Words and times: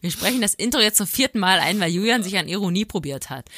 Wir 0.00 0.10
sprechen 0.10 0.40
das 0.40 0.54
Intro 0.54 0.80
jetzt 0.80 0.98
zum 0.98 1.06
vierten 1.06 1.38
Mal 1.38 1.58
ein, 1.58 1.80
weil 1.80 1.90
Julian 1.90 2.22
sich 2.22 2.38
an 2.38 2.48
Ironie 2.48 2.84
probiert 2.84 3.30
hat. 3.30 3.48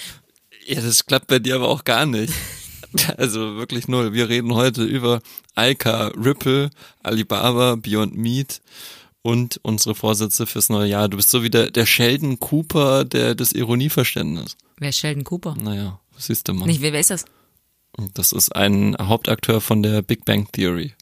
Ja, 0.67 0.81
das 0.81 1.07
klappt 1.07 1.29
bei 1.29 1.39
dir 1.39 1.57
aber 1.57 1.69
auch 1.69 1.85
gar 1.85 2.07
nicht. 2.07 2.33
Also 3.19 3.57
wirklich 3.57 3.87
null. 3.87 4.15
Wir 4.15 4.31
reden 4.31 4.55
heute 4.55 4.83
über 4.83 5.21
Alka, 5.55 6.07
Ripple, 6.09 6.71
Alibaba, 7.03 7.75
Beyond 7.75 8.17
Meat 8.17 8.63
und 9.21 9.61
unsere 9.63 9.95
Vorsätze 9.95 10.47
fürs 10.47 10.71
neue 10.71 10.89
Jahr. 10.89 11.09
Du 11.11 11.19
bist 11.19 11.29
so 11.29 11.43
wie 11.43 11.51
der, 11.51 11.71
der 11.71 11.85
Sheldon 11.85 12.41
Cooper 12.41 13.05
der, 13.05 13.35
des 13.35 13.53
Ironieverständnisses. 13.53 14.57
Wer 14.79 14.89
ist 14.89 14.99
Sheldon 14.99 15.25
Cooper? 15.25 15.55
Naja, 15.61 16.01
siehst 16.17 16.49
du 16.49 16.55
mal. 16.55 16.65
Nicht, 16.65 16.81
wer, 16.81 16.95
wer 16.95 17.01
ist 17.01 17.11
das? 17.11 17.27
Das 18.15 18.33
ist 18.33 18.55
ein 18.55 18.97
Hauptakteur 18.99 19.61
von 19.61 19.83
der 19.83 20.03
Big 20.03 20.25
Bang 20.25 20.51
Theory. 20.53 20.95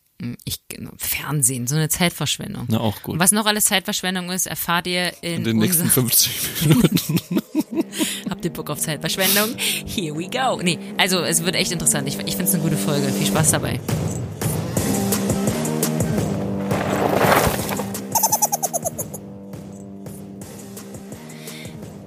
Ich, 0.45 0.61
Fernsehen, 0.97 1.67
so 1.67 1.75
eine 1.77 1.89
Zeitverschwendung. 1.91 2.65
Na, 2.69 2.81
auch 2.81 3.03
gut. 3.03 3.19
Was 3.19 3.33
noch 3.33 3.45
alles 3.45 3.67
Zeitverschwendung 3.67 4.31
ist, 4.31 4.47
erfahrt 4.47 4.87
ihr 4.87 5.13
in, 5.23 5.37
In 5.39 5.45
den 5.45 5.57
nächsten 5.59 5.83
unser- 5.83 5.95
50 5.95 6.67
Minuten. 6.67 7.21
Habt 8.31 8.45
ihr 8.45 8.51
Bock 8.53 8.71
auf 8.71 8.79
Zeitverschwendung? 8.81 9.57
Here 9.59 10.17
we 10.17 10.29
go. 10.29 10.61
Nee, 10.63 10.79
also 10.97 11.21
es 11.21 11.45
wird 11.45 11.55
echt 11.55 11.71
interessant. 11.73 12.09
Ich, 12.09 12.15
ich 12.19 12.31
finde 12.37 12.45
es 12.45 12.55
eine 12.55 12.63
gute 12.63 12.77
Folge. 12.79 13.09
Viel 13.13 13.27
Spaß 13.27 13.51
dabei. 13.53 13.79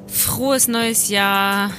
Frohes 0.08 0.68
neues 0.68 1.10
Jahr. 1.10 1.72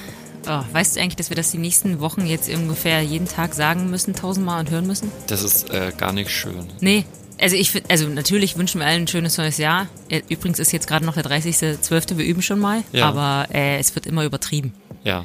Oh, 0.46 0.62
weißt 0.72 0.96
du 0.96 1.00
eigentlich, 1.00 1.16
dass 1.16 1.28
wir 1.30 1.36
das 1.36 1.50
die 1.50 1.58
nächsten 1.58 2.00
Wochen 2.00 2.26
jetzt 2.26 2.48
ungefähr 2.48 3.02
jeden 3.02 3.28
Tag 3.28 3.54
sagen 3.54 3.90
müssen, 3.90 4.14
tausendmal 4.14 4.60
und 4.60 4.70
hören 4.70 4.86
müssen? 4.86 5.10
Das 5.26 5.42
ist 5.42 5.70
äh, 5.70 5.92
gar 5.96 6.12
nicht 6.12 6.30
schön. 6.30 6.66
Nee. 6.80 7.04
Also 7.40 7.56
ich 7.56 7.70
find, 7.70 7.90
also 7.90 8.06
natürlich 8.08 8.56
wünschen 8.58 8.80
wir 8.80 8.86
allen 8.86 9.02
ein 9.04 9.08
schönes 9.08 9.38
neues 9.38 9.56
Jahr. 9.58 9.86
Äh, 10.08 10.22
Übrigens 10.28 10.58
ist 10.58 10.72
jetzt 10.72 10.86
gerade 10.86 11.04
noch 11.06 11.14
der 11.14 11.24
30.12. 11.24 12.16
Wir 12.18 12.24
üben 12.24 12.42
schon 12.42 12.58
mal, 12.58 12.82
Ja. 12.92 13.08
aber 13.08 13.48
äh, 13.54 13.78
es 13.78 13.94
wird 13.94 14.06
immer 14.06 14.24
übertrieben. 14.24 14.74
Ja. 15.04 15.24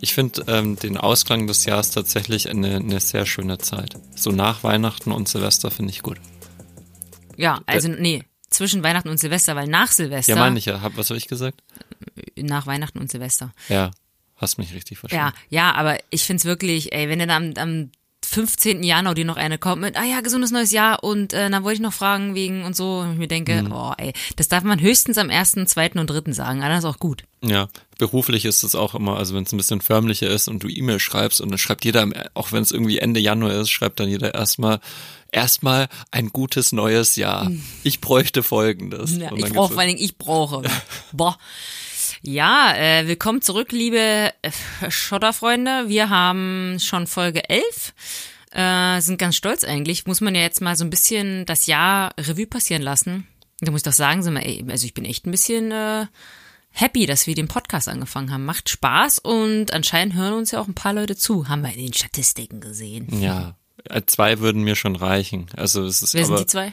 Ich 0.00 0.14
finde 0.14 0.44
ähm, 0.48 0.76
den 0.76 0.96
Ausklang 0.96 1.46
des 1.46 1.64
Jahres 1.64 1.90
tatsächlich 1.90 2.48
eine, 2.48 2.76
eine 2.76 3.00
sehr 3.00 3.26
schöne 3.26 3.58
Zeit. 3.58 3.94
So 4.16 4.30
nach 4.30 4.62
Weihnachten 4.64 5.12
und 5.12 5.28
Silvester 5.28 5.70
finde 5.70 5.90
ich 5.92 6.02
gut. 6.02 6.18
Ja, 7.36 7.60
also 7.66 7.88
nee, 7.88 8.22
zwischen 8.48 8.82
Weihnachten 8.82 9.08
und 9.08 9.18
Silvester, 9.18 9.56
weil 9.56 9.66
nach 9.68 9.90
Silvester, 9.90 10.34
Ja, 10.34 10.38
meine 10.38 10.58
ich 10.58 10.66
ja. 10.66 10.80
Hab, 10.80 10.96
was 10.96 11.10
habe 11.10 11.18
ich 11.18 11.26
gesagt? 11.28 11.62
nach 12.36 12.66
Weihnachten 12.66 12.98
und 12.98 13.10
Silvester. 13.10 13.52
Ja, 13.68 13.90
hast 14.40 14.58
mich 14.58 14.74
richtig 14.74 14.98
verstanden. 14.98 15.34
Ja, 15.50 15.68
ja, 15.70 15.74
aber 15.74 15.98
ich 16.10 16.24
find's 16.24 16.44
wirklich, 16.44 16.92
ey, 16.92 17.08
wenn 17.08 17.18
dann 17.18 17.30
am, 17.30 17.52
am 17.56 17.90
15. 18.22 18.84
Januar 18.84 19.14
dir 19.14 19.24
noch 19.24 19.36
eine 19.36 19.58
kommt 19.58 19.82
mit, 19.82 19.96
ah 19.96 20.04
ja, 20.04 20.20
gesundes 20.20 20.52
neues 20.52 20.70
Jahr 20.70 21.02
und 21.02 21.32
äh, 21.32 21.50
dann 21.50 21.64
wollte 21.64 21.76
ich 21.76 21.80
noch 21.80 21.92
fragen 21.92 22.34
wegen 22.36 22.64
und 22.64 22.76
so, 22.76 22.98
und 22.98 23.12
ich 23.14 23.18
mir 23.18 23.26
denke, 23.26 23.62
Mhm. 23.62 23.72
oh 23.72 23.92
ey, 23.98 24.12
das 24.36 24.46
darf 24.48 24.62
man 24.62 24.80
höchstens 24.80 25.18
am 25.18 25.30
ersten, 25.30 25.66
zweiten 25.66 25.98
und 25.98 26.08
dritten 26.08 26.32
sagen, 26.32 26.60
aber 26.60 26.68
das 26.68 26.84
ist 26.84 26.90
auch 26.90 26.98
gut. 26.98 27.24
Ja, 27.42 27.68
beruflich 27.98 28.44
ist 28.44 28.62
es 28.62 28.74
auch 28.74 28.94
immer, 28.94 29.16
also 29.16 29.34
wenn 29.34 29.42
es 29.44 29.52
ein 29.52 29.56
bisschen 29.56 29.80
förmlicher 29.80 30.28
ist 30.28 30.46
und 30.48 30.62
du 30.62 30.68
E-Mail 30.68 31.00
schreibst 31.00 31.40
und 31.40 31.48
dann 31.50 31.58
schreibt 31.58 31.84
jeder, 31.84 32.06
auch 32.34 32.52
wenn 32.52 32.62
es 32.62 32.70
irgendwie 32.70 32.98
Ende 32.98 33.18
Januar 33.18 33.52
ist, 33.54 33.70
schreibt 33.70 33.98
dann 33.98 34.08
jeder 34.08 34.34
erstmal 34.34 34.80
erstmal 35.32 35.88
ein 36.10 36.28
gutes 36.28 36.72
neues 36.72 37.16
Jahr. 37.16 37.50
Ich 37.82 38.00
bräuchte 38.00 38.42
folgendes. 38.42 39.12
Mhm. 39.12 39.20
Ja, 39.22 39.32
ich 39.34 39.44
brauche 39.52 39.72
vor 39.72 39.80
allen 39.80 39.88
Dingen, 39.96 40.02
ich 40.04 40.18
brauche. 40.18 40.62
Boah. 41.12 41.36
Ja, 42.22 42.74
äh, 42.76 43.06
willkommen 43.06 43.40
zurück, 43.40 43.72
liebe 43.72 44.30
äh, 44.42 44.50
Schotterfreunde. 44.90 45.88
Wir 45.88 46.10
haben 46.10 46.76
schon 46.78 47.06
Folge 47.06 47.48
11. 47.48 47.94
Äh, 48.52 49.00
sind 49.00 49.18
ganz 49.18 49.36
stolz 49.36 49.64
eigentlich. 49.64 50.06
Muss 50.06 50.20
man 50.20 50.34
ja 50.34 50.42
jetzt 50.42 50.60
mal 50.60 50.76
so 50.76 50.84
ein 50.84 50.90
bisschen 50.90 51.46
das 51.46 51.64
Jahr 51.64 52.12
Revue 52.18 52.46
passieren 52.46 52.82
lassen. 52.82 53.26
Da 53.60 53.70
muss 53.70 53.80
ich 53.80 53.84
doch 53.84 53.92
sagen, 53.92 54.22
sind 54.22 54.34
wir, 54.34 54.44
ey, 54.44 54.62
also 54.68 54.84
ich 54.84 54.92
bin 54.92 55.06
echt 55.06 55.26
ein 55.26 55.30
bisschen 55.30 55.72
äh, 55.72 56.06
happy, 56.72 57.06
dass 57.06 57.26
wir 57.26 57.34
den 57.34 57.48
Podcast 57.48 57.88
angefangen 57.88 58.30
haben. 58.30 58.44
Macht 58.44 58.68
Spaß 58.68 59.20
und 59.20 59.72
anscheinend 59.72 60.14
hören 60.14 60.34
uns 60.34 60.50
ja 60.50 60.60
auch 60.60 60.68
ein 60.68 60.74
paar 60.74 60.92
Leute 60.92 61.16
zu. 61.16 61.48
Haben 61.48 61.62
wir 61.62 61.72
in 61.72 61.86
den 61.86 61.94
Statistiken 61.94 62.60
gesehen. 62.60 63.18
Ja, 63.18 63.56
äh, 63.88 64.02
zwei 64.04 64.40
würden 64.40 64.62
mir 64.62 64.76
schon 64.76 64.94
reichen. 64.94 65.46
Also 65.56 65.84
es 65.84 66.02
ist 66.02 66.12
Wer 66.12 66.26
aber 66.26 66.36
sind 66.36 66.48
die 66.48 66.52
zwei? 66.52 66.72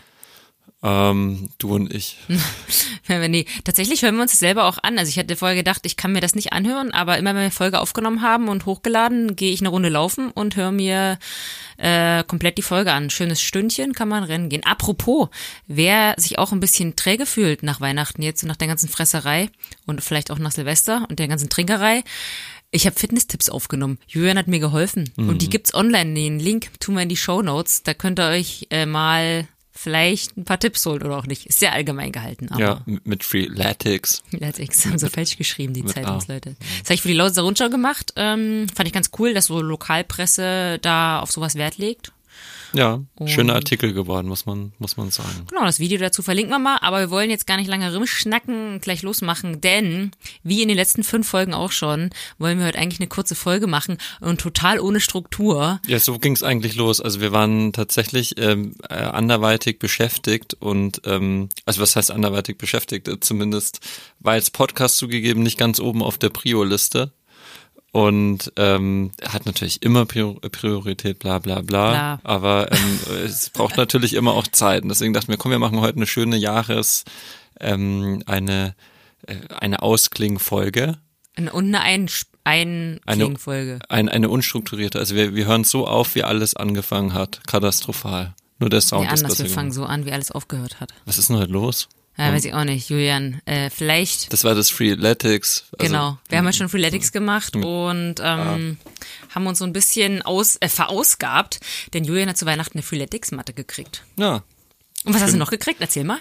Ähm, 0.84 1.50
du 1.58 1.74
und 1.74 1.94
ich. 1.94 2.18
Die, 3.10 3.46
tatsächlich 3.64 4.04
hören 4.04 4.16
wir 4.16 4.22
uns 4.22 4.32
das 4.32 4.40
selber 4.40 4.66
auch 4.66 4.78
an. 4.84 5.00
Also 5.00 5.10
ich 5.10 5.18
hatte 5.18 5.36
vorher 5.36 5.56
gedacht, 5.56 5.82
ich 5.86 5.96
kann 5.96 6.12
mir 6.12 6.22
das 6.22 6.36
nicht 6.36 6.54
anhören, 6.54 6.92
aber 6.92 7.18
immer 7.18 7.34
wenn 7.34 7.44
wir 7.44 7.52
Folge 7.52 7.80
aufgenommen 7.80 8.22
haben 8.22 8.48
und 8.48 8.66
hochgeladen, 8.66 9.36
gehe 9.36 9.52
ich 9.52 9.62
eine 9.62 9.70
Runde 9.70 9.90
laufen 9.90 10.30
und 10.32 10.56
höre 10.56 10.72
mir 10.72 11.18
äh, 11.78 12.24
komplett 12.26 12.58
die 12.58 12.64
Folge 12.64 12.92
an. 12.92 13.10
Schönes 13.10 13.42
Stündchen 13.42 13.94
kann 13.94 14.08
man 14.08 14.24
rennen 14.24 14.50
gehen. 14.50 14.66
Apropos, 14.66 15.30
wer 15.68 16.14
sich 16.18 16.38
auch 16.38 16.52
ein 16.52 16.60
bisschen 16.60 16.96
träge 16.96 17.26
fühlt 17.26 17.64
nach 17.64 17.82
Weihnachten 17.82 18.22
jetzt 18.22 18.44
und 18.44 18.50
nach 18.50 18.58
der 18.58 18.68
ganzen 18.68 18.90
Fresserei 18.90 19.50
und 19.86 20.04
vielleicht 20.04 20.32
auch 20.32 20.40
nach 20.40 20.52
Silvester 20.52 21.06
und 21.10 21.18
der 21.20 21.28
ganzen 21.28 21.50
Trinkerei, 21.50 22.04
ich 22.70 22.86
habe 22.86 23.00
Fitness-Tipps 23.00 23.50
aufgenommen. 23.50 23.98
Julian 24.08 24.38
hat 24.38 24.48
mir 24.48 24.60
geholfen. 24.60 25.10
Und 25.16 25.42
die 25.42 25.50
gibt's 25.50 25.74
online. 25.74 26.14
Den 26.14 26.38
Link 26.38 26.70
tun 26.82 26.96
wir 26.96 27.02
in 27.02 27.10
die 27.10 27.16
Show 27.16 27.42
Notes. 27.42 27.84
Da 27.84 27.94
könnt 27.94 28.20
ihr 28.20 28.28
euch 28.28 28.68
äh, 28.70 28.86
mal 28.86 29.48
vielleicht 29.78 30.38
ein 30.38 30.46
paar 30.46 30.60
Tipps 30.60 30.86
holen 30.86 31.04
oder 31.04 31.18
auch 31.18 31.26
nicht. 31.26 31.46
Ist 31.46 31.60
sehr 31.60 31.74
allgemein 31.74 32.12
gehalten. 32.12 32.50
Aber 32.50 32.60
Ja, 32.60 32.82
mit 32.86 33.06
mit 33.08 33.24
Freeletics. 33.24 34.24
Letztlich 34.32 34.70
haben 34.86 34.98
sie 34.98 35.10
falsch 35.10 35.38
geschrieben, 35.38 35.74
die. 35.74 35.86
Zeitungsleute. 35.86 36.56
Das 36.60 36.86
habe 36.90 36.94
ich 36.96 37.02
für 37.02 37.08
die 37.08 37.14
Lausitzer 37.14 37.44
Rundschau 37.44 37.70
gemacht. 37.70 38.14
Ähm, 38.16 38.68
fand 38.74 38.88
ich 38.88 38.94
ganz 38.94 39.12
cool, 39.18 39.34
dass 39.34 39.46
so 39.46 39.62
Lokalpresse 39.62 40.80
da 40.82 41.20
auf 41.20 41.32
sowas 41.32 41.56
Wert 41.56 41.78
legt. 41.78 42.12
Ja, 42.74 43.02
schöner 43.26 43.56
Artikel 43.56 43.94
geworden, 43.94 44.28
muss 44.28 44.46
man, 44.46 44.74
muss 44.78 44.98
man 44.98 45.10
sagen. 45.10 45.46
Genau, 45.50 45.64
das 45.64 45.80
Video 45.80 45.98
dazu 45.98 46.22
verlinken 46.22 46.52
wir 46.52 46.60
mal, 46.60 46.78
aber 46.82 47.00
wir 47.00 47.10
wollen 47.10 47.30
jetzt 47.30 47.48
gar 47.48 47.58
nicht 47.58 47.70
lange 47.70 47.94
rumschnacken 47.94 48.74
und 48.74 48.82
gleich 48.82 49.04
losmachen, 49.04 49.62
denn 49.62 50.12
wie 50.44 50.62
in 50.62 50.68
den 50.68 50.78
letzten 50.78 51.04
fünf 51.04 51.28
Folgen 51.28 51.54
auch 51.54 51.72
schon, 51.72 52.10
wollen 52.38 52.60
wir 52.60 52.66
heute 52.66 52.78
eigentlich 52.78 53.00
eine 53.00 53.08
kurze 53.08 53.36
Folge 53.36 53.68
machen 53.68 53.98
und 54.20 54.42
total 54.42 54.80
ohne 54.80 55.00
Struktur. 55.00 55.80
Ja, 55.88 56.00
so 56.00 56.20
ging's 56.20 56.44
eigentlich 56.44 56.76
los. 56.76 57.00
Also 57.00 57.22
wir 57.22 57.32
waren 57.32 57.74
tatsächlich 57.74 58.38
ähm, 58.38 58.76
äh, 58.90 58.96
anderweitig 58.96 59.80
beschäftigt 59.80 60.54
und 60.56 61.02
ähm, 61.06 61.50
also 61.66 61.82
was 61.82 61.96
heißt 61.96 62.12
anderweitig 62.12 62.58
beschäftigt? 62.58 63.08
Äh, 63.08 63.20
Zumindest 63.20 63.80
war 64.20 64.34
als 64.34 64.52
Podcast 64.52 64.98
zugegeben 64.98 65.42
nicht 65.42 65.58
ganz 65.58 65.80
oben 65.80 66.04
auf 66.04 66.18
der 66.18 66.30
Prio-Liste. 66.30 67.12
Und 67.94 68.52
ähm, 68.58 69.12
hat 69.28 69.46
natürlich 69.46 69.82
immer 69.82 70.06
Prior- 70.06 70.40
Priorität, 70.52 71.20
bla 71.20 71.40
bla 71.40 71.62
bla. 71.62 71.90
Bla. 71.92 72.20
Aber 72.24 72.72
ähm, 72.72 73.00
es 73.26 73.50
braucht 73.50 73.78
natürlich 73.78 74.14
immer 74.14 74.34
auch 74.34 74.48
Zeit. 74.48 74.84
Und 74.84 74.90
deswegen 74.90 75.14
dachten 75.14 75.30
wir, 75.30 75.38
komm, 75.38 75.52
wir 75.52 75.60
machen 75.60 75.80
heute 75.80 75.96
eine 75.98 76.06
schöne 76.08 76.38
Jahres, 76.38 77.06
ähm, 77.60 78.22
eine, 78.26 78.76
äh, 79.26 79.36
eine 79.60 79.82
Ausklingfolge. 79.82 80.98
Und 81.38 81.76
eine 81.76 81.82
Ein 82.44 83.00
Einklingfolge. 83.06 83.80
Ein, 83.90 84.10
eine 84.10 84.30
unstrukturierte. 84.30 85.00
Also 85.00 85.16
wir, 85.16 85.36
wir 85.36 85.46
hören 85.46 85.64
so 85.64 85.88
auf, 85.88 86.16
wie 86.16 86.24
alles 86.24 86.56
angefangen 86.56 87.14
hat. 87.14 87.42
Katastrophal. 87.48 88.34
Nur 88.60 88.70
der 88.70 88.82
Sound 88.82 89.08
Nee, 89.08 89.14
ist 89.14 89.24
anders, 89.24 89.40
wir 89.40 89.50
fangen 89.50 89.72
so 89.72 89.86
an, 89.86 90.06
wie 90.06 90.12
alles 90.12 90.32
aufgehört 90.32 90.80
hat. 90.80 90.94
Was 91.06 91.18
ist 91.18 91.30
denn 91.30 91.38
heute 91.38 91.52
los? 91.52 91.88
Ja, 92.18 92.34
weiß 92.34 92.46
ich 92.46 92.54
auch 92.54 92.64
nicht, 92.64 92.90
Julian. 92.90 93.42
Äh, 93.46 93.70
vielleicht 93.70 94.34
Das 94.34 94.44
war 94.44 94.56
das 94.56 94.72
Freeletics. 94.72 95.66
Also, 95.78 95.92
Genau. 95.92 96.18
Wir 96.30 96.40
haben 96.40 96.46
ja 96.46 96.54
schon 96.54 96.68
Freeletics 96.68 97.12
gemacht 97.12 97.56
und 97.56 98.16
ähm, 98.20 98.78
haben 99.34 99.48
uns 99.48 99.60
so 99.60 99.66
ein 99.66 99.74
bisschen 99.74 100.24
aus, 100.24 100.58
äh, 100.60 100.68
verausgabt, 100.68 101.60
denn 101.94 102.04
Julian 102.04 102.30
hat 102.30 102.38
zu 102.38 102.48
Weihnachten 102.48 102.80
eine 102.80 102.84
Freeletics-Matte 102.84 103.54
gekriegt. 103.54 104.04
Ja. 104.18 104.44
Und 105.06 105.14
was 105.14 105.22
hast 105.22 105.34
du 105.34 105.38
noch 105.38 105.52
gekriegt? 105.52 105.80
Erzähl 105.80 106.04
mal. 106.04 106.18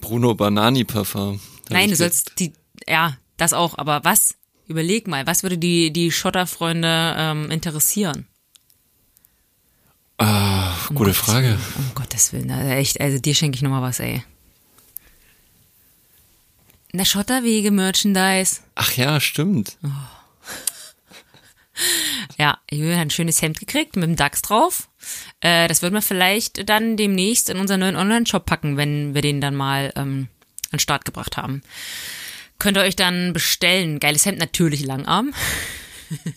Bruno 0.00 0.34
Banani 0.34 0.84
Parfum. 0.84 1.40
Nein, 1.70 1.90
du 1.90 1.96
sollst 1.96 2.32
die, 2.38 2.52
ja, 2.88 3.16
das 3.36 3.52
auch, 3.52 3.76
aber 3.78 4.04
was? 4.04 4.36
Überleg 4.68 5.08
mal, 5.08 5.26
was 5.26 5.42
würde 5.42 5.58
die, 5.58 5.92
die 5.92 6.12
Schotterfreunde 6.12 7.14
ähm, 7.18 7.50
interessieren? 7.50 8.26
Ah, 10.18 10.72
gute 10.94 11.14
Frage. 11.14 11.58
Um 11.76 11.90
Gottes 11.94 12.32
Willen, 12.32 12.50
also 12.50 12.68
echt, 12.70 13.00
also 13.00 13.18
dir 13.18 13.34
schenke 13.34 13.56
ich 13.56 13.62
nochmal 13.62 13.82
was, 13.82 13.98
ey. 14.00 14.22
Na, 16.92 17.04
Schotterwege-Merchandise. 17.04 18.60
Ach 18.74 18.96
ja, 18.96 19.20
stimmt. 19.20 19.76
Ja, 22.38 22.58
Julian 22.70 22.98
hat 22.98 23.06
ein 23.06 23.10
schönes 23.10 23.40
Hemd 23.42 23.58
gekriegt 23.58 23.96
mit 23.96 24.04
dem 24.04 24.16
DAX 24.16 24.42
drauf. 24.42 24.88
Äh, 25.40 25.68
das 25.68 25.82
würden 25.82 25.94
wir 25.94 26.02
vielleicht 26.02 26.68
dann 26.68 26.96
demnächst 26.96 27.48
in 27.48 27.58
unseren 27.58 27.80
neuen 27.80 27.96
Online-Shop 27.96 28.44
packen, 28.44 28.76
wenn 28.76 29.14
wir 29.14 29.22
den 29.22 29.40
dann 29.40 29.54
mal 29.54 29.92
ähm, 29.96 30.28
an 30.70 30.76
den 30.76 30.78
Start 30.80 31.04
gebracht 31.04 31.36
haben. 31.36 31.62
Könnt 32.58 32.76
ihr 32.76 32.82
euch 32.82 32.96
dann 32.96 33.32
bestellen. 33.32 34.00
Geiles 34.00 34.26
Hemd, 34.26 34.38
natürlich 34.38 34.84
Langarm. 34.84 35.32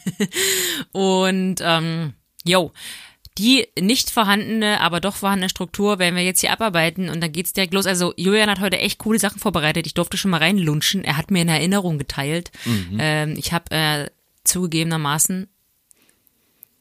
Und, 0.91 1.55
ähm, 1.61 2.13
yo, 2.45 2.71
die 3.37 3.67
nicht 3.79 4.09
vorhandene, 4.09 4.79
aber 4.79 4.99
doch 4.99 5.15
vorhandene 5.15 5.49
Struktur 5.49 5.99
werden 5.99 6.15
wir 6.15 6.23
jetzt 6.23 6.41
hier 6.41 6.51
abarbeiten 6.51 7.09
und 7.09 7.21
dann 7.21 7.31
geht's 7.31 7.53
direkt 7.53 7.73
los. 7.73 7.87
Also 7.87 8.13
Julian 8.15 8.49
hat 8.49 8.59
heute 8.59 8.77
echt 8.79 8.99
coole 8.99 9.19
Sachen 9.19 9.39
vorbereitet. 9.39 9.87
Ich 9.87 9.93
durfte 9.93 10.17
schon 10.17 10.31
mal 10.31 10.37
reinlunschen. 10.37 11.03
Er 11.03 11.17
hat 11.17 11.31
mir 11.31 11.41
eine 11.41 11.53
Erinnerung 11.53 11.97
geteilt. 11.97 12.51
Ähm, 12.99 13.35
ich 13.37 13.51
habe 13.53 13.71
äh, 13.71 14.09
zugegebenermaßen 14.43 15.47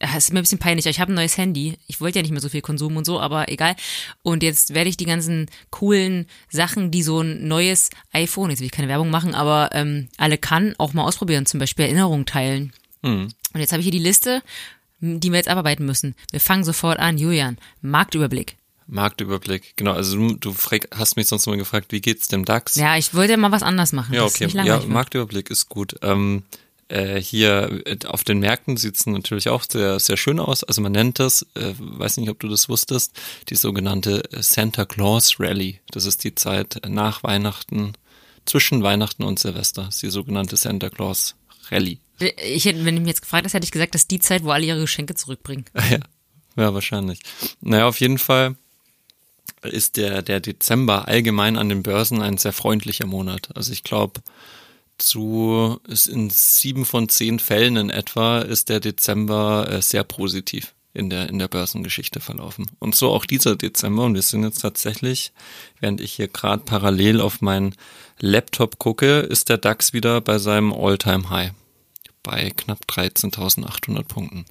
es 0.03 0.25
ist 0.25 0.33
mir 0.33 0.41
ein 0.41 0.43
bisschen 0.43 0.59
peinlich, 0.59 0.87
ich 0.87 1.01
habe 1.01 1.13
ein 1.13 1.15
neues 1.15 1.39
Handy. 1.39 1.79
Ich 1.87 2.01
wollte 2.01 2.19
ja 2.19 2.23
nicht 2.23 2.33
mehr 2.33 2.41
so 2.41 2.49
viel 2.49 2.61
Konsum 2.61 2.97
und 2.97 3.05
so, 3.05 3.21
aber 3.21 3.49
egal. 3.51 3.77
Und 4.23 4.43
jetzt 4.43 4.75
werde 4.75 4.91
ich 4.91 4.97
die 4.97 5.07
ganzen 5.07 5.47
coolen 5.71 6.27
Sachen, 6.51 6.91
die 6.91 7.03
so 7.03 7.21
ein 7.21 7.47
neues 7.47 7.91
iPhone, 8.13 8.51
jetzt 8.51 8.61
will 8.61 8.67
ich 8.67 8.73
keine 8.73 8.89
Werbung 8.89 9.11
machen, 9.11 9.35
aber 9.35 9.71
ähm, 9.73 10.09
alle 10.17 10.39
kann, 10.39 10.75
auch 10.79 10.93
mal 10.93 11.05
ausprobieren. 11.05 11.47
Zum 11.47 11.61
Beispiel 11.61 11.85
Erinnerungen 11.85 12.27
teilen. 12.27 12.73
Mhm. 13.03 13.29
Und 13.55 13.61
jetzt 13.61 13.73
habe 13.73 13.81
ich 13.81 13.85
hier 13.85 13.93
die 13.93 13.99
Liste, 13.99 14.43
die 15.03 15.31
wir 15.31 15.37
jetzt 15.37 15.49
abarbeiten 15.49 15.85
müssen. 15.85 16.15
Wir 16.31 16.41
fangen 16.41 16.65
sofort 16.65 16.99
an. 16.99 17.19
Julian, 17.19 17.59
Marktüberblick. 17.81 18.57
Marktüberblick, 18.87 19.77
genau. 19.77 19.93
Also 19.93 20.17
du, 20.17 20.35
du 20.37 20.55
hast 20.95 21.17
mich 21.17 21.27
sonst 21.27 21.47
mal 21.47 21.57
gefragt, 21.57 21.93
wie 21.93 22.01
geht's 22.01 22.29
dem 22.29 22.45
DAX? 22.45 22.77
Ja, 22.77 22.97
ich 22.97 23.15
wollte 23.15 23.37
mal 23.37 23.53
was 23.53 23.63
anders 23.63 23.93
machen. 23.93 24.15
Ja, 24.15 24.25
okay. 24.25 24.49
Ja, 24.49 24.81
Marktüberblick 24.87 25.51
ist 25.51 25.69
gut. 25.69 25.97
Ähm, 26.03 26.45
äh, 26.89 27.21
hier 27.21 27.83
äh, 27.87 27.97
auf 28.07 28.23
den 28.23 28.39
Märkten 28.39 28.77
sieht 28.77 28.97
es 28.97 29.07
natürlich 29.07 29.49
auch 29.49 29.65
sehr, 29.69 29.99
sehr 29.99 30.17
schön 30.17 30.39
aus. 30.39 30.63
Also 30.63 30.83
man 30.83 30.93
nennt 30.93 31.19
das, 31.19 31.47
äh, 31.55 31.75
weiß 31.79 32.19
nicht, 32.19 32.29
ob 32.29 32.39
du 32.39 32.49
das 32.49 32.69
wusstest, 32.69 33.19
die 33.49 33.57
sogenannte 33.57 34.23
Santa 34.41 34.85
Claus 34.85 35.41
Rally. 35.41 35.81
Das 35.91 36.07
ist 36.07 36.23
die 36.23 36.35
Zeit 36.35 36.83
nach 36.87 37.23
Weihnachten, 37.23 37.95
zwischen 38.45 38.83
Weihnachten 38.83 39.23
und 39.23 39.39
Silvester. 39.39 39.85
Das 39.85 39.97
ist 39.97 40.03
die 40.03 40.11
sogenannte 40.11 40.57
Santa 40.57 40.91
Claus 40.91 41.35
Rally. 41.73 41.99
Ich 42.45 42.67
hätte, 42.67 42.85
wenn 42.85 42.95
du 42.95 43.01
mich 43.01 43.09
jetzt 43.09 43.23
gefragt 43.23 43.47
hast, 43.47 43.55
hätte 43.55 43.65
ich 43.65 43.73
gesagt, 43.73 43.95
das 43.95 44.03
ist 44.03 44.11
die 44.11 44.21
Zeit, 44.21 44.45
wo 44.45 44.51
alle 44.51 44.67
ihre 44.67 44.81
Geschenke 44.81 45.15
zurückbringen. 45.15 45.65
ja, 45.91 45.99
ja, 46.57 46.75
wahrscheinlich. 46.75 47.21
Naja, 47.61 47.89
auf 47.89 47.99
jeden 47.99 48.19
Fall 48.19 48.55
ist 49.63 49.97
der, 49.97 50.23
der 50.23 50.41
Dezember 50.41 51.09
allgemein 51.09 51.57
an 51.57 51.69
den 51.69 51.83
Börsen 51.83 52.21
ein 52.21 52.37
sehr 52.37 52.53
freundlicher 52.53 53.07
Monat. 53.07 53.49
Also 53.57 53.73
ich 53.73 53.83
glaube, 53.85 54.21
zu 54.99 55.81
in 56.09 56.31
sieben 56.31 56.85
von 56.85 57.09
zehn 57.09 57.39
Fällen 57.39 57.77
in 57.77 57.91
etwa 57.91 58.41
ist 58.41 58.69
der 58.69 58.81
Dezember 58.81 59.69
äh, 59.71 59.83
sehr 59.83 60.05
positiv 60.05 60.75
in 60.95 61.09
der 61.09 61.31
in 61.31 61.39
der 61.39 61.49
Börsengeschichte 61.49 62.21
verlaufen. 62.21 62.67
Und 62.79 62.95
so 62.95 63.11
auch 63.11 63.25
dieser 63.25 63.57
Dezember. 63.57 64.05
Und 64.05 64.15
wir 64.15 64.23
sind 64.23 64.45
jetzt 64.45 64.61
tatsächlich, 64.61 65.33
während 65.81 66.01
ich 66.01 66.13
hier 66.13 66.29
gerade 66.29 66.65
parallel 66.65 67.21
auf 67.21 67.41
meinen 67.41 67.75
Laptop 68.21 68.79
gucke, 68.79 69.21
ist 69.21 69.49
der 69.49 69.59
DAX 69.59 69.93
wieder 69.93 70.21
bei 70.21 70.39
seinem 70.39 70.73
All-Time-High 70.73 71.53
bei 72.23 72.51
knapp 72.51 72.81
13.800 72.89 74.05
Punkten. 74.05 74.45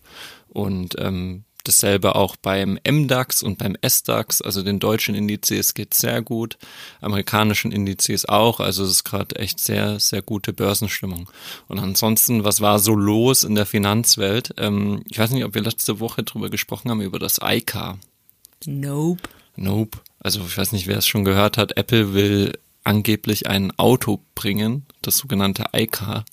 Und 0.49 0.95
ähm, 0.99 1.45
Dasselbe 1.63 2.15
auch 2.15 2.35
beim 2.35 2.79
MDAX 2.89 3.43
und 3.43 3.59
beim 3.59 3.75
SDAX, 3.87 4.41
also 4.41 4.63
den 4.63 4.79
deutschen 4.79 5.13
Indizes 5.13 5.73
geht 5.73 5.93
sehr 5.93 6.21
gut, 6.21 6.57
amerikanischen 7.01 7.71
Indizes 7.71 8.27
auch, 8.27 8.59
also 8.59 8.83
es 8.83 8.91
ist 8.91 9.03
gerade 9.03 9.35
echt 9.35 9.59
sehr, 9.59 9.99
sehr 9.99 10.21
gute 10.21 10.53
Börsenstimmung. 10.53 11.29
Und 11.67 11.79
ansonsten, 11.79 12.43
was 12.43 12.61
war 12.61 12.79
so 12.79 12.95
los 12.95 13.43
in 13.43 13.55
der 13.55 13.65
Finanzwelt? 13.65 14.53
Ähm, 14.57 15.03
ich 15.09 15.19
weiß 15.19 15.31
nicht, 15.31 15.45
ob 15.45 15.53
wir 15.53 15.61
letzte 15.61 15.99
Woche 15.99 16.23
drüber 16.23 16.49
gesprochen 16.49 16.89
haben, 16.89 17.01
über 17.01 17.19
das 17.19 17.39
iCar. 17.43 17.99
Nope. 18.65 19.21
Nope. 19.55 19.99
Also 20.19 20.39
ich 20.41 20.57
weiß 20.57 20.71
nicht, 20.71 20.87
wer 20.87 20.97
es 20.97 21.07
schon 21.07 21.25
gehört 21.25 21.57
hat, 21.57 21.77
Apple 21.77 22.13
will 22.13 22.53
angeblich 22.83 23.47
ein 23.47 23.71
Auto 23.77 24.23
bringen, 24.35 24.85
das 25.01 25.17
sogenannte 25.17 25.65
iCar, 25.73 26.25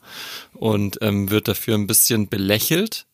und 0.54 0.98
ähm, 1.02 1.30
wird 1.30 1.48
dafür 1.48 1.74
ein 1.74 1.86
bisschen 1.86 2.28
belächelt 2.28 3.06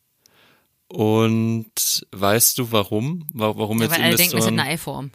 und 0.89 2.07
weißt 2.13 2.59
du 2.59 2.71
warum? 2.71 3.27
Warum 3.33 3.79
ja, 3.79 3.85
jetzt 3.85 3.97
weil 3.97 4.03
alle 4.05 4.17
denken, 4.17 4.37
das 4.37 4.45
ist 4.45 4.49
eine 4.49 4.63
Eiform. 4.63 5.11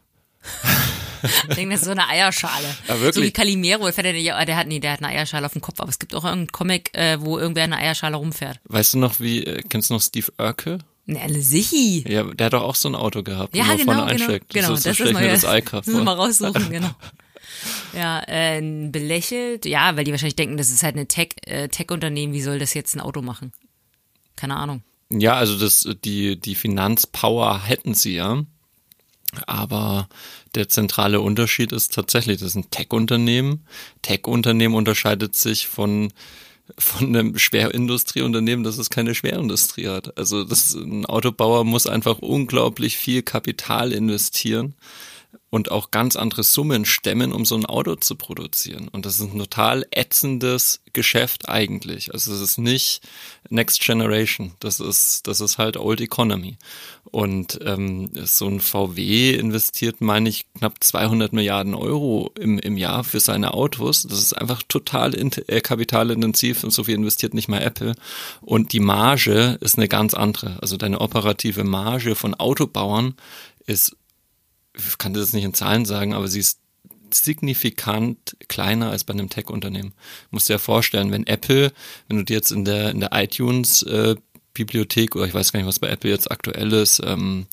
denken, 1.55 1.71
das 1.71 1.81
ist 1.81 1.85
so 1.85 1.91
eine 1.91 2.07
Eierschale. 2.07 2.75
Ja, 2.87 2.99
wirklich? 2.99 3.15
So 3.15 3.21
wie 3.21 3.31
Calimero, 3.31 3.89
der, 3.89 4.13
der, 4.45 4.57
hat, 4.57 4.67
nee, 4.67 4.79
der 4.79 4.93
hat 4.93 5.03
eine 5.03 5.09
Eierschale 5.09 5.45
auf 5.45 5.53
dem 5.53 5.61
Kopf, 5.61 5.79
aber 5.79 5.89
es 5.89 5.99
gibt 5.99 6.13
auch 6.15 6.23
irgendeinen 6.23 6.51
Comic, 6.51 6.97
äh, 6.97 7.21
wo 7.21 7.37
irgendwer 7.37 7.63
eine 7.63 7.77
Eierschale 7.77 8.17
rumfährt. 8.17 8.59
Weißt 8.65 8.93
du 8.93 8.97
noch, 8.97 9.19
wie, 9.19 9.43
äh, 9.45 9.61
kennst 9.67 9.89
du 9.89 9.93
noch 9.93 10.01
Steve 10.01 10.31
Urkel? 10.37 10.79
Ne, 11.05 11.21
alle 11.21 11.41
sichi. 11.41 12.05
Ja, 12.07 12.23
der 12.23 12.45
hat 12.45 12.53
doch 12.53 12.61
auch 12.61 12.75
so 12.75 12.87
ein 12.89 12.95
Auto 12.95 13.23
gehabt, 13.23 13.55
ja, 13.55 13.63
wo 13.63 13.67
man 13.67 13.77
genau, 13.77 13.93
vorne 13.93 14.13
genau, 14.13 14.23
einsteckt. 14.23 14.53
Genau, 14.53 14.69
das, 14.71 14.83
das, 14.83 14.97
so 14.97 15.03
ist 15.05 15.13
mal, 15.13 15.27
das. 15.27 15.43
Müssen 15.43 15.93
wir 15.93 16.03
mal 16.03 16.15
raussuchen, 16.15 16.69
genau. 16.69 16.89
Ja, 17.93 18.21
äh, 18.27 18.61
belächelt, 18.89 19.65
ja, 19.65 19.95
weil 19.95 20.03
die 20.03 20.11
wahrscheinlich 20.11 20.35
denken, 20.35 20.57
das 20.57 20.69
ist 20.69 20.83
halt 20.83 20.95
eine 20.95 21.07
Tech, 21.07 21.29
äh, 21.45 21.67
Tech-Unternehmen, 21.67 22.33
wie 22.33 22.41
soll 22.41 22.59
das 22.59 22.73
jetzt 22.73 22.95
ein 22.95 23.01
Auto 23.01 23.21
machen? 23.21 23.51
Keine 24.35 24.55
Ahnung. 24.55 24.83
Ja, 25.11 25.33
also 25.35 25.57
das, 25.57 25.87
die, 26.03 26.39
die 26.39 26.55
Finanzpower 26.55 27.63
hätten 27.63 27.93
sie 27.93 28.15
ja. 28.15 28.43
Aber 29.45 30.07
der 30.55 30.69
zentrale 30.69 31.21
Unterschied 31.21 31.71
ist 31.71 31.93
tatsächlich, 31.93 32.39
das 32.39 32.49
ist 32.49 32.55
ein 32.55 32.71
Tech-Unternehmen. 32.71 33.65
Tech-Unternehmen 34.01 34.75
unterscheidet 34.75 35.35
sich 35.35 35.67
von, 35.67 36.11
von 36.77 37.07
einem 37.07 37.37
Schwerindustrieunternehmen, 37.37 38.63
dass 38.63 38.77
es 38.77 38.89
keine 38.89 39.13
Schwerindustrie 39.13 39.87
hat. 39.87 40.17
Also 40.17 40.43
das, 40.43 40.73
ein 40.73 41.05
Autobauer 41.05 41.63
muss 41.63 41.85
einfach 41.85 42.19
unglaublich 42.19 42.97
viel 42.97 43.21
Kapital 43.21 43.91
investieren 43.91 44.75
und 45.51 45.71
auch 45.71 45.89
ganz 45.91 46.15
andere 46.15 46.43
Summen 46.43 46.85
stemmen, 46.85 47.31
um 47.33 47.43
so 47.43 47.55
ein 47.55 47.65
Auto 47.65 47.95
zu 47.95 48.15
produzieren. 48.15 48.87
Und 48.87 49.05
das 49.05 49.19
ist 49.19 49.33
ein 49.33 49.39
total 49.39 49.85
ätzendes 49.91 50.81
Geschäft 50.93 51.49
eigentlich. 51.49 52.13
Also 52.13 52.33
es 52.33 52.41
ist 52.41 52.57
nicht 52.59 53.01
Next 53.49 53.81
Generation, 53.81 54.53
das 54.59 54.79
ist, 54.79 55.27
das 55.27 55.41
ist 55.41 55.57
halt 55.57 55.77
Old 55.77 56.01
Economy. 56.01 56.57
Und 57.05 57.59
ähm, 57.65 58.11
so 58.25 58.47
ein 58.47 58.59
VW 58.59 59.33
investiert, 59.33 60.01
meine 60.01 60.29
ich, 60.29 60.45
knapp 60.53 60.83
200 60.83 61.33
Milliarden 61.33 61.73
Euro 61.73 62.31
im, 62.39 62.59
im 62.59 62.77
Jahr 62.77 63.03
für 63.03 63.19
seine 63.19 63.55
Autos. 63.55 64.03
Das 64.03 64.19
ist 64.19 64.33
einfach 64.33 64.61
total 64.67 65.15
äh, 65.15 65.61
kapitalintensiv 65.61 66.63
und 66.63 66.71
so 66.71 66.83
viel 66.83 66.95
investiert 66.95 67.33
nicht 67.33 67.47
mal 67.47 67.63
Apple. 67.63 67.95
Und 68.41 68.73
die 68.73 68.79
Marge 68.79 69.57
ist 69.61 69.77
eine 69.77 69.87
ganz 69.87 70.13
andere. 70.13 70.61
Also 70.61 70.77
deine 70.77 71.01
operative 71.01 71.63
Marge 71.63 72.13
von 72.13 72.35
Autobauern 72.35 73.15
ist 73.65 73.95
ich 74.87 74.97
kann 74.97 75.13
das 75.13 75.33
nicht 75.33 75.43
in 75.43 75.53
Zahlen 75.53 75.85
sagen, 75.85 76.13
aber 76.13 76.27
sie 76.27 76.39
ist 76.39 76.59
signifikant 77.13 78.37
kleiner 78.47 78.91
als 78.91 79.03
bei 79.03 79.13
einem 79.13 79.29
Tech-Unternehmen. 79.29 79.93
Musst 80.31 80.49
dir 80.49 80.53
ja 80.53 80.59
vorstellen, 80.59 81.11
wenn 81.11 81.25
Apple, 81.27 81.71
wenn 82.07 82.17
du 82.17 82.23
dir 82.23 82.35
jetzt 82.35 82.51
in 82.51 82.65
der, 82.65 82.91
in 82.91 82.99
der 82.99 83.09
iTunes 83.13 83.81
äh, 83.83 84.15
Bibliothek 84.53 85.15
oder 85.15 85.25
ich 85.25 85.33
weiß 85.33 85.51
gar 85.51 85.59
nicht, 85.59 85.67
was 85.67 85.79
bei 85.79 85.89
Apple 85.89 86.09
jetzt 86.09 86.29
aktuell 86.29 86.73
ist, 86.73 87.01
ähm, 87.03 87.47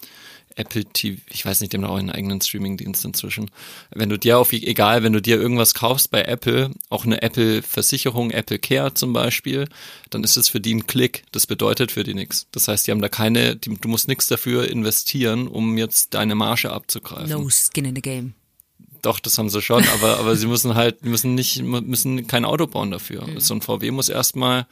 Apple 0.57 0.85
TV, 0.87 1.21
ich 1.31 1.45
weiß 1.45 1.61
nicht, 1.61 1.75
haben 1.75 1.85
auch 1.85 1.97
einen 1.97 2.11
eigenen 2.11 2.41
Streaming-Dienst 2.41 3.05
inzwischen. 3.05 3.51
Wenn 3.91 4.09
du 4.09 4.19
dir 4.19 4.39
auf, 4.39 4.53
egal, 4.53 5.03
wenn 5.03 5.13
du 5.13 5.21
dir 5.21 5.37
irgendwas 5.37 5.75
kaufst 5.75 6.11
bei 6.11 6.23
Apple, 6.23 6.71
auch 6.89 7.05
eine 7.05 7.23
Apple-Versicherung, 7.23 8.31
Apple 8.31 8.59
Care 8.59 8.95
zum 8.95 9.13
Beispiel, 9.13 9.69
dann 10.11 10.25
ist 10.25 10.37
es 10.37 10.49
für 10.49 10.61
die 10.61 10.75
ein 10.75 10.87
Klick. 10.87 11.25
Das 11.31 11.47
bedeutet 11.47 11.93
für 11.93 12.05
die 12.05 12.15
nichts. 12.15 12.47
Das 12.53 12.69
heißt, 12.69 12.87
die 12.87 12.91
haben 12.91 13.03
da 13.03 13.09
keine, 13.09 13.55
die, 13.55 13.77
du 13.77 13.89
musst 13.89 14.09
nichts 14.09 14.27
dafür 14.27 14.69
investieren, 14.69 15.47
um 15.47 15.77
jetzt 15.77 16.15
deine 16.15 16.35
Marge 16.35 16.73
abzugreifen. 16.73 17.31
No 17.31 17.49
skin 17.51 17.85
in 17.85 17.95
the 17.95 18.03
game. 18.03 18.35
Doch, 19.03 19.21
das 19.21 19.39
haben 19.39 19.51
sie 19.51 19.63
schon, 19.63 19.85
aber, 19.95 20.19
aber 20.19 20.37
sie 20.37 20.47
müssen 20.47 20.75
halt, 20.75 21.05
müssen 21.05 21.35
nicht, 21.35 21.63
müssen 21.63 22.27
kein 22.27 22.45
Auto 22.45 22.67
bauen 22.67 22.91
dafür. 22.91 23.27
Mhm. 23.27 23.41
So 23.41 23.55
ein 23.55 23.63
VW 23.63 23.91
muss 23.91 24.09
erstmal 24.09 24.67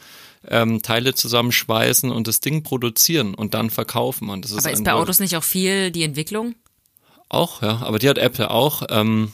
ähm, 0.49 0.82
Teile 0.82 1.14
zusammenschweißen 1.14 2.10
und 2.10 2.26
das 2.28 2.40
Ding 2.40 2.62
produzieren 2.62 3.34
und 3.34 3.54
dann 3.54 3.70
verkaufen. 3.70 4.28
Und 4.30 4.44
das 4.44 4.52
aber 4.52 4.70
ist, 4.70 4.78
ist 4.78 4.84
bei 4.84 4.92
Autos 4.92 5.20
nicht 5.20 5.37
auch 5.37 5.44
viel 5.44 5.90
die 5.90 6.02
Entwicklung? 6.02 6.54
Auch, 7.28 7.62
ja. 7.62 7.80
Aber 7.82 7.99
die 7.99 8.08
hat 8.08 8.18
Apple 8.18 8.50
auch. 8.50 8.82
Ähm, 8.90 9.32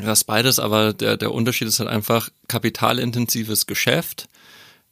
das 0.00 0.24
beides, 0.24 0.58
aber 0.58 0.94
der, 0.94 1.16
der 1.16 1.32
Unterschied 1.32 1.68
ist 1.68 1.78
halt 1.78 1.90
einfach 1.90 2.30
kapitalintensives 2.48 3.66
Geschäft, 3.66 4.28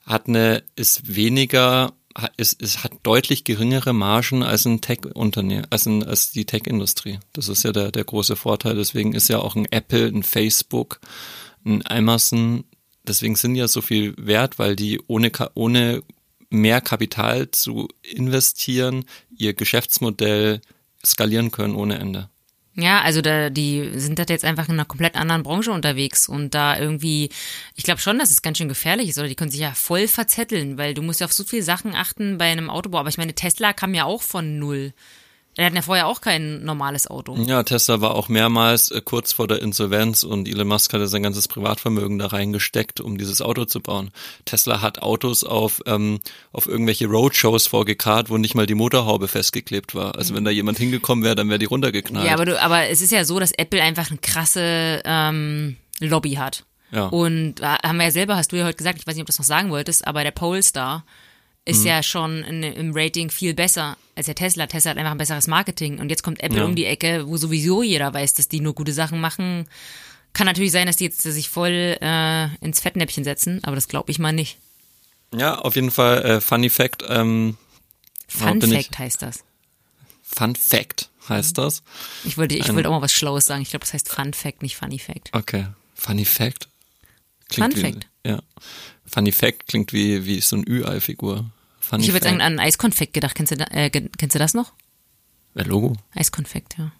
hat 0.04 0.28
eine, 0.28 0.62
ist 0.76 1.14
weniger, 1.14 1.94
ist, 2.36 2.60
ist, 2.60 2.84
hat 2.84 2.92
deutlich 3.02 3.44
geringere 3.44 3.92
Margen 3.92 4.42
als 4.42 4.64
ein 4.66 4.80
Tech-Unternehmen, 4.80 5.66
als, 5.70 5.86
als 5.86 6.32
die 6.32 6.44
Tech-Industrie. 6.44 7.18
Das 7.32 7.48
ist 7.48 7.62
ja 7.62 7.72
der, 7.72 7.92
der 7.92 8.04
große 8.04 8.36
Vorteil. 8.36 8.74
Deswegen 8.74 9.12
ist 9.12 9.28
ja 9.28 9.38
auch 9.38 9.56
ein 9.56 9.66
Apple, 9.70 10.06
ein 10.06 10.22
Facebook, 10.22 11.00
ein 11.64 11.86
Amazon 11.86 12.64
deswegen 13.06 13.36
sind 13.36 13.54
ja 13.54 13.68
so 13.68 13.82
viel 13.82 14.14
wert, 14.16 14.58
weil 14.58 14.76
die 14.76 15.00
ohne, 15.06 15.30
ohne 15.54 16.02
mehr 16.48 16.80
Kapital 16.80 17.50
zu 17.50 17.88
investieren, 18.02 19.04
ihr 19.36 19.54
Geschäftsmodell 19.54 20.60
skalieren 21.04 21.50
können 21.50 21.74
ohne 21.74 21.98
Ende. 21.98 22.28
Ja, 22.76 23.00
also 23.02 23.20
da, 23.20 23.50
die 23.50 23.90
sind 23.98 24.18
da 24.18 24.24
jetzt 24.28 24.44
einfach 24.44 24.68
in 24.68 24.74
einer 24.74 24.84
komplett 24.84 25.16
anderen 25.16 25.42
Branche 25.42 25.72
unterwegs 25.72 26.28
und 26.28 26.54
da 26.54 26.78
irgendwie, 26.78 27.28
ich 27.74 27.82
glaube 27.82 28.00
schon, 28.00 28.18
dass 28.18 28.30
es 28.30 28.42
ganz 28.42 28.58
schön 28.58 28.68
gefährlich 28.68 29.08
ist 29.08 29.18
oder 29.18 29.26
die 29.26 29.34
können 29.34 29.50
sich 29.50 29.60
ja 29.60 29.72
voll 29.72 30.06
verzetteln, 30.06 30.78
weil 30.78 30.94
du 30.94 31.02
musst 31.02 31.20
ja 31.20 31.26
auf 31.26 31.32
so 31.32 31.42
viele 31.42 31.64
Sachen 31.64 31.94
achten 31.96 32.38
bei 32.38 32.50
einem 32.50 32.70
Autobau. 32.70 32.98
Aber 32.98 33.08
ich 33.08 33.18
meine, 33.18 33.34
Tesla 33.34 33.72
kam 33.72 33.92
ja 33.92 34.04
auch 34.04 34.22
von 34.22 34.58
null. 34.58 34.92
Er 35.60 35.66
hatten 35.66 35.76
ja 35.76 35.82
vorher 35.82 36.06
auch 36.06 36.22
kein 36.22 36.64
normales 36.64 37.06
Auto. 37.06 37.36
Ja, 37.36 37.62
Tesla 37.62 38.00
war 38.00 38.14
auch 38.14 38.28
mehrmals 38.28 38.90
äh, 38.90 39.02
kurz 39.04 39.34
vor 39.34 39.46
der 39.46 39.60
Insolvenz 39.60 40.22
und 40.22 40.48
Elon 40.48 40.66
Musk 40.66 40.90
hatte 40.94 41.06
sein 41.06 41.22
ganzes 41.22 41.48
Privatvermögen 41.48 42.18
da 42.18 42.28
reingesteckt, 42.28 42.98
um 42.98 43.18
dieses 43.18 43.42
Auto 43.42 43.66
zu 43.66 43.80
bauen. 43.80 44.10
Tesla 44.46 44.80
hat 44.80 45.02
Autos 45.02 45.44
auf, 45.44 45.82
ähm, 45.84 46.20
auf 46.52 46.66
irgendwelche 46.66 47.08
Roadshows 47.08 47.66
vorgekarrt, 47.66 48.30
wo 48.30 48.38
nicht 48.38 48.54
mal 48.54 48.64
die 48.64 48.74
Motorhaube 48.74 49.28
festgeklebt 49.28 49.94
war. 49.94 50.14
Also 50.14 50.34
wenn 50.34 50.46
da 50.46 50.50
jemand 50.50 50.78
hingekommen 50.78 51.22
wäre, 51.24 51.34
dann 51.34 51.50
wäre 51.50 51.58
die 51.58 51.66
runtergeknallt. 51.66 52.26
Ja, 52.26 52.32
aber, 52.32 52.46
du, 52.46 52.58
aber 52.58 52.88
es 52.88 53.02
ist 53.02 53.12
ja 53.12 53.26
so, 53.26 53.38
dass 53.38 53.52
Apple 53.52 53.82
einfach 53.82 54.08
eine 54.08 54.18
krasse 54.18 55.02
ähm, 55.04 55.76
Lobby 55.98 56.36
hat. 56.36 56.64
Ja. 56.90 57.08
Und 57.08 57.60
äh, 57.60 57.76
haben 57.84 57.98
wir 57.98 58.04
ja 58.04 58.12
selber, 58.12 58.36
hast 58.36 58.52
du 58.52 58.56
ja 58.56 58.64
heute 58.64 58.78
gesagt, 58.78 58.98
ich 58.98 59.06
weiß 59.06 59.14
nicht, 59.14 59.24
ob 59.24 59.26
du 59.26 59.32
das 59.32 59.38
noch 59.38 59.44
sagen 59.44 59.68
wolltest, 59.68 60.06
aber 60.06 60.24
der 60.24 60.30
Polestar, 60.30 61.04
ist 61.64 61.84
ja 61.84 62.02
schon 62.02 62.42
in, 62.44 62.62
im 62.62 62.92
Rating 62.94 63.30
viel 63.30 63.54
besser 63.54 63.96
als 64.16 64.26
der 64.26 64.34
Tesla. 64.34 64.66
Tesla 64.66 64.90
hat 64.92 64.98
einfach 64.98 65.12
ein 65.12 65.18
besseres 65.18 65.46
Marketing. 65.46 65.98
Und 66.00 66.08
jetzt 66.10 66.22
kommt 66.22 66.42
Apple 66.42 66.58
Ja. 66.58 66.64
um 66.64 66.74
die 66.74 66.86
Ecke, 66.86 67.28
wo 67.28 67.36
sowieso 67.36 67.82
jeder 67.82 68.12
weiß, 68.12 68.34
dass 68.34 68.48
die 68.48 68.60
nur 68.60 68.74
gute 68.74 68.92
Sachen 68.92 69.20
machen. 69.20 69.68
Kann 70.32 70.46
natürlich 70.46 70.72
sein, 70.72 70.86
dass 70.86 70.96
die 70.96 71.04
jetzt 71.04 71.20
sich 71.22 71.48
voll 71.48 71.96
äh, 72.00 72.54
ins 72.64 72.80
Fettnäpfchen 72.80 73.24
setzen, 73.24 73.60
aber 73.64 73.74
das 73.76 73.88
glaube 73.88 74.10
ich 74.10 74.18
mal 74.18 74.32
nicht. 74.32 74.58
Ja, 75.34 75.58
auf 75.58 75.76
jeden 75.76 75.90
Fall 75.90 76.22
äh, 76.24 76.40
Funny 76.40 76.70
Fact. 76.70 77.04
Ähm, 77.08 77.56
Fun 78.26 78.58
bin 78.58 78.72
ich- 78.72 78.86
Fact 78.86 78.98
heißt 78.98 79.22
das. 79.22 79.44
Fun 80.22 80.54
Fact 80.56 81.10
heißt 81.28 81.58
das. 81.58 81.82
Ich 82.24 82.38
wollte, 82.38 82.54
ich 82.56 82.68
Ein- 82.68 82.76
wollte 82.76 82.88
auch 82.88 82.92
mal 82.94 83.02
was 83.02 83.12
Schlaues 83.12 83.44
sagen. 83.44 83.62
Ich 83.62 83.70
glaube, 83.70 83.84
das 83.84 83.92
heißt 83.92 84.08
Fun 84.08 84.32
Fact, 84.34 84.62
nicht 84.62 84.76
Funny 84.76 84.98
Fact. 84.98 85.30
Okay. 85.32 85.66
Funny 85.94 86.24
Fact. 86.24 86.68
Fun 87.52 87.70
wie, 87.74 87.80
Fact. 87.80 88.06
Ja. 88.26 88.40
Funny 89.06 89.32
Fact 89.32 89.66
klingt 89.68 89.92
wie, 89.92 90.24
wie 90.26 90.40
so 90.40 90.56
eine 90.56 90.64
Ü-Ei-Figur. 90.68 91.50
Funny 91.80 92.02
Ich 92.04 92.08
habe 92.10 92.18
jetzt 92.18 92.28
Fact. 92.28 92.40
an, 92.40 92.58
Eiskonfekt 92.58 93.14
gedacht. 93.14 93.34
Kennst 93.34 93.52
du, 93.52 93.56
äh, 93.56 93.90
kennst 93.90 94.34
du 94.34 94.38
das 94.38 94.54
noch? 94.54 94.72
Ja, 95.54 95.64
Logo. 95.64 95.94
Eiskonfekt, 96.14 96.76
ja. 96.78 96.92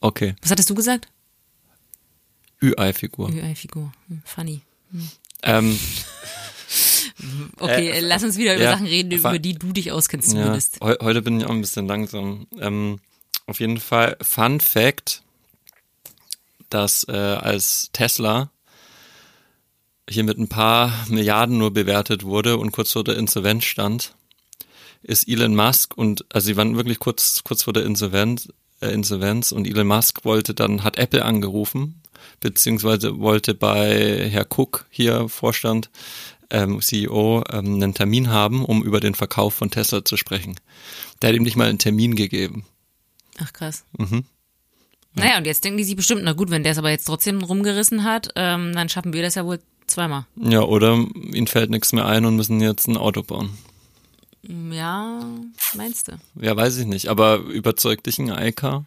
Okay. 0.00 0.34
Was 0.42 0.50
hattest 0.50 0.68
du 0.68 0.74
gesagt? 0.74 1.08
Ü-Ei-Figur. 2.62 3.30
Ü-Ei-Figur. 3.30 3.92
Hm, 4.08 4.22
funny. 4.24 4.60
Ähm, 5.42 5.78
Okay, 7.58 7.90
Äh, 7.90 8.00
lass 8.00 8.22
uns 8.24 8.36
wieder 8.36 8.54
über 8.54 8.64
ja, 8.64 8.72
Sachen 8.72 8.86
reden, 8.86 9.10
über 9.10 9.38
die 9.38 9.54
du 9.54 9.72
dich 9.72 9.90
auskennst 9.90 10.28
ja, 10.34 10.40
zumindest. 10.42 10.80
heu, 10.82 10.94
heute 11.00 11.22
bin 11.22 11.40
ich 11.40 11.46
auch 11.46 11.50
ein 11.50 11.60
bisschen 11.62 11.86
langsam. 11.86 12.46
Ähm, 12.60 12.98
auf 13.46 13.60
jeden 13.60 13.78
Fall 13.78 14.16
Fun 14.20 14.60
Fact, 14.60 15.22
dass 16.68 17.04
äh, 17.08 17.12
als 17.12 17.88
Tesla 17.92 18.50
hier 20.08 20.24
mit 20.24 20.38
ein 20.38 20.48
paar 20.48 20.92
Milliarden 21.08 21.58
nur 21.58 21.72
bewertet 21.72 22.24
wurde 22.24 22.58
und 22.58 22.72
kurz 22.72 22.92
vor 22.92 23.04
der 23.04 23.16
Insolvenz 23.16 23.64
stand, 23.64 24.14
ist 25.02 25.28
Elon 25.28 25.54
Musk 25.54 25.96
und 25.96 26.24
also 26.32 26.46
sie 26.46 26.56
waren 26.56 26.76
wirklich 26.76 26.98
kurz 26.98 27.42
kurz 27.44 27.62
vor 27.64 27.72
der 27.72 27.84
Insolvenz, 27.84 28.48
äh, 28.80 28.88
Insolvenz 28.88 29.52
und 29.52 29.66
Elon 29.66 29.86
Musk 29.86 30.24
wollte 30.24 30.54
dann 30.54 30.84
hat 30.84 30.98
Apple 30.98 31.24
angerufen 31.24 32.02
beziehungsweise 32.40 33.18
wollte 33.18 33.54
bei 33.54 34.28
Herr 34.30 34.46
Cook 34.50 34.86
hier 34.90 35.28
Vorstand 35.28 35.90
ähm, 36.50 36.80
CEO 36.80 37.44
ähm, 37.50 37.74
einen 37.74 37.94
Termin 37.94 38.30
haben, 38.30 38.64
um 38.64 38.82
über 38.82 39.00
den 39.00 39.14
Verkauf 39.14 39.54
von 39.54 39.70
Tesla 39.70 40.04
zu 40.04 40.16
sprechen. 40.16 40.56
Der 41.20 41.30
hat 41.30 41.36
ihm 41.36 41.42
nicht 41.42 41.56
mal 41.56 41.68
einen 41.68 41.78
Termin 41.78 42.14
gegeben. 42.14 42.64
Ach 43.38 43.52
krass. 43.52 43.84
Mhm. 43.98 44.24
Naja, 45.14 45.38
und 45.38 45.46
jetzt 45.46 45.64
denken 45.64 45.78
die 45.78 45.84
sich 45.84 45.96
bestimmt, 45.96 46.22
na 46.24 46.34
gut, 46.34 46.50
wenn 46.50 46.62
der 46.62 46.72
es 46.72 46.78
aber 46.78 46.90
jetzt 46.90 47.06
trotzdem 47.06 47.42
rumgerissen 47.42 48.04
hat, 48.04 48.28
ähm, 48.36 48.74
dann 48.74 48.88
schaffen 48.88 49.12
wir 49.12 49.22
das 49.22 49.34
ja 49.34 49.46
wohl 49.46 49.60
zweimal. 49.86 50.26
Ja, 50.36 50.62
oder 50.62 50.94
ihnen 50.94 51.46
fällt 51.46 51.70
nichts 51.70 51.92
mehr 51.92 52.06
ein 52.06 52.24
und 52.24 52.36
müssen 52.36 52.60
jetzt 52.60 52.88
ein 52.88 52.96
Auto 52.96 53.22
bauen. 53.22 53.56
Ja, 54.70 55.20
meinst 55.74 56.08
du? 56.08 56.12
Ja, 56.40 56.56
weiß 56.56 56.78
ich 56.78 56.86
nicht, 56.86 57.08
aber 57.08 57.38
überzeugt 57.38 58.06
dich 58.06 58.18
ein 58.18 58.28
iCar? 58.28 58.84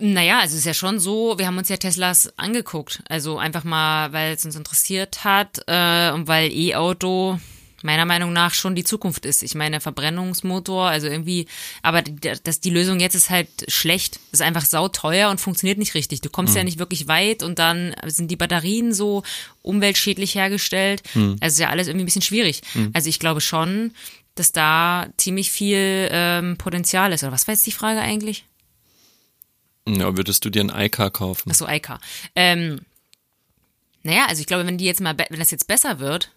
Naja, 0.00 0.40
also 0.40 0.54
es 0.54 0.60
ist 0.60 0.66
ja 0.66 0.74
schon 0.74 0.98
so, 0.98 1.38
wir 1.38 1.46
haben 1.46 1.58
uns 1.58 1.68
ja 1.68 1.76
Teslas 1.76 2.32
angeguckt. 2.36 3.02
Also 3.08 3.38
einfach 3.38 3.62
mal, 3.62 4.12
weil 4.12 4.32
es 4.34 4.44
uns 4.44 4.56
interessiert 4.56 5.22
hat 5.22 5.62
äh, 5.66 6.10
und 6.12 6.26
weil 6.28 6.50
E-Auto 6.50 7.38
meiner 7.82 8.04
Meinung 8.04 8.32
nach 8.32 8.54
schon 8.54 8.74
die 8.74 8.84
Zukunft 8.84 9.26
ist. 9.26 9.42
Ich 9.42 9.54
meine, 9.54 9.80
Verbrennungsmotor, 9.80 10.88
also 10.88 11.06
irgendwie, 11.06 11.46
aber 11.82 12.02
die, 12.02 12.16
das, 12.42 12.60
die 12.60 12.70
Lösung 12.70 13.00
jetzt 13.00 13.14
ist 13.14 13.30
halt 13.30 13.48
schlecht. 13.68 14.20
Ist 14.32 14.42
einfach 14.42 14.64
sauteuer 14.64 15.30
und 15.30 15.40
funktioniert 15.40 15.78
nicht 15.78 15.94
richtig. 15.94 16.20
Du 16.20 16.30
kommst 16.30 16.56
ja 16.56 16.64
nicht 16.64 16.78
wirklich 16.78 17.08
weit 17.08 17.42
und 17.42 17.58
dann 17.58 17.94
sind 18.06 18.30
die 18.30 18.36
Batterien 18.36 18.92
so 18.92 19.22
umweltschädlich 19.62 20.34
hergestellt. 20.34 21.02
Also 21.40 21.54
ist 21.54 21.58
ja 21.58 21.68
alles 21.70 21.88
irgendwie 21.88 22.04
ein 22.04 22.06
bisschen 22.06 22.22
schwierig. 22.22 22.62
Also 22.92 23.08
ich 23.08 23.18
glaube 23.18 23.40
schon, 23.40 23.92
dass 24.34 24.52
da 24.52 25.08
ziemlich 25.16 25.50
viel 25.50 26.08
ähm, 26.10 26.56
Potenzial 26.56 27.12
ist. 27.12 27.22
Oder 27.22 27.32
was 27.32 27.46
war 27.46 27.54
jetzt 27.54 27.66
die 27.66 27.72
Frage 27.72 28.00
eigentlich? 28.00 28.44
Ja, 29.86 30.16
würdest 30.16 30.44
du 30.44 30.50
dir 30.50 30.62
ein 30.62 30.72
iCar 30.74 31.10
kaufen? 31.10 31.50
Ach 31.50 31.56
so, 31.56 31.66
Eika. 31.66 32.00
Ähm, 32.36 32.80
naja, 34.02 34.26
also 34.28 34.40
ich 34.40 34.46
glaube, 34.46 34.66
wenn 34.66 34.78
die 34.78 34.84
jetzt 34.84 35.00
mal, 35.00 35.16
wenn 35.16 35.38
das 35.38 35.50
jetzt 35.50 35.66
besser 35.66 35.98
wird, 35.98 36.30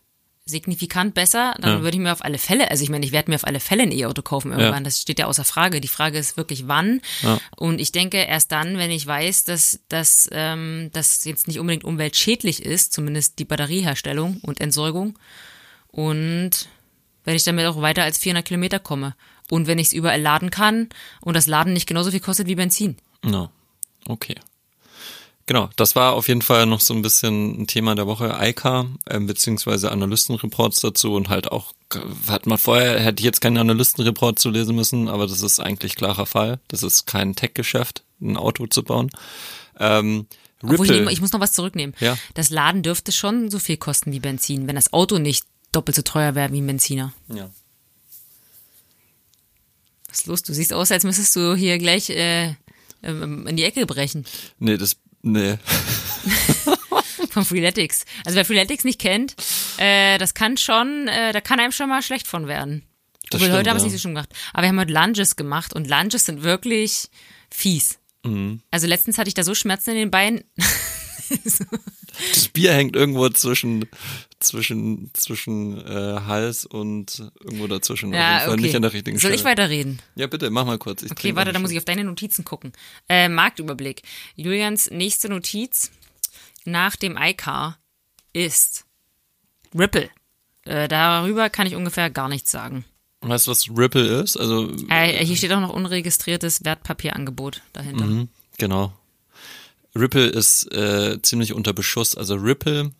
signifikant 0.45 1.15
besser, 1.15 1.55
dann 1.59 1.77
Ja. 1.77 1.81
würde 1.81 1.97
ich 1.97 2.01
mir 2.03 2.11
auf 2.11 2.23
alle 2.23 2.37
Fälle, 2.37 2.69
also 2.69 2.83
ich 2.83 2.89
meine, 2.89 3.03
ich 3.05 3.11
werde 3.11 3.31
mir 3.31 3.35
auf 3.35 3.47
alle 3.47 3.59
Fälle 3.59 3.83
ein 3.83 3.91
E-Auto 3.91 4.21
kaufen 4.21 4.51
irgendwann. 4.51 4.73
Ja. 4.75 4.79
Das 4.81 5.01
steht 5.01 5.17
ja 5.19 5.25
außer 5.25 5.43
Frage. 5.43 5.81
Die 5.81 5.87
Frage 5.87 6.19
ist 6.19 6.37
wirklich 6.37 6.67
wann. 6.67 7.01
Ja. 7.23 7.39
Und 7.57 7.81
ich 7.81 7.91
denke 7.91 8.17
erst 8.17 8.51
dann, 8.51 8.77
wenn 8.77 8.91
ich 8.91 9.05
weiß, 9.07 9.43
dass 9.45 9.79
dass 9.89 10.29
ähm, 10.31 10.89
das 10.93 11.25
jetzt 11.25 11.47
nicht 11.47 11.59
unbedingt 11.59 11.83
umweltschädlich 11.83 12.63
ist, 12.63 12.93
zumindest 12.93 13.39
die 13.39 13.45
Batterieherstellung 13.45 14.39
und 14.43 14.61
Entsorgung. 14.61 15.17
Und 15.87 16.69
wenn 17.23 17.35
ich 17.35 17.43
damit 17.43 17.65
auch 17.65 17.81
weiter 17.81 18.03
als 18.03 18.19
400 18.19 18.45
Kilometer 18.45 18.79
komme. 18.79 19.15
Und 19.49 19.67
wenn 19.67 19.79
ich 19.79 19.87
es 19.87 19.93
überall 19.93 20.21
laden 20.21 20.49
kann 20.51 20.89
und 21.21 21.35
das 21.35 21.45
Laden 21.47 21.73
nicht 21.73 21.87
genauso 21.87 22.11
viel 22.11 22.19
kostet 22.19 22.47
wie 22.47 22.55
Benzin. 22.55 22.97
No. 23.23 23.49
Okay. 24.07 24.35
Genau, 25.47 25.69
das 25.75 25.95
war 25.95 26.13
auf 26.13 26.27
jeden 26.27 26.41
Fall 26.41 26.65
noch 26.65 26.79
so 26.79 26.95
ein 26.95 27.03
bisschen 27.03 27.61
ein 27.61 27.67
Thema 27.67 27.93
der 27.93 28.07
Woche, 28.07 28.35
iCar, 28.41 28.87
ähm, 29.07 29.27
beziehungsweise 29.27 29.91
Analystenreports 29.91 30.79
dazu 30.79 31.13
und 31.13 31.29
halt 31.29 31.51
auch, 31.51 31.73
hat 32.27 32.47
man 32.47 32.57
vorher, 32.57 32.99
hätte 32.99 33.21
ich 33.21 33.25
jetzt 33.25 33.41
keinen 33.41 33.57
Analystenreport 33.57 34.39
zu 34.39 34.49
lesen 34.49 34.75
müssen, 34.75 35.07
aber 35.07 35.27
das 35.27 35.43
ist 35.43 35.59
eigentlich 35.59 35.95
klarer 35.95 36.25
Fall. 36.25 36.59
Das 36.67 36.81
ist 36.81 37.05
kein 37.05 37.35
Tech-Geschäft, 37.35 38.03
ein 38.21 38.37
Auto 38.37 38.65
zu 38.65 38.83
bauen. 38.83 39.11
Ähm, 39.79 40.25
ich, 40.63 40.69
Ripple, 40.71 40.91
nehme, 40.91 41.11
ich 41.11 41.21
muss 41.21 41.31
noch 41.31 41.39
was 41.39 41.53
zurücknehmen. 41.53 41.95
Ja. 41.99 42.17
Das 42.33 42.49
Laden 42.49 42.81
dürfte 42.81 43.11
schon 43.11 43.51
so 43.51 43.59
viel 43.59 43.77
kosten 43.77 44.11
wie 44.11 44.19
Benzin, 44.19 44.67
wenn 44.67 44.75
das 44.75 44.93
Auto 44.93 45.19
nicht 45.19 45.45
doppelt 45.71 45.95
so 45.95 46.01
teuer 46.01 46.33
wäre 46.33 46.51
wie 46.53 46.61
ein 46.61 46.67
Benziner. 46.67 47.13
ja. 47.33 47.49
Was 50.09 50.21
ist 50.21 50.27
los? 50.27 50.43
Du 50.43 50.53
siehst 50.53 50.71
aus, 50.71 50.91
als 50.91 51.03
müsstest 51.03 51.35
du 51.35 51.55
hier 51.55 51.77
gleich 51.77 52.09
äh, 52.09 52.55
ähm, 53.03 53.47
in 53.47 53.57
die 53.57 53.63
Ecke 53.63 53.85
brechen. 53.85 54.25
Nee, 54.59 54.77
das, 54.77 54.95
nee. 55.25 55.57
Von 57.31 57.45
Freeletics. 57.45 58.05
Also 58.25 58.37
wer 58.37 58.45
Freeletics 58.45 58.83
nicht 58.83 58.99
kennt, 58.99 59.35
äh, 59.77 60.17
das 60.17 60.33
kann 60.33 60.57
schon, 60.57 61.07
äh, 61.07 61.33
da 61.33 61.41
kann 61.41 61.59
einem 61.59 61.71
schon 61.71 61.89
mal 61.89 62.01
schlecht 62.01 62.27
von 62.27 62.47
werden. 62.47 62.83
Das 63.29 63.41
Obwohl, 63.41 63.53
heute 63.53 63.61
stimmt, 63.61 63.69
haben 63.69 63.75
wir 63.75 63.77
es 63.77 63.81
ja. 63.81 63.85
nicht 63.87 63.93
so 63.93 63.99
schön 63.99 64.15
gemacht. 64.15 64.29
Aber 64.53 64.63
wir 64.63 64.69
haben 64.69 64.79
heute 64.79 64.93
Lunges 64.93 65.35
gemacht 65.35 65.73
und 65.73 65.89
Lunges 65.89 66.25
sind 66.25 66.43
wirklich 66.43 67.09
fies. 67.49 67.99
Mhm. 68.23 68.61
Also 68.71 68.87
letztens 68.87 69.17
hatte 69.17 69.27
ich 69.27 69.33
da 69.33 69.43
so 69.43 69.55
Schmerzen 69.55 69.91
in 69.91 69.97
den 69.97 70.11
Beinen. 70.11 70.43
Das 72.33 72.47
Bier 72.49 72.73
hängt 72.73 72.95
irgendwo 72.95 73.27
zwischen, 73.29 73.85
zwischen, 74.39 75.09
zwischen 75.13 75.77
äh, 75.85 76.19
Hals 76.25 76.65
und 76.65 77.19
irgendwo 77.43 77.67
dazwischen. 77.67 78.09
auf 78.09 78.13
jeden 78.13 78.21
Ja, 78.23 78.39
Fall 78.39 78.49
okay. 78.53 78.61
nicht 78.61 78.75
an 78.75 78.81
der 78.81 78.93
richtigen 78.93 79.17
Soll 79.17 79.29
Stelle. 79.31 79.35
ich 79.35 79.43
weiterreden? 79.43 80.01
Ja, 80.15 80.27
bitte, 80.27 80.49
mach 80.49 80.65
mal 80.65 80.77
kurz. 80.77 81.03
Ich 81.03 81.11
Okay, 81.11 81.35
warte, 81.35 81.49
mal 81.49 81.53
da 81.53 81.59
muss 81.59 81.71
ich 81.71 81.77
auf 81.77 81.85
deine 81.85 82.03
Notizen 82.03 82.45
gucken. 82.45 82.73
Äh, 83.09 83.29
Marktüberblick. 83.29 84.01
Julians 84.35 84.89
nächste 84.91 85.29
Notiz 85.29 85.91
nach 86.65 86.95
dem 86.95 87.17
iCar 87.19 87.77
ist 88.33 88.85
Ripple. 89.77 90.09
Äh, 90.63 90.87
darüber 90.87 91.49
kann 91.49 91.67
ich 91.67 91.75
ungefähr 91.75 92.09
gar 92.09 92.27
nichts 92.29 92.51
sagen. 92.51 92.85
Weißt 93.21 93.47
du, 93.47 93.51
was 93.51 93.67
Ripple 93.69 94.21
ist? 94.21 94.37
Also, 94.37 94.71
Äh, 94.89 95.25
hier 95.25 95.35
steht 95.35 95.51
auch 95.51 95.59
noch 95.59 95.73
unregistriertes 95.73 96.63
Wertpapierangebot 96.63 97.61
dahinter. 97.73 98.05
Mhm. 98.05 98.29
genau. 98.57 98.93
Ripple 99.97 100.27
ist 100.27 100.71
äh, 100.73 101.21
ziemlich 101.21 101.53
unter 101.53 101.73
Beschuss. 101.73 102.15
Also 102.15 102.35
Ripple, 102.35 102.91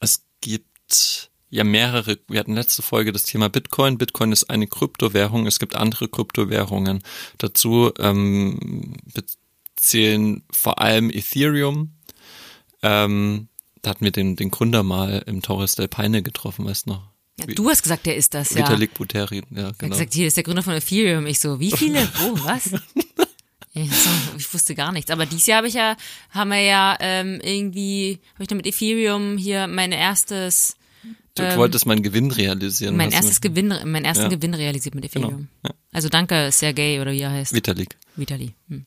es 0.00 0.24
gibt 0.40 1.30
ja 1.50 1.64
mehrere, 1.64 2.18
wir 2.28 2.40
hatten 2.40 2.54
letzte 2.54 2.82
Folge 2.82 3.12
das 3.12 3.24
Thema 3.24 3.48
Bitcoin. 3.48 3.98
Bitcoin 3.98 4.32
ist 4.32 4.44
eine 4.50 4.66
Kryptowährung, 4.66 5.46
es 5.46 5.58
gibt 5.58 5.76
andere 5.76 6.08
Kryptowährungen. 6.08 7.02
Dazu 7.38 7.92
ähm, 7.98 8.94
zählen 9.76 10.42
vor 10.50 10.80
allem 10.80 11.10
Ethereum. 11.10 11.92
Ähm, 12.82 13.48
da 13.82 13.90
hatten 13.90 14.04
wir 14.04 14.12
den, 14.12 14.36
den 14.36 14.50
Gründer 14.50 14.82
mal 14.82 15.22
im 15.26 15.42
Torres 15.42 15.74
del 15.74 15.88
Paine 15.88 16.22
getroffen, 16.22 16.64
weißt 16.64 16.86
du 16.86 16.90
noch? 16.90 17.12
Ja, 17.38 17.46
du 17.46 17.68
hast 17.68 17.82
gesagt, 17.82 18.06
der 18.06 18.16
ist 18.16 18.34
das, 18.34 18.50
ja. 18.50 18.58
Vitalik 18.58 18.94
Buterin, 18.94 19.44
ja, 19.50 19.62
Er 19.62 19.66
hat 19.68 19.78
genau. 19.78 19.92
gesagt, 19.92 20.14
hier 20.14 20.26
ist 20.26 20.36
der 20.36 20.44
Gründer 20.44 20.62
von 20.62 20.74
Ethereum. 20.74 21.26
Ich 21.26 21.40
so, 21.40 21.58
wie 21.58 21.72
viele? 21.72 22.06
Wo? 22.18 22.44
Was? 22.44 22.70
Ich, 23.74 24.52
wusste 24.52 24.74
gar 24.74 24.92
nichts. 24.92 25.10
Aber 25.10 25.24
dieses 25.24 25.46
Jahr 25.46 25.58
habe 25.58 25.68
ich 25.68 25.74
ja, 25.74 25.96
haben 26.30 26.50
wir 26.50 26.60
ja 26.60 26.96
ähm, 27.00 27.40
irgendwie, 27.42 28.20
habe 28.34 28.42
ich 28.42 28.48
dann 28.48 28.58
mit 28.58 28.66
Ethereum 28.66 29.38
hier 29.38 29.66
mein 29.66 29.92
erstes, 29.92 30.76
Du 31.34 31.42
ähm, 31.42 31.56
wolltest 31.56 31.86
meinen 31.86 32.02
Gewinn 32.02 32.30
realisieren. 32.30 32.96
mein 32.96 33.08
du 33.08 33.16
erstes 33.16 33.36
mir- 33.42 33.48
Gewinn, 33.48 33.68
meinen 33.90 34.04
ersten 34.04 34.24
Ja. 34.24 34.28
Gewinn 34.28 34.52
realisiert 34.52 34.94
mit 34.94 35.06
Ethereum. 35.06 35.30
Genau, 35.30 35.46
ja. 35.64 35.70
Also 35.92 36.10
danke, 36.10 36.52
Sergey 36.52 37.00
oder 37.00 37.12
wie 37.12 37.20
er 37.20 37.30
heißt. 37.30 37.54
Vitalik. 37.54 37.96
Vitali. 38.16 38.52
Hm. 38.68 38.84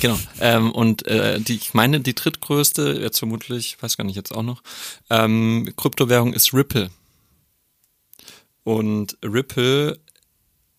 Genau. 0.00 0.18
Ähm, 0.40 0.70
und 0.72 1.06
äh, 1.06 1.40
die, 1.40 1.54
ich 1.54 1.72
meine, 1.72 2.00
die 2.00 2.14
drittgrößte, 2.14 2.98
jetzt 3.00 3.18
vermutlich, 3.18 3.78
weiß 3.82 3.96
gar 3.96 4.04
nicht 4.04 4.14
jetzt 4.16 4.32
auch 4.34 4.42
noch, 4.42 4.62
ähm, 5.08 5.72
Kryptowährung 5.76 6.34
ist 6.34 6.52
Ripple. 6.52 6.90
Und 8.62 9.16
Ripple 9.24 9.98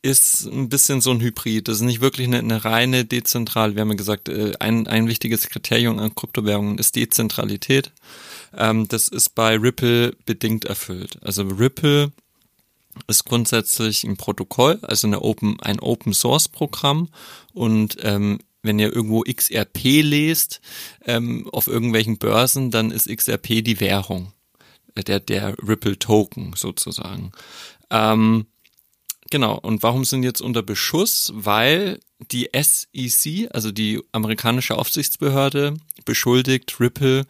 ist 0.06 0.46
ein 0.46 0.70
bisschen 0.70 1.02
so 1.02 1.10
ein 1.10 1.20
Hybrid. 1.20 1.68
Das 1.68 1.78
ist 1.78 1.82
nicht 1.82 2.00
wirklich 2.00 2.28
eine, 2.28 2.38
eine 2.38 2.64
reine 2.64 3.06
dezentrale. 3.06 3.74
Wir 3.74 3.82
haben 3.82 3.90
ja 3.90 3.96
gesagt, 3.96 4.30
äh, 4.30 4.54
ein, 4.60 4.88
ein 4.88 5.08
wichtiges 5.08 5.50
Kriterium 5.50 5.98
an 5.98 6.14
Kryptowährungen 6.14 6.78
ist 6.78 6.96
Dezentralität. 6.96 7.92
Ähm, 8.56 8.88
das 8.88 9.08
ist 9.08 9.34
bei 9.34 9.58
Ripple 9.58 10.16
bedingt 10.26 10.66
erfüllt. 10.66 11.18
Also 11.24 11.42
Ripple 11.44 12.12
ist 13.08 13.26
grundsätzlich 13.26 14.04
ein 14.04 14.16
Protokoll, 14.16 14.78
also 14.84 15.08
eine 15.08 15.22
Open, 15.22 15.60
ein 15.60 15.80
Open 15.80 16.14
Source 16.14 16.48
Programm 16.48 17.10
und 17.54 17.98
ähm, 18.04 18.40
wenn 18.62 18.80
ihr 18.80 18.96
irgendwo 18.96 19.22
XRP 19.22 20.02
lest 20.04 20.62
ähm, 21.06 21.50
auf 21.52 21.68
irgendwelchen 21.68 22.18
Börsen, 22.18 22.70
dann 22.72 22.92
ist 22.92 23.10
XRP 23.10 23.64
die 23.64 23.80
Währung, 23.80 24.34
äh, 24.94 25.04
der 25.04 25.20
der 25.20 25.56
Ripple 25.68 25.98
Token 25.98 26.54
sozusagen. 26.56 27.32
Ähm, 27.90 28.46
genau. 29.30 29.58
Und 29.58 29.84
warum 29.84 30.06
sind 30.06 30.24
jetzt 30.24 30.42
unter 30.42 30.64
Beschuss? 30.64 31.32
Weil 31.36 32.00
die 32.32 32.50
SEC, 32.54 33.50
also 33.54 33.72
die 33.72 34.02
amerikanische 34.12 34.78
Aufsichtsbehörde, 34.78 35.78
beschuldigt 36.06 36.80
Ripple 36.80 37.26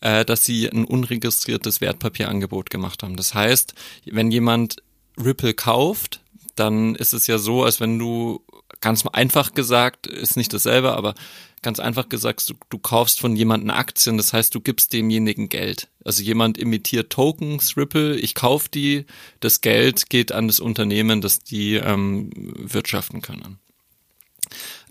äh, 0.00 0.24
dass 0.24 0.44
sie 0.44 0.68
ein 0.68 0.84
unregistriertes 0.84 1.80
Wertpapierangebot 1.80 2.70
gemacht 2.70 3.02
haben. 3.02 3.16
Das 3.16 3.34
heißt, 3.34 3.74
wenn 4.06 4.30
jemand 4.30 4.76
Ripple 5.22 5.54
kauft, 5.54 6.20
dann 6.54 6.94
ist 6.94 7.12
es 7.12 7.26
ja 7.26 7.38
so, 7.38 7.64
als 7.64 7.80
wenn 7.80 7.98
du 7.98 8.44
ganz 8.80 9.04
einfach 9.06 9.54
gesagt, 9.54 10.06
ist 10.06 10.36
nicht 10.36 10.52
dasselbe, 10.52 10.92
aber 10.92 11.14
ganz 11.62 11.80
einfach 11.80 12.08
gesagt, 12.08 12.48
du, 12.48 12.54
du 12.68 12.78
kaufst 12.78 13.20
von 13.20 13.36
jemandem 13.36 13.70
Aktien, 13.70 14.16
das 14.16 14.32
heißt, 14.32 14.54
du 14.54 14.60
gibst 14.60 14.92
demjenigen 14.92 15.48
Geld. 15.48 15.88
Also 16.04 16.22
jemand 16.22 16.58
imitiert 16.58 17.10
Tokens, 17.10 17.76
Ripple, 17.76 18.16
ich 18.16 18.34
kaufe 18.34 18.68
die, 18.68 19.06
das 19.40 19.60
Geld 19.60 20.10
geht 20.10 20.32
an 20.32 20.46
das 20.46 20.60
Unternehmen, 20.60 21.20
dass 21.20 21.40
die 21.40 21.74
ähm, 21.74 22.30
wirtschaften 22.34 23.22
können. 23.22 23.58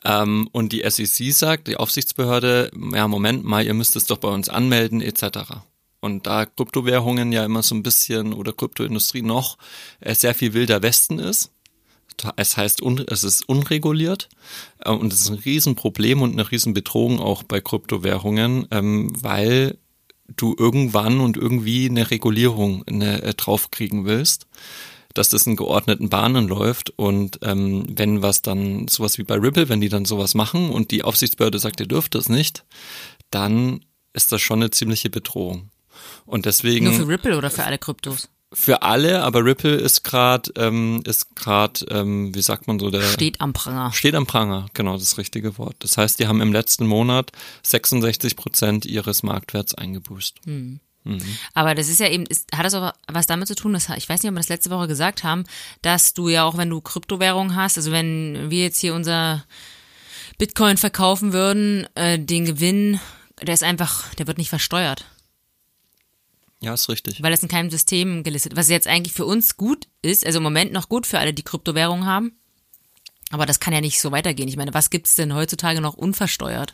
Ähm, 0.04 0.48
und 0.52 0.72
die 0.74 0.84
SEC 0.88 1.34
sagt, 1.34 1.68
die 1.68 1.78
Aufsichtsbehörde, 1.78 2.72
ja, 2.94 3.08
Moment 3.08 3.44
mal, 3.44 3.66
ihr 3.66 3.74
müsst 3.74 3.96
es 3.96 4.06
doch 4.06 4.18
bei 4.18 4.30
uns 4.30 4.50
anmelden, 4.50 5.02
etc. 5.02 5.62
Und 6.00 6.28
da 6.28 6.46
Kryptowährungen 6.46 7.32
ja 7.32 7.44
immer 7.44 7.64
so 7.64 7.76
ein 7.76 7.84
bisschen 7.84 8.34
oder 8.34 8.54
Kryptoindustrie 8.54 9.24
noch 9.24 9.58
äh, 10.00 10.14
sehr 10.14 10.36
viel 10.36 10.54
wilder 10.54 10.82
Westen 10.84 11.20
ist, 11.20 11.52
es 12.36 12.58
heißt, 12.58 12.82
es 13.08 13.24
ist 13.24 13.48
unreguliert 13.48 14.30
äh, 14.84 14.92
und 14.92 15.14
es 15.14 15.22
ist 15.22 15.30
ein 15.30 15.40
Riesenproblem 15.40 16.22
und 16.22 16.34
eine 16.34 16.50
Riesenbedrohung 16.50 17.20
auch 17.20 17.44
bei 17.44 17.62
Kryptowährungen, 17.62 18.68
ähm, 18.72 19.12
weil 19.22 19.78
du 20.36 20.56
irgendwann 20.58 21.20
und 21.20 21.38
irgendwie 21.38 21.90
eine 21.90 22.12
Regulierung 22.12 22.84
eine, 22.88 23.22
äh, 23.22 23.34
draufkriegen 23.34 24.06
willst 24.06 24.48
dass 25.14 25.30
das 25.30 25.48
in 25.48 25.56
geordneten 25.56 26.10
Bahnen 26.10 26.48
läuft 26.48 26.92
und 26.92 27.40
ähm, 27.42 27.88
wenn 27.90 28.22
was 28.22 28.44
dann 28.44 28.88
sowas 28.88 29.18
wie 29.18 29.24
bei 29.24 29.36
Ripple, 29.36 29.68
wenn 29.68 29.82
die 29.82 29.90
dann 29.90 30.06
sowas 30.06 30.36
machen 30.36 30.70
und 30.70 30.92
die 30.92 31.04
Aufsichtsbehörde 31.04 31.58
sagt, 31.58 31.80
ihr 31.80 31.88
dürft 31.88 32.14
das 32.14 32.30
nicht, 32.30 32.66
dann 33.32 33.84
ist 34.14 34.32
das 34.32 34.42
schon 34.42 34.60
eine 34.60 34.70
ziemliche 34.70 35.10
Bedrohung. 35.10 35.72
Und 36.26 36.46
deswegen. 36.46 36.86
Nur 36.86 36.94
für 36.94 37.08
Ripple 37.08 37.38
oder 37.38 37.50
für 37.50 37.64
alle 37.64 37.80
Kryptos? 37.80 38.30
Für 38.54 38.82
alle, 38.82 39.24
aber 39.24 39.44
Ripple 39.44 39.76
ist 39.76 40.06
gerade, 40.06 40.52
ähm, 40.56 41.02
ist 41.06 41.36
gerade, 41.36 41.86
ähm, 41.90 42.34
wie 42.34 42.42
sagt 42.42 42.66
man 42.68 42.80
so, 42.80 42.90
der 42.90 43.02
steht 43.02 43.42
am 43.42 43.52
Pranger. 43.52 43.92
Steht 43.92 44.16
am 44.16 44.26
Pranger, 44.26 44.68
genau 44.74 44.98
das 44.98 45.18
richtige 45.18 45.58
Wort. 45.58 45.76
Das 45.80 45.98
heißt, 45.98 46.18
die 46.20 46.28
haben 46.28 46.40
im 46.40 46.54
letzten 46.54 46.88
Monat 46.88 47.32
66 47.64 48.38
Prozent 48.38 48.86
ihres 48.86 49.22
Marktwerts 49.22 49.76
eingeboost. 49.76 50.38
Hm. 50.46 50.80
Mhm. 51.04 51.38
Aber 51.54 51.76
das 51.76 51.90
ist 51.90 52.00
ja 52.00 52.08
eben, 52.10 52.26
ist, 52.26 52.50
hat 52.56 52.66
das 52.66 52.74
auch 52.74 52.94
was 53.08 53.28
damit 53.28 53.50
zu 53.50 53.56
tun, 53.56 53.74
dass, 53.74 53.90
ich 53.90 54.08
weiß 54.08 54.24
nicht, 54.24 54.30
ob 54.30 54.36
wir 54.36 54.40
das 54.40 54.50
letzte 54.50 54.70
Woche 54.70 54.88
gesagt 54.88 55.26
haben, 55.26 55.46
dass 55.82 56.14
du 56.14 56.30
ja 56.30 56.44
auch, 56.44 56.58
wenn 56.58 56.70
du 56.70 56.80
Kryptowährung 56.80 57.56
hast, 57.56 57.78
also 57.78 57.92
wenn 57.92 58.50
wir 58.50 58.64
jetzt 58.64 58.80
hier 58.80 58.94
unser 58.94 59.44
Bitcoin 60.38 60.78
verkaufen 60.78 61.34
würden, 61.34 61.88
äh, 61.96 62.20
den 62.20 62.46
Gewinn, 62.46 63.00
der 63.42 63.54
ist 63.54 63.64
einfach, 63.64 64.14
der 64.16 64.28
wird 64.28 64.38
nicht 64.38 64.50
versteuert. 64.50 65.06
Ja, 66.60 66.74
ist 66.74 66.90
richtig. 66.90 67.22
Weil 67.22 67.34
es 67.34 67.44
in 67.44 67.50
keinem 67.50 67.70
System 67.70 68.24
gelistet, 68.24 68.56
was 68.56 68.70
jetzt 68.70 68.88
eigentlich 68.88 69.14
für 69.14 69.26
uns 69.26 69.58
gut 69.58 69.88
ist, 70.02 70.26
also 70.26 70.38
im 70.38 70.44
Moment 70.44 70.72
noch 70.72 70.90
gut 70.90 71.06
für 71.06 71.20
alle, 71.20 71.34
die 71.34 71.44
Kryptowährung 71.44 72.06
haben. 72.06 72.40
Aber 73.30 73.46
das 73.46 73.60
kann 73.60 73.74
ja 73.74 73.82
nicht 73.82 74.00
so 74.00 74.12
weitergehen. 74.12 74.50
Ich 74.50 74.58
meine, 74.58 74.74
was 74.74 74.90
gibt's 74.90 75.16
denn 75.16 75.34
heutzutage 75.34 75.82
noch 75.82 75.94
unversteuert? 75.94 76.74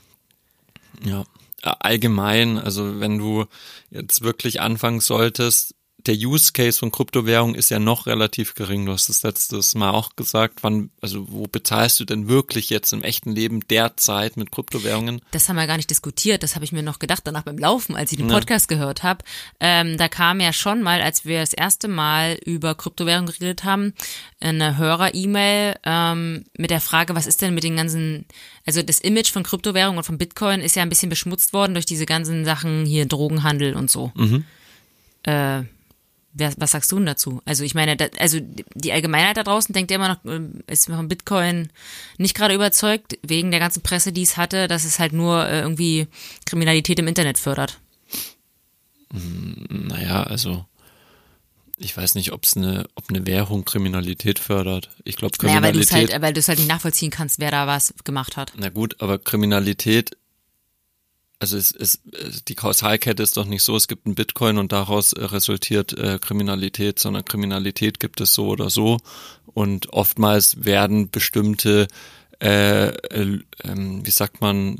Ja, 1.04 1.26
allgemein, 1.62 2.58
also 2.58 3.00
wenn 3.00 3.18
du 3.18 3.46
jetzt 3.90 4.22
wirklich 4.22 4.62
anfangen 4.62 5.00
solltest, 5.00 5.76
der 6.06 6.16
Use 6.16 6.52
Case 6.52 6.80
von 6.80 6.92
Kryptowährung 6.92 7.56
ist 7.56 7.70
ja 7.70 7.80
noch 7.80 8.08
relativ 8.08 8.56
gering. 8.56 8.86
Du 8.86 8.92
hast 8.92 9.08
das 9.08 9.24
letztes 9.24 9.74
Mal 9.74 9.92
auch 9.92 10.16
gesagt. 10.16 10.60
Wann, 10.62 10.90
also 11.02 11.26
wo 11.30 11.48
bezahlst 11.48 12.00
du 12.00 12.06
denn 12.06 12.28
wirklich 12.28 12.70
jetzt 12.70 12.92
im 12.92 13.04
echten 13.04 13.32
Leben 13.32 13.66
derzeit 13.68 14.36
mit 14.36 14.52
Kryptowährungen? 14.52 15.22
Das 15.32 15.48
haben 15.48 15.56
wir 15.56 15.68
gar 15.68 15.78
nicht 15.78 15.90
diskutiert. 15.90 16.44
Das 16.44 16.56
habe 16.56 16.66
ich 16.66 16.74
mir 16.74 16.84
noch 16.84 17.00
gedacht 17.00 17.22
danach 17.26 17.44
beim 17.44 17.58
Laufen, 17.58 17.96
als 17.96 18.12
ich 18.12 18.18
den 18.18 18.28
Podcast 18.28 18.70
ja. 18.70 18.78
gehört 18.78 19.04
habe. 19.04 19.24
Ähm, 19.60 19.98
da 19.98 20.10
kam 20.10 20.42
ja 20.42 20.52
schon 20.52 20.82
mal, 20.82 21.02
als 21.02 21.26
wir 21.26 21.40
das 21.40 21.54
erste 21.54 21.88
Mal 21.88 22.38
über 22.46 22.76
Kryptowährung 22.76 23.26
geredet 23.26 23.64
haben, 23.64 23.94
eine 24.42 24.78
Hörer-E-Mail 24.78 25.76
ähm, 25.86 26.44
mit 26.58 26.70
der 26.70 26.82
Frage, 26.82 27.16
was 27.16 27.28
ist 27.28 27.42
denn 27.42 27.54
mit 27.54 27.64
den 27.64 27.78
ganzen, 27.78 28.26
also 28.66 28.82
das 28.82 29.00
Image 29.00 29.32
von 29.32 29.44
Kryptowährung 29.44 29.98
und 29.98 30.04
von 30.04 30.18
Bitcoin 30.18 30.60
ist 30.60 30.76
ja 30.76 30.84
ein 30.84 30.90
bisschen 30.90 31.10
beschmutzt 31.10 31.54
worden 31.54 31.74
durch 31.74 31.86
diese 31.86 32.06
ganzen 32.06 32.44
Sachen 32.44 32.86
hier 32.86 33.06
Drogenhandel 33.06 33.76
und 33.76 33.90
so. 33.90 34.12
Mhm. 34.16 34.44
Äh, 35.24 35.64
was, 36.34 36.56
was 36.58 36.72
sagst 36.72 36.92
du 36.92 36.98
denn 36.98 37.06
dazu? 37.06 37.42
Also 37.46 37.64
ich 37.64 37.76
meine, 37.76 37.96
da, 37.96 38.08
also 38.20 38.40
die 38.42 38.92
Allgemeinheit 38.92 39.38
da 39.38 39.44
draußen 39.44 39.74
denkt 39.74 39.92
immer 39.92 40.10
noch, 40.10 40.26
ähm, 40.26 40.64
ist 40.68 40.88
von 40.88 41.08
Bitcoin 41.08 41.70
nicht 42.18 42.36
gerade 42.36 42.56
überzeugt, 42.56 43.18
wegen 43.22 43.52
der 43.52 43.60
ganzen 43.60 43.84
Presse, 43.84 44.12
die 44.12 44.24
es 44.24 44.38
hatte, 44.38 44.68
dass 44.68 44.86
es 44.86 45.00
halt 45.00 45.14
nur 45.14 45.48
äh, 45.48 45.62
irgendwie 45.62 46.08
Kriminalität 46.46 47.00
im 47.00 47.08
Internet 47.08 47.38
fördert. 47.38 47.80
Hm, 49.12 49.66
naja, 49.70 50.24
also 50.24 50.66
ich 51.78 51.96
weiß 51.96 52.16
nicht, 52.16 52.32
ob 52.32 52.46
es 52.46 52.56
eine, 52.56 52.86
ob 52.96 53.10
eine 53.10 53.26
Währung 53.26 53.66
Kriminalität 53.66 54.40
fördert. 54.40 54.90
Ich 55.04 55.16
glaube 55.16 55.38
Kriminalität. 55.38 55.92
Naja, 55.92 56.00
weil 56.00 56.08
du 56.08 56.12
halt, 56.14 56.22
weil 56.22 56.34
du 56.34 56.40
es 56.40 56.48
halt 56.48 56.60
nicht 56.60 56.70
nachvollziehen 56.70 57.12
kannst, 57.12 57.40
wer 57.40 57.52
da 57.52 57.68
was 57.68 57.94
gemacht 58.04 58.38
hat. 58.38 58.54
Na 58.58 58.70
gut, 58.70 59.02
aber 59.02 59.20
Kriminalität 59.20 60.18
also 61.44 61.58
es, 61.58 61.74
es, 61.74 62.00
die 62.48 62.56
Kausalkette 62.56 63.22
ist 63.22 63.36
doch 63.36 63.44
nicht 63.46 63.64
so, 63.64 63.76
es 63.76 63.90
gibt 63.90 64.06
einen 64.06 64.16
Bitcoin 64.16 64.58
und 64.58 64.72
daraus 64.72 65.12
äh, 65.12 65.26
resultiert 65.26 65.92
äh, 65.92 66.18
Kriminalität, 66.18 67.00
sondern 67.00 67.26
Kriminalität 67.26 68.00
gibt 68.00 68.22
es 68.22 68.34
so 68.34 68.48
oder 68.48 68.70
so. 68.70 69.00
Und 69.54 69.92
oftmals 69.92 70.64
werden 70.64 71.10
bestimmte 71.10 71.90
äh, 72.40 72.88
äh, 72.88 73.40
wie 73.64 74.12
sagt 74.12 74.42
man, 74.42 74.78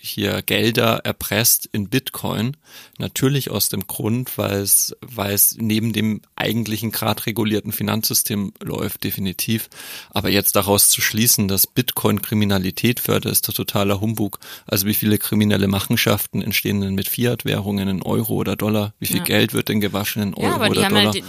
hier 0.00 0.42
Gelder 0.42 1.00
erpresst 1.04 1.68
in 1.72 1.88
Bitcoin. 1.88 2.56
Natürlich 2.98 3.50
aus 3.50 3.68
dem 3.68 3.86
Grund, 3.86 4.36
weil 4.38 4.60
es, 4.60 4.96
weil 5.00 5.34
es 5.34 5.56
neben 5.58 5.92
dem 5.92 6.20
eigentlichen 6.36 6.90
grad 6.90 7.26
regulierten 7.26 7.72
Finanzsystem 7.72 8.52
läuft, 8.62 9.04
definitiv. 9.04 9.68
Aber 10.10 10.30
jetzt 10.30 10.56
daraus 10.56 10.90
zu 10.90 11.00
schließen, 11.00 11.48
dass 11.48 11.66
Bitcoin 11.66 12.22
Kriminalität 12.22 13.00
fördert, 13.00 13.32
ist 13.32 13.44
totaler 13.44 14.00
Humbug. 14.00 14.38
Also 14.66 14.86
wie 14.86 14.94
viele 14.94 15.18
kriminelle 15.18 15.68
Machenschaften 15.68 16.42
entstehen 16.42 16.80
denn 16.80 16.94
mit 16.94 17.08
Fiat-Währungen 17.08 17.88
in 17.88 18.02
Euro 18.02 18.34
oder 18.34 18.56
Dollar? 18.56 18.94
Wie 18.98 19.06
viel 19.06 19.18
ja. 19.18 19.24
Geld 19.24 19.54
wird 19.54 19.68
denn 19.68 19.80
gewaschen 19.80 20.22
in 20.22 20.34
Euro 20.34 20.62
ja, 20.62 20.70
oder 20.70 20.88
Dollar? 20.88 21.12
Halt 21.12 21.24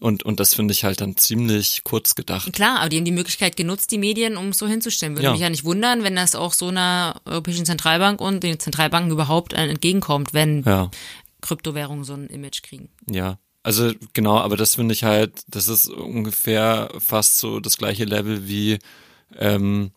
und, 0.00 0.24
und 0.24 0.40
das 0.40 0.54
finde 0.54 0.72
ich 0.72 0.82
halt 0.82 1.00
dann 1.00 1.16
ziemlich 1.16 1.82
kurz 1.84 2.16
gedacht. 2.16 2.52
Klar, 2.52 2.80
aber 2.80 2.88
die 2.88 2.96
haben 2.96 3.04
die 3.04 3.12
Möglichkeit 3.12 3.56
genutzt, 3.56 3.92
die 3.92 3.98
Medien, 3.98 4.36
um 4.36 4.45
es 4.50 4.58
so 4.58 4.66
hinzustellen. 4.66 5.14
Würde 5.14 5.24
ja. 5.24 5.32
mich 5.32 5.40
ja 5.40 5.50
nicht 5.50 5.64
wundern, 5.64 6.02
wenn 6.02 6.16
das 6.16 6.34
auch 6.34 6.52
so 6.52 6.68
einer 6.68 7.20
Europäischen 7.24 7.66
Zentralbank 7.66 8.20
und 8.20 8.42
den 8.42 8.58
Zentralbanken 8.58 9.12
überhaupt 9.12 9.52
entgegenkommt, 9.52 10.34
wenn 10.34 10.62
ja. 10.64 10.90
Kryptowährungen 11.40 12.04
so 12.04 12.14
ein 12.14 12.28
Image 12.28 12.62
kriegen. 12.62 12.88
Ja, 13.10 13.38
also 13.62 13.92
genau, 14.12 14.38
aber 14.38 14.56
das 14.56 14.76
finde 14.76 14.94
ich 14.94 15.04
halt, 15.04 15.42
das 15.48 15.66
ist 15.66 15.88
ungefähr 15.88 16.88
fast 16.98 17.38
so 17.38 17.58
das 17.58 17.78
gleiche 17.78 18.04
Level 18.04 18.46
wie 18.46 18.78
ähm, 19.36 19.90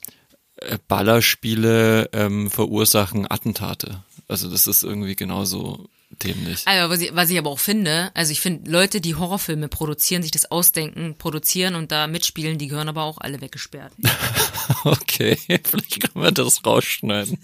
äh, 0.55 0.77
Ballerspiele 0.87 2.09
ähm, 2.13 2.49
verursachen 2.49 3.29
Attentate. 3.29 4.03
Also 4.27 4.49
das 4.49 4.67
ist 4.67 4.83
irgendwie 4.83 5.15
genauso 5.15 5.87
dämlich. 6.23 6.61
Also 6.65 6.89
was 6.89 7.01
ich, 7.01 7.15
was 7.15 7.29
ich 7.29 7.37
aber 7.37 7.49
auch 7.49 7.59
finde, 7.59 8.11
also 8.13 8.31
ich 8.31 8.41
finde 8.41 8.69
Leute, 8.69 9.01
die 9.01 9.15
Horrorfilme 9.15 9.67
produzieren, 9.67 10.21
sich 10.21 10.31
das 10.31 10.49
ausdenken, 10.51 11.15
produzieren 11.17 11.75
und 11.75 11.91
da 11.91 12.07
mitspielen, 12.07 12.57
die 12.57 12.67
gehören 12.67 12.89
aber 12.89 13.03
auch 13.03 13.19
alle 13.19 13.41
weggesperrt. 13.41 13.93
okay, 14.83 15.37
vielleicht 15.47 16.01
können 16.01 16.25
wir 16.25 16.31
das 16.31 16.65
rausschneiden. 16.65 17.37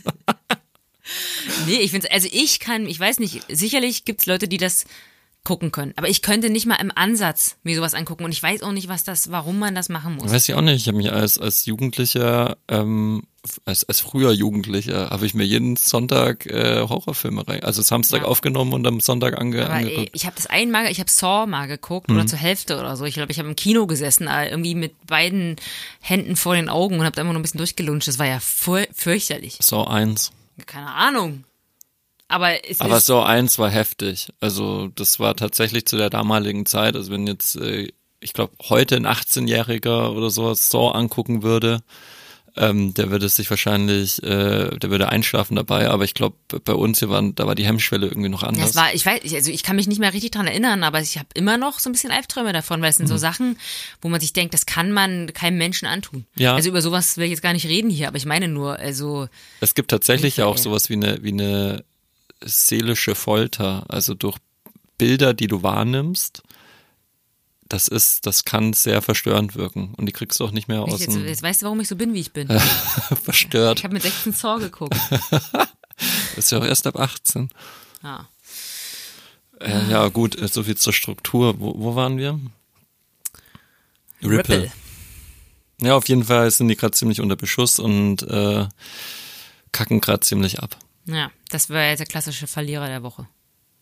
nee, 1.67 1.78
ich 1.78 1.91
finde 1.91 2.12
also 2.12 2.28
ich 2.32 2.60
kann, 2.60 2.88
ich 2.88 2.99
weiß 2.99 3.19
nicht, 3.19 3.41
sicherlich 3.49 4.06
gibt's 4.06 4.25
Leute, 4.25 4.47
die 4.47 4.58
das 4.58 4.86
gucken 5.45 5.71
können. 5.71 5.93
Aber 5.95 6.10
ich 6.10 6.21
könnte 6.21 6.49
nicht 6.49 6.65
mal 6.65 6.75
im 6.75 6.91
Ansatz 6.93 7.55
mir 7.63 7.75
sowas 7.75 7.93
angucken 7.93 8.25
und 8.25 8.31
ich 8.34 8.43
weiß 8.43 8.63
auch 8.63 8.73
nicht, 8.73 8.89
was 8.89 9.05
das, 9.05 9.31
warum 9.31 9.60
man 9.60 9.75
das 9.75 9.88
machen 9.88 10.15
muss. 10.15 10.29
Weiß 10.29 10.49
ich 10.49 10.55
auch 10.55 10.62
nicht. 10.62 10.75
Ich 10.75 10.88
habe 10.88 10.97
mich 10.97 11.13
als, 11.13 11.38
als 11.38 11.65
Jugendlicher, 11.65 12.58
ähm, 12.67 13.23
als, 13.63 13.84
als 13.88 14.01
früher 14.01 14.31
Jugendlicher, 14.31 15.12
habe 15.12 15.25
ich 15.25 15.36
mir 15.36 15.45
jeden 15.45 15.75
Sonntag 15.75 16.47
äh, 16.47 16.81
Horrorfilme 16.81 17.47
rein, 17.47 17.63
also 17.63 17.84
Samstag 17.84 18.23
ja. 18.23 18.27
aufgenommen 18.27 18.73
und 18.73 18.86
am 18.88 18.99
Sonntag 18.99 19.39
ange 19.39 19.65
Aber 19.65 19.75
angeguckt. 19.75 20.10
Ich 20.13 20.25
habe 20.25 20.36
das 20.36 20.47
einmal, 20.47 20.91
ich 20.91 20.99
habe 20.99 21.12
Saw 21.12 21.45
mal 21.45 21.67
geguckt 21.67 22.10
mhm. 22.10 22.17
oder 22.17 22.25
zur 22.25 22.39
Hälfte 22.39 22.79
oder 22.79 22.97
so. 22.97 23.05
Ich 23.05 23.13
glaube, 23.13 23.31
ich 23.31 23.38
habe 23.38 23.47
im 23.47 23.55
Kino 23.55 23.86
gesessen, 23.86 24.27
äh, 24.27 24.49
irgendwie 24.49 24.75
mit 24.75 25.05
beiden 25.05 25.58
Händen 26.01 26.36
vor 26.36 26.55
den 26.55 26.69
Augen 26.69 26.99
und 26.99 27.05
habe 27.05 27.15
da 27.15 27.21
immer 27.21 27.34
noch 27.34 27.39
ein 27.39 27.43
bisschen 27.43 27.60
durchgelunscht. 27.60 28.08
Das 28.08 28.19
war 28.19 28.25
ja 28.25 28.39
fürchterlich. 28.39 29.60
Saw 29.62 29.88
1. 29.88 30.31
Keine 30.65 30.91
Ahnung. 30.91 31.43
Aber, 32.36 32.69
es 32.69 32.82
Aber 32.82 33.00
so 33.00 33.21
eins 33.21 33.58
war 33.60 33.69
heftig. 33.69 34.28
Also 34.41 34.89
das 34.95 35.19
war 35.19 35.36
tatsächlich 35.36 35.86
zu 35.86 35.95
der 35.95 36.10
damaligen 36.10 36.65
Zeit, 36.65 36.95
also 36.95 37.12
wenn 37.12 37.28
jetzt 37.28 37.56
äh, 37.56 37.93
ich 38.19 38.34
glaube, 38.34 38.54
heute 38.69 38.95
ein 38.95 39.06
18-Jähriger 39.06 40.10
oder 40.10 40.30
so 40.30 40.54
Saw 40.54 40.91
angucken 40.91 41.43
würde, 41.43 41.82
ähm, 42.58 42.93
der 42.93 43.12
würde 43.12 43.28
sich 43.28 43.50
wahrscheinlich, 43.50 44.24
äh, 44.24 44.69
der 44.78 44.89
würde 44.89 45.10
einschlafen 45.10 45.56
dabei, 45.56 45.89
aber 45.89 46.06
ich 46.06 46.13
glaube, 46.13 46.38
bei 46.63 46.74
uns 46.74 47.00
hier 47.00 47.10
waren, 47.10 47.36
da 47.36 47.48
war 47.48 47.54
die 47.54 47.65
Hemmschwelle 47.65 48.08
irgendwie 48.08 48.30
noch 48.30 48.43
anders. 48.43 48.71
Das 48.71 48.76
war, 48.76 48.93
ich 48.93 49.06
weiß, 49.06 49.21
also 49.34 49.52
ich 49.52 49.62
kann 49.62 49.76
mich 49.76 49.88
nicht 49.88 50.00
mehr 50.00 50.13
richtig 50.13 50.32
dran 50.32 50.48
erinnern, 50.48 50.84
aber 50.84 51.02
ich 51.02 51.17
habe 51.17 51.28
immer 51.34 51.58
noch 51.58 51.80
so 51.80 51.89
ein 51.89 51.93
bisschen 51.93 52.12
Albträume 52.12 52.54
davon, 52.54 52.82
weil 52.82 52.89
es 52.89 52.98
sind 52.98 53.08
so 53.08 53.17
Sachen, 53.17 53.58
wo 54.02 54.08
man 54.08 54.21
sich 54.21 54.32
denkt, 54.32 54.54
das 54.54 54.65
kann 54.65 54.91
man 54.91 55.34
keinem 55.34 55.58
Menschen 55.58 55.86
antun. 55.86 56.26
Ja. 56.36 56.56
Also 56.56 56.69
über 56.69 56.82
sowas 56.82 57.17
will 57.17 57.26
ich 57.26 57.32
jetzt 57.32 57.43
gar 57.43 57.54
nicht 57.54 57.65
reden 57.65 57.89
hier, 57.89 58.08
aber 58.08 58.17
ich 58.17 58.26
meine 58.26 58.48
nur, 58.48 58.80
also 58.80 59.28
Es 59.60 59.76
gibt 59.76 59.91
tatsächlich 59.91 60.38
ja 60.38 60.45
auch 60.45 60.56
ey. 60.56 60.62
sowas 60.62 60.89
wie 60.89 60.93
eine, 60.93 61.21
wie 61.24 61.34
eine 61.34 61.84
seelische 62.43 63.15
Folter, 63.15 63.86
also 63.89 64.13
durch 64.13 64.38
Bilder, 64.98 65.34
die 65.34 65.48
du 65.48 65.63
wahrnimmst. 65.63 66.43
Das 67.67 67.88
ist, 67.88 68.28
das 68.28 68.45
kann 68.45 68.74
sehr 68.74 69.02
verstörend 69.02 69.56
wirken 69.56 69.95
und 69.98 70.06
die 70.06 70.12
kriegst 70.12 70.39
du 70.39 70.45
auch 70.45 70.52
nicht 70.52 70.67
mehr 70.67 70.84
aus 70.84 71.00
jetzt, 71.00 71.15
jetzt 71.15 71.41
weißt 71.41 71.62
du, 71.62 71.65
warum 71.65 71.80
ich 71.80 71.88
so 71.88 71.95
bin, 71.95 72.13
wie 72.13 72.19
ich 72.19 72.32
bin. 72.32 72.48
verstört. 73.24 73.80
Ich 73.80 73.84
habe 73.84 73.95
mit 73.95 74.04
16 74.04 74.34
Saw 74.34 74.60
geguckt. 74.60 74.95
ist 76.38 76.52
ja 76.52 76.60
auch 76.60 76.65
erst 76.65 76.86
ab 76.86 77.00
18. 77.00 77.50
Ja. 78.04 78.28
Äh, 79.60 79.89
ja, 79.89 80.08
gut, 80.10 80.39
äh, 80.39 80.48
so 80.48 80.63
viel 80.63 80.78
zur 80.78 80.93
Struktur. 80.93 81.60
Wo, 81.60 81.74
wo 81.78 81.95
waren 81.95 82.17
wir? 82.17 82.39
Ripple. 84.21 84.71
Ja, 85.82 85.95
auf 85.95 86.08
jeden 86.08 86.26
Fall 86.26 86.50
sind 86.52 86.67
die 86.67 86.76
gerade 86.76 86.93
ziemlich 86.93 87.19
unter 87.19 87.36
Beschuss 87.36 87.80
und 87.80 88.24
äh, 88.24 88.67
kacken 89.71 90.02
gerade 90.02 90.21
ziemlich 90.21 90.60
ab. 90.60 90.78
Ja, 91.06 91.32
das 91.50 91.70
war 91.70 91.84
jetzt 91.84 92.00
der 92.00 92.08
klassische 92.08 92.48
Verlierer 92.48 92.88
der 92.88 93.04
Woche. 93.04 93.28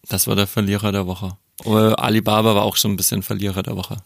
Das 0.09 0.27
war 0.27 0.35
der 0.35 0.47
Verlierer 0.47 0.91
der 0.91 1.07
Woche. 1.07 1.37
Äh, 1.65 1.69
Alibaba 1.69 2.55
war 2.55 2.63
auch 2.63 2.75
so 2.75 2.87
ein 2.87 2.97
bisschen 2.97 3.23
Verlierer 3.23 3.63
der 3.63 3.77
Woche. 3.77 3.97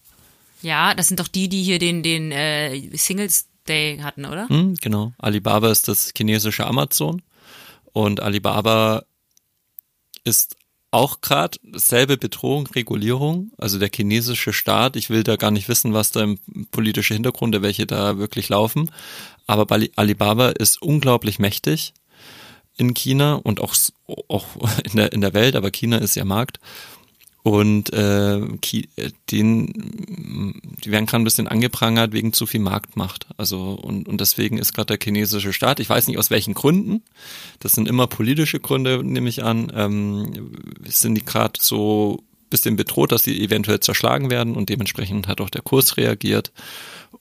Ja, 0.62 0.94
das 0.94 1.08
sind 1.08 1.20
doch 1.20 1.28
die, 1.28 1.50
die 1.50 1.64
hier 1.64 1.80
den, 1.80 2.04
den 2.04 2.32
äh, 2.32 2.96
Singles 2.96 3.48
Day 3.68 4.00
hatten, 4.00 4.26
oder? 4.26 4.48
Hm, 4.50 4.76
genau. 4.76 5.14
Alibaba 5.18 5.72
ist 5.72 5.88
das 5.88 6.12
chinesische 6.16 6.66
Amazon 6.66 7.22
und 7.94 8.22
Alibaba 8.22 9.04
ist 10.24 10.56
auch 10.92 11.22
gerade 11.22 11.58
selbe 11.74 12.18
Bedrohung, 12.18 12.68
Regulierung, 12.68 13.52
also 13.58 13.78
der 13.78 13.90
chinesische 13.94 14.54
Staat. 14.54 14.96
Ich 14.96 15.10
will 15.10 15.24
da 15.24 15.36
gar 15.36 15.52
nicht 15.52 15.68
wissen, 15.68 15.94
was 15.94 16.12
da 16.12 16.24
im 16.24 16.40
politische 16.72 17.14
Hintergründe, 17.14 17.62
welche 17.62 17.86
da 17.86 18.18
wirklich 18.18 18.50
laufen. 18.50 18.90
Aber 19.48 19.68
Alibaba 19.96 20.50
ist 20.50 20.82
unglaublich 20.82 21.40
mächtig 21.40 21.94
in 22.78 22.94
China 22.94 23.36
und 23.36 23.60
auch, 23.60 23.76
auch 24.28 24.46
in 24.84 24.98
der, 24.98 25.12
in 25.14 25.22
der 25.22 25.34
Welt, 25.34 25.56
aber 25.56 25.72
China 25.72 25.98
ist 25.98 26.16
ihr 26.16 26.26
Markt. 26.26 26.60
Und 27.44 27.94
äh, 27.94 28.40
äh, 28.40 29.12
den, 29.32 30.62
die 30.84 30.92
werden 30.92 31.06
gerade 31.06 31.22
ein 31.22 31.24
bisschen 31.24 31.48
angeprangert 31.48 32.12
wegen 32.12 32.34
zu 32.34 32.46
viel 32.46 32.60
Marktmacht. 32.60 33.26
Also 33.38 33.72
und, 33.72 34.10
und 34.10 34.20
deswegen 34.20 34.58
ist 34.58 34.74
gerade 34.74 34.98
der 34.98 35.00
chinesische 35.02 35.54
Staat, 35.54 35.80
ich 35.80 35.90
weiß 35.90 36.08
nicht 36.08 36.18
aus 36.18 36.30
welchen 36.30 36.54
Gründen, 36.54 37.04
das 37.60 37.72
sind 37.72 37.88
immer 37.88 38.08
politische 38.08 38.60
Gründe, 38.60 39.02
nehme 39.02 39.30
ich 39.30 39.46
an, 39.46 39.72
ähm, 39.74 40.52
sind 40.84 41.16
die 41.16 41.24
gerade 41.24 41.54
so 41.62 42.22
bisschen 42.50 42.76
bedroht, 42.76 43.12
dass 43.12 43.24
sie 43.24 43.42
eventuell 43.42 43.80
zerschlagen 43.80 44.30
werden 44.30 44.56
und 44.56 44.70
dementsprechend 44.70 45.28
hat 45.28 45.42
auch 45.42 45.50
der 45.50 45.62
Kurs 45.62 45.98
reagiert. 45.98 46.52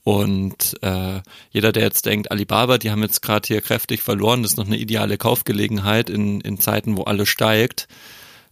Und 0.07 0.81
äh, 0.83 1.19
jeder, 1.51 1.73
der 1.73 1.83
jetzt 1.83 2.05
denkt, 2.05 2.31
Alibaba, 2.31 2.77
die 2.77 2.91
haben 2.91 3.01
jetzt 3.01 3.21
gerade 3.21 3.45
hier 3.45 3.59
kräftig 3.59 4.01
verloren, 4.01 4.41
das 4.41 4.53
ist 4.53 4.57
noch 4.57 4.65
eine 4.65 4.77
ideale 4.77 5.17
Kaufgelegenheit 5.17 6.09
in, 6.09 6.39
in 6.39 6.61
Zeiten, 6.61 6.95
wo 6.95 7.03
alles 7.03 7.27
steigt. 7.27 7.89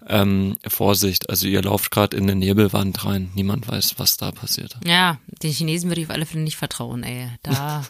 Ähm, 0.06 0.58
Vorsicht, 0.68 1.30
also 1.30 1.48
ihr 1.48 1.62
lauft 1.62 1.92
gerade 1.92 2.18
in 2.18 2.24
eine 2.24 2.36
Nebelwand 2.36 3.06
rein. 3.06 3.32
Niemand 3.36 3.70
weiß, 3.70 3.98
was 4.00 4.18
da 4.18 4.34
passiert. 4.34 4.76
Ja, 4.86 5.18
den 5.44 5.54
Chinesen 5.54 5.90
würde 5.90 6.02
ich 6.02 6.08
auf 6.08 6.14
alle 6.14 6.26
Fälle 6.26 6.44
nicht 6.44 6.58
vertrauen, 6.58 7.04
ey. 7.04 7.30
Da, 7.42 7.86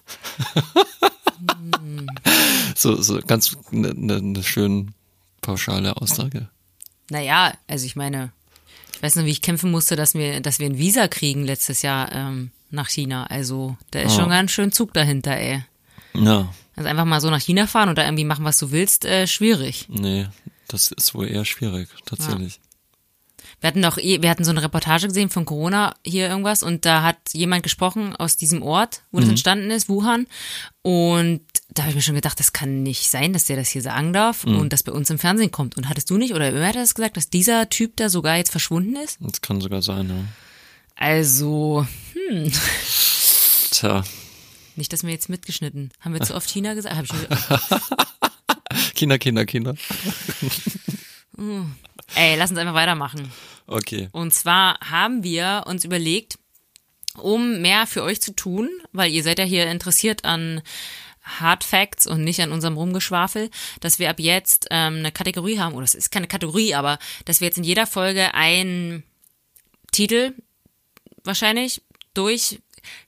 So, 2.76 3.02
so 3.02 3.20
ganz 3.26 3.58
eine 3.72 3.96
ne, 3.96 4.22
ne 4.22 4.44
schön 4.44 4.94
pauschale 5.42 5.98
Aussage. 5.98 6.50
naja, 7.10 7.56
also 7.68 7.88
ich 7.88 7.96
meine, 7.96 8.32
ich 8.94 9.02
weiß 9.02 9.16
noch, 9.16 9.26
wie 9.26 9.32
ich 9.32 9.42
kämpfen 9.42 9.72
musste, 9.72 9.96
dass 9.96 10.14
wir, 10.14 10.40
dass 10.42 10.60
wir 10.60 10.68
ein 10.68 10.78
Visa 10.78 11.08
kriegen 11.08 11.44
letztes 11.44 11.82
Jahr 11.82 12.12
ähm, 12.12 12.52
nach 12.70 12.90
China. 12.90 13.26
Also 13.28 13.78
da 13.92 14.00
ist 14.02 14.14
Oh. 14.14 14.22
schon 14.22 14.30
ganz 14.30 14.52
schön 14.52 14.72
Zug 14.72 14.94
dahinter, 14.94 15.36
ey. 15.38 15.64
Ja, 16.14 16.50
Also 16.76 16.90
einfach 16.90 17.06
mal 17.06 17.22
so 17.22 17.30
nach 17.30 17.42
China 17.42 17.68
fahren 17.68 17.90
und 17.90 17.98
da 17.98 18.04
irgendwie 18.06 18.24
machen, 18.26 18.46
was 18.46 18.58
du 18.58 18.72
willst, 18.72 19.06
äh, 19.06 19.28
schwierig. 19.28 19.86
nee, 19.90 20.28
das 20.68 20.92
ist 20.92 21.14
wohl 21.14 21.28
eher 21.30 21.46
schwierig, 21.46 21.90
tatsächlich. 22.06 22.60
Wir 23.62 23.68
hatten 23.68 23.82
doch, 23.82 23.98
wir 23.98 24.30
hatten 24.30 24.44
so 24.44 24.52
eine 24.52 24.62
Reportage 24.62 25.08
gesehen 25.08 25.30
von 25.30 25.46
Corona 25.46 25.96
hier 26.06 26.28
irgendwas 26.28 26.62
und 26.64 26.84
da 26.86 27.02
hat 27.04 27.18
jemand 27.34 27.64
gesprochen 27.64 28.16
aus 28.16 28.36
diesem 28.38 28.62
Ort, 28.62 29.02
wo 29.12 29.18
Mhm. 29.18 29.22
das 29.22 29.30
entstanden 29.30 29.72
ist, 29.72 29.88
Wuhan. 29.88 30.28
Und 30.82 31.42
da 31.70 31.84
habe 31.84 31.92
ich 31.92 31.96
mir 31.96 32.02
schon 32.02 32.16
gedacht, 32.16 32.40
das 32.40 32.54
kann 32.54 32.84
nicht 32.84 33.10
sein, 33.10 33.34
dass 33.34 33.46
der 33.46 33.56
das 33.56 33.70
hier 33.70 33.82
sagen 33.82 34.14
darf 34.14 34.46
Mhm. 34.46 34.58
und 34.60 34.74
das 34.74 34.84
bei 34.84 34.92
uns 34.92 35.10
im 35.10 35.20
Fernsehen 35.20 35.52
kommt. 35.52 35.78
Und 35.78 35.88
hattest 35.90 36.10
du 36.10 36.18
nicht 36.18 36.34
oder 36.34 36.54
wer 36.54 36.68
hat 36.68 36.76
das 36.76 36.96
gesagt, 36.96 37.18
dass 37.18 37.30
dieser 37.30 37.70
Typ 37.70 37.96
da 37.98 38.10
sogar 38.10 38.38
jetzt 38.38 38.52
verschwunden 38.52 38.96
ist? 38.98 39.18
Das 39.22 39.42
kann 39.42 39.62
sogar 39.62 39.82
sein, 39.82 40.10
ja. 40.10 40.16
Also, 40.96 41.86
Tja, 43.72 44.04
nicht, 44.76 44.92
dass 44.92 45.04
wir 45.04 45.12
jetzt 45.12 45.30
mitgeschnitten. 45.30 45.92
Haben 46.00 46.14
wir 46.14 46.22
zu 46.22 46.36
oft 46.36 46.50
China 46.50 46.74
gesagt? 46.74 46.96
Hab 46.96 47.06
ich 47.06 47.12
schon, 47.12 47.28
Kinder, 48.96 49.18
Kinder, 49.18 49.46
Kinder. 49.46 49.76
ey, 52.16 52.36
lass 52.38 52.50
uns 52.52 52.60
einfach 52.60 52.74
weitermachen. 52.74 53.32
Okay. 53.68 54.10
Und 54.12 54.34
zwar 54.34 54.80
haben 54.80 55.24
wir 55.24 55.64
uns 55.68 55.86
überlegt, 55.86 56.38
um 57.18 57.62
mehr 57.62 57.88
für 57.88 58.04
euch 58.04 58.22
zu 58.22 58.36
tun, 58.36 58.70
weil 58.92 59.12
ihr 59.12 59.24
seid 59.24 59.40
ja 59.40 59.46
hier 59.46 59.70
interessiert 59.70 60.26
an 60.26 60.62
Hard 61.24 61.64
Facts 61.64 62.06
und 62.06 62.24
nicht 62.24 62.42
an 62.42 62.52
unserem 62.52 62.78
Rumgeschwafel, 62.78 63.50
dass 63.80 63.98
wir 63.98 64.10
ab 64.10 64.20
jetzt 64.20 64.68
ähm, 64.70 64.98
eine 64.98 65.12
Kategorie 65.12 65.60
haben, 65.60 65.74
oder 65.74 65.86
es 65.86 65.96
ist 65.96 66.12
keine 66.12 66.28
Kategorie, 66.28 66.76
aber 66.76 67.00
dass 67.24 67.40
wir 67.42 67.48
jetzt 67.48 67.58
in 67.58 67.64
jeder 67.64 67.88
Folge 67.88 68.34
einen 68.34 69.04
Titel 69.92 70.34
wahrscheinlich 71.26 71.82
durch 72.14 72.60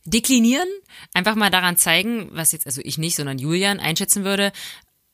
deklinieren, 0.05 0.67
einfach 1.13 1.35
mal 1.35 1.49
daran 1.49 1.77
zeigen, 1.77 2.29
was 2.31 2.51
jetzt, 2.51 2.65
also 2.65 2.81
ich 2.83 2.97
nicht, 2.97 3.15
sondern 3.15 3.39
Julian 3.39 3.79
einschätzen 3.79 4.23
würde. 4.23 4.51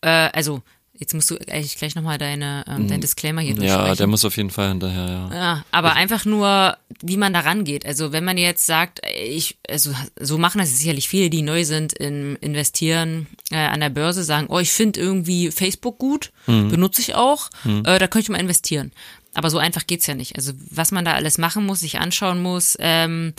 Äh, 0.02 0.10
also, 0.10 0.62
jetzt 0.94 1.14
musst 1.14 1.30
du 1.32 1.36
eigentlich 1.36 1.78
gleich 1.78 1.96
nochmal 1.96 2.18
deine, 2.18 2.64
ähm, 2.68 2.88
dein 2.88 3.02
Disclaimer 3.02 3.42
hier 3.42 3.56
durchsprechen. 3.56 3.88
Ja, 3.88 3.96
der 3.96 4.08
muss 4.08 4.24
auf 4.26 4.38
jeden 4.38 4.52
Fall 4.52 4.70
hinterher, 4.70 5.10
ja. 5.10 5.36
Ja, 5.36 5.66
aber 5.72 5.94
einfach 5.94 6.24
nur, 6.26 6.78
wie 7.02 7.18
man 7.18 7.34
da 7.34 7.42
rangeht. 7.42 7.86
Also 7.86 8.12
wenn 8.12 8.24
man 8.24 8.38
jetzt 8.38 8.66
sagt, 8.66 9.02
ich, 9.18 9.58
also 9.68 9.92
so 10.20 10.38
machen 10.38 10.60
das 10.60 10.78
sicherlich 10.78 11.10
viele, 11.10 11.30
die 11.30 11.42
neu 11.42 11.66
sind 11.66 11.94
in 11.94 12.36
investieren 12.38 13.28
äh, 13.52 13.58
an 13.58 13.80
der 13.80 13.90
Börse, 13.90 14.24
sagen, 14.24 14.48
oh, 14.50 14.60
ich 14.60 14.72
finde 14.72 15.00
irgendwie 15.00 15.52
Facebook 15.52 15.98
gut, 15.98 16.32
benutze 16.46 17.02
ich 17.02 17.16
auch, 17.16 17.50
äh, 17.66 18.00
da 18.00 18.08
könnte 18.08 18.20
ich 18.20 18.30
mal 18.30 18.40
investieren. 18.40 18.92
Aber 19.34 19.50
so 19.50 19.58
einfach 19.58 19.88
geht's 19.88 20.08
ja 20.08 20.16
nicht. 20.16 20.36
Also 20.36 20.54
was 20.70 20.92
man 20.92 21.06
da 21.06 21.14
alles 21.14 21.38
machen 21.38 21.66
muss, 21.66 21.80
sich 21.82 22.00
anschauen 22.00 22.42
muss, 22.42 22.78
ähm, 22.80 23.34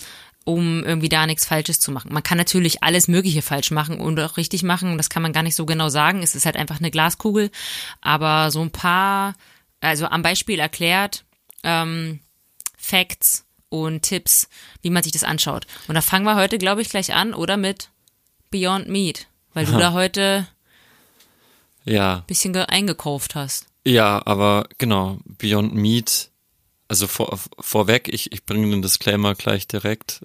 um 0.44 0.84
irgendwie 0.84 1.08
da 1.08 1.26
nichts 1.26 1.46
Falsches 1.46 1.80
zu 1.80 1.90
machen. 1.92 2.12
Man 2.12 2.22
kann 2.22 2.36
natürlich 2.36 2.82
alles 2.82 3.08
Mögliche 3.08 3.40
falsch 3.42 3.70
machen 3.70 3.98
und 4.00 4.18
auch 4.20 4.36
richtig 4.36 4.62
machen. 4.62 4.96
Das 4.98 5.08
kann 5.08 5.22
man 5.22 5.32
gar 5.32 5.42
nicht 5.42 5.54
so 5.54 5.64
genau 5.66 5.88
sagen. 5.88 6.22
Es 6.22 6.34
ist 6.34 6.44
halt 6.46 6.56
einfach 6.56 6.78
eine 6.80 6.90
Glaskugel. 6.90 7.50
Aber 8.02 8.50
so 8.50 8.60
ein 8.60 8.70
paar, 8.70 9.34
also 9.80 10.06
am 10.06 10.22
Beispiel 10.22 10.58
erklärt, 10.58 11.24
ähm, 11.62 12.20
Facts 12.76 13.46
und 13.70 14.02
Tipps, 14.02 14.48
wie 14.82 14.90
man 14.90 15.02
sich 15.02 15.12
das 15.12 15.24
anschaut. 15.24 15.66
Und 15.88 15.94
da 15.94 16.00
fangen 16.02 16.26
wir 16.26 16.36
heute, 16.36 16.58
glaube 16.58 16.82
ich, 16.82 16.90
gleich 16.90 17.14
an, 17.14 17.32
oder 17.32 17.56
mit 17.56 17.88
Beyond 18.50 18.88
Meat, 18.88 19.26
weil 19.54 19.64
du 19.64 19.72
da 19.78 19.92
heute 19.92 20.46
Ja, 21.84 22.16
ein 22.16 22.22
bisschen 22.26 22.52
ge- 22.52 22.66
eingekauft 22.66 23.34
hast. 23.34 23.66
Ja, 23.84 24.22
aber 24.24 24.66
genau, 24.78 25.18
Beyond 25.24 25.74
Meat, 25.74 26.30
also 26.86 27.06
vor, 27.06 27.38
vorweg, 27.58 28.08
ich, 28.12 28.30
ich 28.32 28.44
bringe 28.44 28.68
den 28.70 28.82
Disclaimer 28.82 29.34
gleich 29.34 29.66
direkt. 29.66 30.20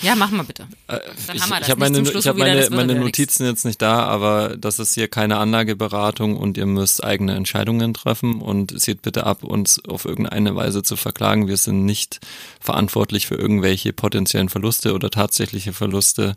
Ja, 0.00 0.14
mach 0.14 0.30
mal 0.30 0.44
bitte. 0.44 0.66
Äh, 0.86 1.00
Dann 1.26 1.36
ich 1.36 1.42
haben 1.42 1.50
wir 1.50 1.60
ich 1.60 1.66
das. 1.66 1.68
habe 1.70 1.80
Nicht 1.90 1.92
meine, 2.04 2.18
ich 2.20 2.26
hab 2.28 2.36
meine, 2.36 2.70
meine 2.70 2.94
Notizen 2.94 3.46
jetzt 3.46 3.64
nicht 3.64 3.80
da, 3.82 4.04
aber 4.04 4.56
das 4.56 4.78
ist 4.78 4.94
hier 4.94 5.08
keine 5.08 5.38
Anlageberatung 5.38 6.36
und 6.36 6.56
ihr 6.58 6.66
müsst 6.66 7.02
eigene 7.02 7.34
Entscheidungen 7.34 7.94
treffen 7.94 8.40
und 8.42 8.78
seht 8.78 9.00
bitte 9.02 9.24
ab, 9.24 9.42
uns 9.42 9.82
auf 9.86 10.04
irgendeine 10.04 10.54
Weise 10.54 10.82
zu 10.82 10.96
verklagen. 10.96 11.48
Wir 11.48 11.56
sind 11.56 11.84
nicht 11.84 12.20
verantwortlich 12.60 13.26
für 13.26 13.34
irgendwelche 13.36 13.92
potenziellen 13.94 14.50
Verluste 14.50 14.92
oder 14.94 15.10
tatsächliche 15.10 15.72
Verluste. 15.72 16.36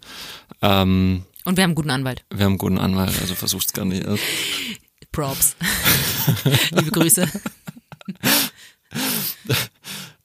Ähm, 0.62 1.24
Und 1.46 1.58
wir 1.58 1.64
haben 1.64 1.70
einen 1.72 1.76
guten 1.76 1.92
Anwalt. 1.92 2.24
wir 2.34 2.46
haben 2.46 2.54
einen 2.54 2.58
guten 2.58 2.78
Anwalt, 2.80 3.14
also 3.22 3.36
versucht's 3.36 3.74
gar 3.74 3.86
nicht 3.86 4.06
erst. 4.06 4.24
Props. 5.18 5.56
Liebe 6.72 6.92
Grüße. 6.92 7.28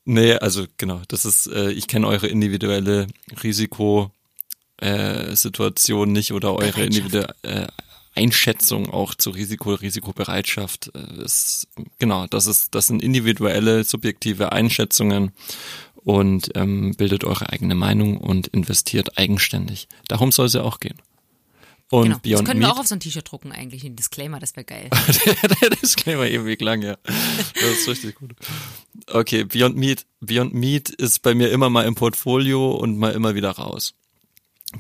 Nee, 0.05 0.35
also 0.35 0.67
genau, 0.79 1.01
das 1.07 1.25
ist, 1.25 1.47
äh, 1.47 1.71
ich 1.71 1.87
kenne 1.87 2.09
eure 2.09 2.27
individuelle 2.27 3.07
Risikosituation 3.41 6.09
äh, 6.09 6.13
nicht 6.13 6.33
oder 6.33 6.57
eure 6.57 6.83
individuelle 6.83 7.37
äh, 7.43 7.69
Einschätzung 8.17 8.91
auch 8.91 9.15
zu 9.15 9.31
Risiko, 9.31 9.75
Risikobereitschaft. 9.75 10.91
Äh, 10.97 11.23
ist, 11.23 11.69
genau, 12.01 12.27
das 12.27 12.49
ist, 12.49 12.75
das 12.75 12.89
sind 12.89 13.01
individuelle, 13.01 13.85
subjektive 13.85 14.51
Einschätzungen 14.51 15.31
und 15.95 16.51
ähm, 16.57 16.97
bildet 16.97 17.23
eure 17.23 17.51
eigene 17.51 17.77
Meinung 17.77 18.17
und 18.17 18.49
investiert 18.49 19.19
eigenständig. 19.19 19.87
Darum 20.09 20.33
soll 20.33 20.47
es 20.47 20.55
ja 20.55 20.63
auch 20.63 20.81
gehen. 20.81 20.99
Und 21.93 22.05
genau. 22.05 22.19
Beyond 22.23 22.41
das 22.41 22.45
können 22.47 22.61
Meat, 22.61 22.69
wir 22.71 22.73
auch 22.73 22.79
auf 22.79 22.87
so 22.87 22.95
ein 22.95 23.01
T-Shirt 23.01 23.31
drucken 23.31 23.53
eigentlich, 23.53 23.85
ein 23.85 23.97
Disclaimer, 23.97 24.41
das 24.41 24.57
wäre 24.57 24.65
geil. 24.65 24.89
der 25.61 25.69
Disclaimer 25.69 26.27
ewig 26.27 26.59
lang, 26.63 26.81
ja. 26.81 26.97
Das 27.05 27.81
ist 27.81 27.87
richtig 27.87 28.15
gut. 28.15 28.33
Okay, 29.09 29.45
Beyond 29.45 29.77
Meat. 29.77 30.07
Beyond 30.21 30.55
Meat 30.55 30.89
ist 30.89 31.21
bei 31.21 31.35
mir 31.35 31.51
immer 31.51 31.69
mal 31.69 31.85
im 31.85 31.95
Portfolio 31.95 32.71
und 32.71 32.97
mal 32.97 33.13
immer 33.13 33.35
wieder 33.35 33.51
raus. 33.51 33.93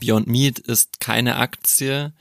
Beyond 0.00 0.26
Meat 0.26 0.58
ist 0.58 1.00
keine 1.00 1.36
Aktie, 1.36 2.14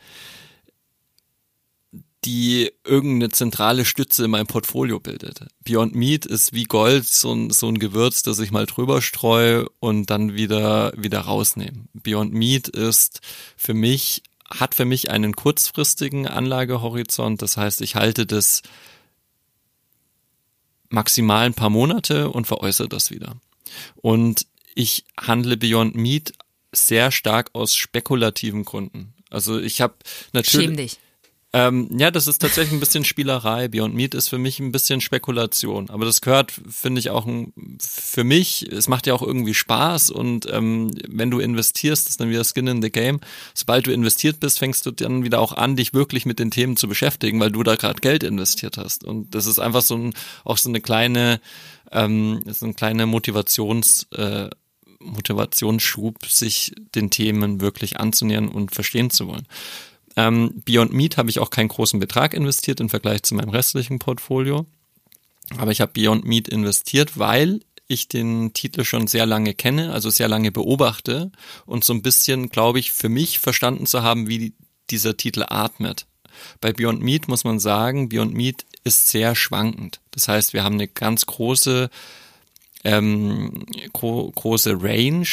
die 2.26 2.70
irgendeine 2.84 3.30
zentrale 3.30 3.86
Stütze 3.86 4.26
in 4.26 4.32
meinem 4.32 4.48
Portfolio 4.48 5.00
bildet. 5.00 5.48
Beyond 5.64 5.96
Meat 5.96 6.26
ist 6.26 6.52
wie 6.52 6.66
Gold, 6.66 7.08
so 7.08 7.32
ein, 7.32 7.50
so 7.52 7.70
ein 7.70 7.80
Gewürz, 7.80 8.24
das 8.24 8.40
ich 8.40 8.52
mal 8.52 8.66
drüber 8.66 9.02
streue 9.02 9.70
und 9.80 10.10
dann 10.10 10.36
wieder, 10.36 10.92
wieder 10.98 11.22
rausnehme. 11.22 11.86
Beyond 11.94 12.34
Meat 12.34 12.68
ist 12.68 13.22
für 13.56 13.74
mich, 13.74 14.24
hat 14.52 14.76
für 14.76 14.86
mich 14.86 15.10
einen 15.10 15.36
kurzfristigen 15.36 16.28
Anlagehorizont. 16.28 17.42
Das 17.42 17.58
heißt, 17.58 17.82
ich 17.82 17.96
halte 17.96 18.26
das 18.26 18.62
maximal 20.90 21.46
ein 21.46 21.54
paar 21.54 21.70
Monate 21.70 22.30
und 22.30 22.48
veräußere 22.48 22.90
das 22.90 23.12
wieder. 23.12 23.38
Und 23.96 24.46
ich 24.76 25.06
handle 25.20 25.58
Beyond 25.58 25.96
Meat 25.96 26.34
sehr 26.72 27.12
stark 27.12 27.50
aus 27.54 27.76
spekulativen 27.76 28.66
Gründen. 28.66 29.14
Also 29.30 29.60
ich 29.60 29.82
habe 29.82 29.96
natürlich. 30.34 30.68
Schäm 30.68 30.78
dich. 30.78 31.00
Ähm, 31.54 31.90
ja, 31.98 32.12
das 32.12 32.28
ist 32.28 32.40
tatsächlich 32.40 32.72
ein 32.72 32.80
bisschen 32.80 33.04
Spielerei. 33.04 33.68
Beyond 33.68 33.94
Meat 33.94 34.16
ist 34.16 34.30
für 34.30 34.38
mich 34.38 34.60
ein 34.60 34.72
bisschen 34.72 35.02
Spekulation. 35.02 35.90
Aber 35.90 36.06
das 36.06 36.22
gehört, 36.22 36.54
finde 36.70 37.00
ich, 37.00 37.10
auch 37.10 37.26
ein, 37.26 37.54
für 37.82 38.24
mich, 38.24 38.72
es 38.72 38.88
macht 38.88 39.06
ja 39.06 39.14
auch 39.14 39.22
irgendwie 39.22 39.54
Spaß 39.54 40.12
und 40.12 40.48
ähm, 40.50 40.92
wenn 41.10 41.30
du 41.30 41.40
investierst, 41.40 42.08
ist 42.08 42.22
dann 42.22 42.30
wieder 42.30 42.46
Skin 42.46 42.68
in 42.68 42.82
the 42.82 42.90
Game. 42.90 43.20
Sobald 43.54 43.86
du 43.86 43.92
investiert 43.92 44.40
bist, 44.40 44.60
fängst 44.60 44.86
du 44.86 44.92
dann 44.92 45.26
wieder 45.26 45.42
auch 45.42 45.52
an, 45.52 45.76
dich 45.76 45.94
wirklich 45.94 46.26
mit 46.26 46.40
den 46.40 46.52
Themen 46.52 46.78
zu 46.78 46.88
beschäftigen, 46.88 47.40
weil 47.42 47.52
du 47.52 47.64
da 47.64 47.76
gerade 47.76 48.00
Geld 48.00 48.24
investiert 48.24 48.78
hast. 48.78 49.04
Und 49.04 49.36
das 49.36 49.46
ist 49.46 49.60
einfach 49.60 49.82
so 49.82 49.96
ein, 49.96 50.14
auch 50.46 50.58
so 50.58 50.70
eine 50.70 50.80
kleine, 50.80 51.42
ähm, 51.92 52.40
ist 52.46 52.64
eine 52.64 52.74
kleine 52.76 53.06
Motivations, 53.06 54.08
äh, 54.14 54.50
Motivationsschub, 55.00 56.26
sich 56.28 56.74
den 56.96 57.10
Themen 57.10 57.60
wirklich 57.60 58.00
anzunähern 58.00 58.48
und 58.48 58.74
verstehen 58.74 59.10
zu 59.10 59.28
wollen. 59.28 59.48
Ähm, 60.16 60.62
Beyond 60.66 60.94
Meat 60.94 61.18
habe 61.18 61.30
ich 61.30 61.40
auch 61.40 61.50
keinen 61.50 61.70
großen 61.70 62.00
Betrag 62.00 62.34
investiert 62.34 62.80
im 62.80 62.90
Vergleich 62.90 63.24
zu 63.24 63.36
meinem 63.36 63.50
restlichen 63.50 64.00
Portfolio. 64.00 64.66
Aber 65.58 65.72
ich 65.72 65.82
habe 65.82 65.94
Beyond 65.94 66.26
Meat 66.26 66.48
investiert, 66.48 67.18
weil 67.18 67.62
ich 67.88 68.08
den 68.08 68.54
Titel 68.54 68.84
schon 68.84 69.08
sehr 69.08 69.26
lange 69.26 69.54
kenne, 69.54 69.92
also 69.92 70.10
sehr 70.10 70.28
lange 70.28 70.52
beobachte 70.52 71.32
und 71.66 71.84
so 71.84 71.94
ein 71.94 72.02
bisschen, 72.02 72.50
glaube 72.50 72.80
ich, 72.80 72.92
für 72.92 73.10
mich 73.10 73.40
verstanden 73.40 73.86
zu 73.86 74.02
haben, 74.02 74.28
wie 74.28 74.54
dieser 74.90 75.18
Titel 75.18 75.44
atmet. 75.48 76.06
Bei 76.62 76.72
Beyond 76.72 77.02
Meat 77.02 77.28
muss 77.28 77.44
man 77.44 77.60
sagen, 77.60 78.10
Beyond 78.10 78.34
Meat 78.34 78.66
ist 78.84 79.10
sehr 79.10 79.36
schwankend. 79.36 80.00
Das 80.12 80.28
heißt, 80.28 80.54
wir 80.54 80.64
haben 80.64 80.76
eine 80.76 80.88
ganz 80.88 81.26
große, 81.26 81.90
ähm, 82.84 83.66
gro 83.94 84.32
große 84.32 84.82
Range 84.82 85.28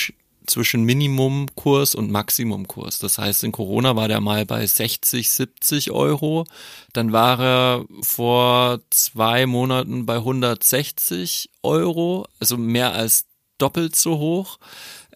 zwischen 0.48 0.84
Minimumkurs 0.84 1.94
und 1.94 2.10
Maximumkurs. 2.10 2.98
Das 2.98 3.18
heißt, 3.18 3.44
in 3.44 3.52
Corona 3.52 3.96
war 3.96 4.08
der 4.08 4.20
mal 4.20 4.44
bei 4.46 4.66
60, 4.66 5.30
70 5.30 5.90
Euro. 5.90 6.44
Dann 6.92 7.12
war 7.12 7.40
er 7.40 7.84
vor 8.02 8.80
zwei 8.90 9.46
Monaten 9.46 10.06
bei 10.06 10.16
160 10.16 11.50
Euro, 11.62 12.26
also 12.40 12.56
mehr 12.56 12.94
als 12.94 13.26
doppelt 13.58 13.96
so 13.96 14.18
hoch. 14.18 14.58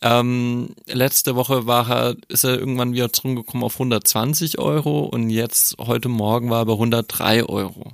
Ähm, 0.02 0.74
letzte 0.86 1.36
Woche 1.36 1.66
war 1.66 1.88
er, 1.88 2.16
ist 2.28 2.44
er 2.44 2.58
irgendwann 2.58 2.92
wieder 2.92 3.12
zurückgekommen 3.12 3.62
auf 3.62 3.74
120 3.74 4.58
Euro 4.58 5.04
und 5.04 5.30
jetzt 5.30 5.76
heute 5.78 6.08
Morgen 6.08 6.50
war 6.50 6.62
er 6.62 6.66
bei 6.66 6.72
103 6.72 7.44
Euro. 7.44 7.92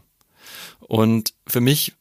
Und 0.80 1.34
für 1.46 1.60
mich, 1.60 1.92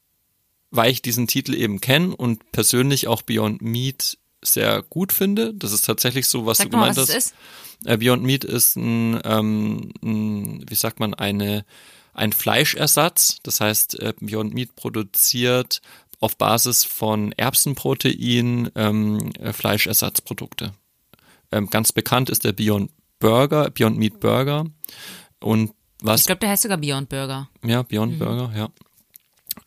weil 0.71 0.91
ich 0.91 1.01
diesen 1.01 1.27
Titel 1.27 1.53
eben 1.53 1.81
kenne 1.81 2.15
und 2.15 2.51
persönlich 2.53 3.07
auch 3.07 3.21
Beyond 3.21 3.61
Meat 3.61 4.17
sehr 4.47 4.81
gut 4.83 5.11
finde. 5.13 5.53
Das 5.53 5.71
ist 5.71 5.85
tatsächlich 5.85 6.27
so, 6.27 6.45
was 6.45 6.57
Sag 6.59 6.71
du 6.71 6.77
mal, 6.77 6.89
gemeint 6.89 6.97
was 6.97 7.09
hast. 7.09 7.15
ist. 7.15 7.35
Äh, 7.85 7.97
Beyond 7.97 8.23
Meat 8.23 8.43
ist 8.43 8.75
ein, 8.75 9.19
ähm, 9.23 9.91
ein, 10.01 10.65
wie 10.67 10.75
sagt 10.75 10.99
man, 10.99 11.13
eine, 11.13 11.65
ein 12.13 12.33
Fleischersatz. 12.33 13.37
Das 13.43 13.61
heißt, 13.61 13.99
äh, 13.99 14.13
Beyond 14.19 14.53
Meat 14.53 14.75
produziert 14.75 15.81
auf 16.19 16.35
Basis 16.37 16.83
von 16.83 17.31
Erbsenprotein 17.33 18.71
ähm, 18.75 19.31
äh, 19.39 19.53
Fleischersatzprodukte. 19.53 20.73
Ähm, 21.51 21.69
ganz 21.69 21.91
bekannt 21.91 22.29
ist 22.29 22.43
der 22.43 22.53
Beyond 22.53 22.91
Burger, 23.19 23.69
Beyond 23.69 23.97
Meat 23.97 24.19
Burger. 24.19 24.65
Und 25.39 25.71
was 26.01 26.21
Ich 26.21 26.25
glaube, 26.27 26.39
der 26.39 26.49
heißt 26.49 26.63
sogar 26.63 26.77
Beyond 26.77 27.09
Burger. 27.09 27.49
ja, 27.63 27.83
Beyond 27.83 28.19
Burger, 28.19 28.51
ja. 28.55 28.69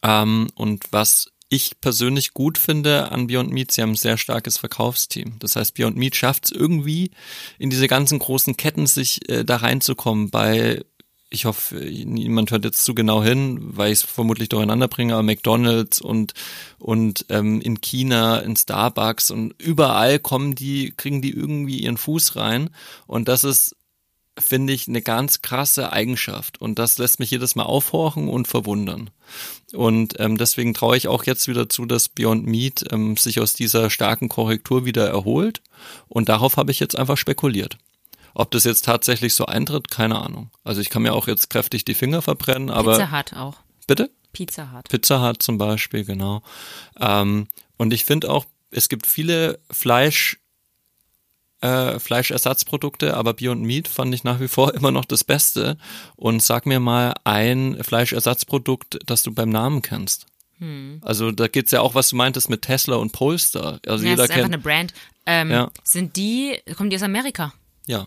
Ähm, 0.02 0.48
und 0.54 0.84
was 0.90 1.30
ich 1.50 1.80
persönlich 1.80 2.32
gut 2.32 2.58
finde 2.58 3.10
an 3.10 3.26
Beyond 3.26 3.50
Meat, 3.50 3.72
sie 3.72 3.82
haben 3.82 3.90
ein 3.90 3.96
sehr 3.96 4.16
starkes 4.16 4.56
Verkaufsteam. 4.56 5.34
Das 5.40 5.56
heißt, 5.56 5.74
Beyond 5.74 5.96
Meat 5.96 6.14
schafft 6.14 6.46
es 6.46 6.52
irgendwie, 6.52 7.10
in 7.58 7.70
diese 7.70 7.88
ganzen 7.88 8.20
großen 8.20 8.56
Ketten 8.56 8.86
sich 8.86 9.28
äh, 9.28 9.44
da 9.44 9.56
reinzukommen. 9.56 10.30
Bei, 10.30 10.84
ich 11.28 11.46
hoffe, 11.46 11.74
niemand 11.74 12.52
hört 12.52 12.64
jetzt 12.64 12.84
zu 12.84 12.94
genau 12.94 13.22
hin, 13.24 13.58
weil 13.60 13.92
ich 13.92 13.98
es 13.98 14.02
vermutlich 14.04 14.48
durcheinander 14.48 14.86
bringe, 14.86 15.14
aber 15.14 15.24
McDonalds 15.24 16.00
und, 16.00 16.34
und 16.78 17.26
ähm, 17.30 17.60
in 17.60 17.80
China, 17.80 18.38
in 18.38 18.54
Starbucks 18.54 19.32
und 19.32 19.60
überall 19.60 20.20
kommen 20.20 20.54
die, 20.54 20.94
kriegen 20.96 21.20
die 21.20 21.32
irgendwie 21.32 21.80
ihren 21.80 21.96
Fuß 21.96 22.36
rein. 22.36 22.70
Und 23.08 23.26
das 23.26 23.42
ist 23.42 23.74
finde 24.38 24.72
ich 24.72 24.88
eine 24.88 25.02
ganz 25.02 25.42
krasse 25.42 25.92
Eigenschaft 25.92 26.60
und 26.60 26.78
das 26.78 26.98
lässt 26.98 27.18
mich 27.18 27.30
jedes 27.30 27.56
Mal 27.56 27.64
aufhorchen 27.64 28.28
und 28.28 28.48
verwundern. 28.48 29.10
Und 29.72 30.18
ähm, 30.18 30.36
deswegen 30.36 30.74
traue 30.74 30.96
ich 30.96 31.08
auch 31.08 31.24
jetzt 31.24 31.46
wieder 31.46 31.68
zu, 31.68 31.86
dass 31.86 32.08
Beyond 32.08 32.46
Meat 32.46 32.84
ähm, 32.90 33.16
sich 33.16 33.40
aus 33.40 33.54
dieser 33.54 33.90
starken 33.90 34.28
Korrektur 34.28 34.84
wieder 34.84 35.08
erholt 35.08 35.62
und 36.08 36.28
darauf 36.28 36.56
habe 36.56 36.72
ich 36.72 36.80
jetzt 36.80 36.98
einfach 36.98 37.16
spekuliert. 37.16 37.78
Ob 38.34 38.50
das 38.50 38.64
jetzt 38.64 38.84
tatsächlich 38.84 39.34
so 39.34 39.46
eintritt, 39.46 39.90
keine 39.90 40.20
Ahnung. 40.20 40.50
Also 40.64 40.80
ich 40.80 40.90
kann 40.90 41.02
mir 41.02 41.14
auch 41.14 41.26
jetzt 41.26 41.50
kräftig 41.50 41.84
die 41.84 41.94
Finger 41.94 42.22
verbrennen, 42.22 42.70
aber 42.70 42.92
Pizza 42.92 43.12
Hut 43.12 43.32
auch. 43.34 43.56
bitte? 43.86 44.10
Pizza 44.32 44.72
Hut. 44.72 44.88
Pizza 44.88 45.26
Hut 45.26 45.42
zum 45.42 45.58
Beispiel, 45.58 46.04
genau. 46.04 46.42
Ähm, 46.98 47.48
und 47.76 47.92
ich 47.92 48.04
finde 48.04 48.30
auch, 48.30 48.46
es 48.70 48.88
gibt 48.88 49.06
viele 49.06 49.58
Fleisch, 49.70 50.38
äh, 51.60 51.98
Fleischersatzprodukte, 51.98 53.16
aber 53.16 53.34
Beyond 53.34 53.62
Meat 53.62 53.88
fand 53.88 54.14
ich 54.14 54.24
nach 54.24 54.40
wie 54.40 54.48
vor 54.48 54.74
immer 54.74 54.90
noch 54.90 55.04
das 55.04 55.24
Beste. 55.24 55.76
Und 56.16 56.42
sag 56.42 56.66
mir 56.66 56.80
mal 56.80 57.14
ein 57.24 57.78
Fleischersatzprodukt, 57.82 58.98
das 59.06 59.22
du 59.22 59.32
beim 59.32 59.50
Namen 59.50 59.82
kennst. 59.82 60.26
Also 61.00 61.30
da 61.30 61.48
geht's 61.48 61.70
ja 61.70 61.80
auch, 61.80 61.94
was 61.94 62.10
du 62.10 62.16
meintest 62.16 62.50
mit 62.50 62.60
Tesla 62.60 62.96
und 62.96 63.12
Polestar. 63.12 63.80
Also 63.86 64.04
Ja, 64.04 64.10
jeder 64.10 64.16
das 64.24 64.24
ist 64.26 64.30
einfach 64.32 64.42
kennt. 64.42 64.54
eine 64.54 64.62
Brand. 64.62 64.92
Ähm, 65.24 65.50
Ja. 65.50 65.70
Sind 65.84 66.16
die, 66.16 66.58
kommen 66.76 66.90
die 66.90 66.96
aus 66.96 67.02
Amerika? 67.02 67.54
Ja, 67.86 68.04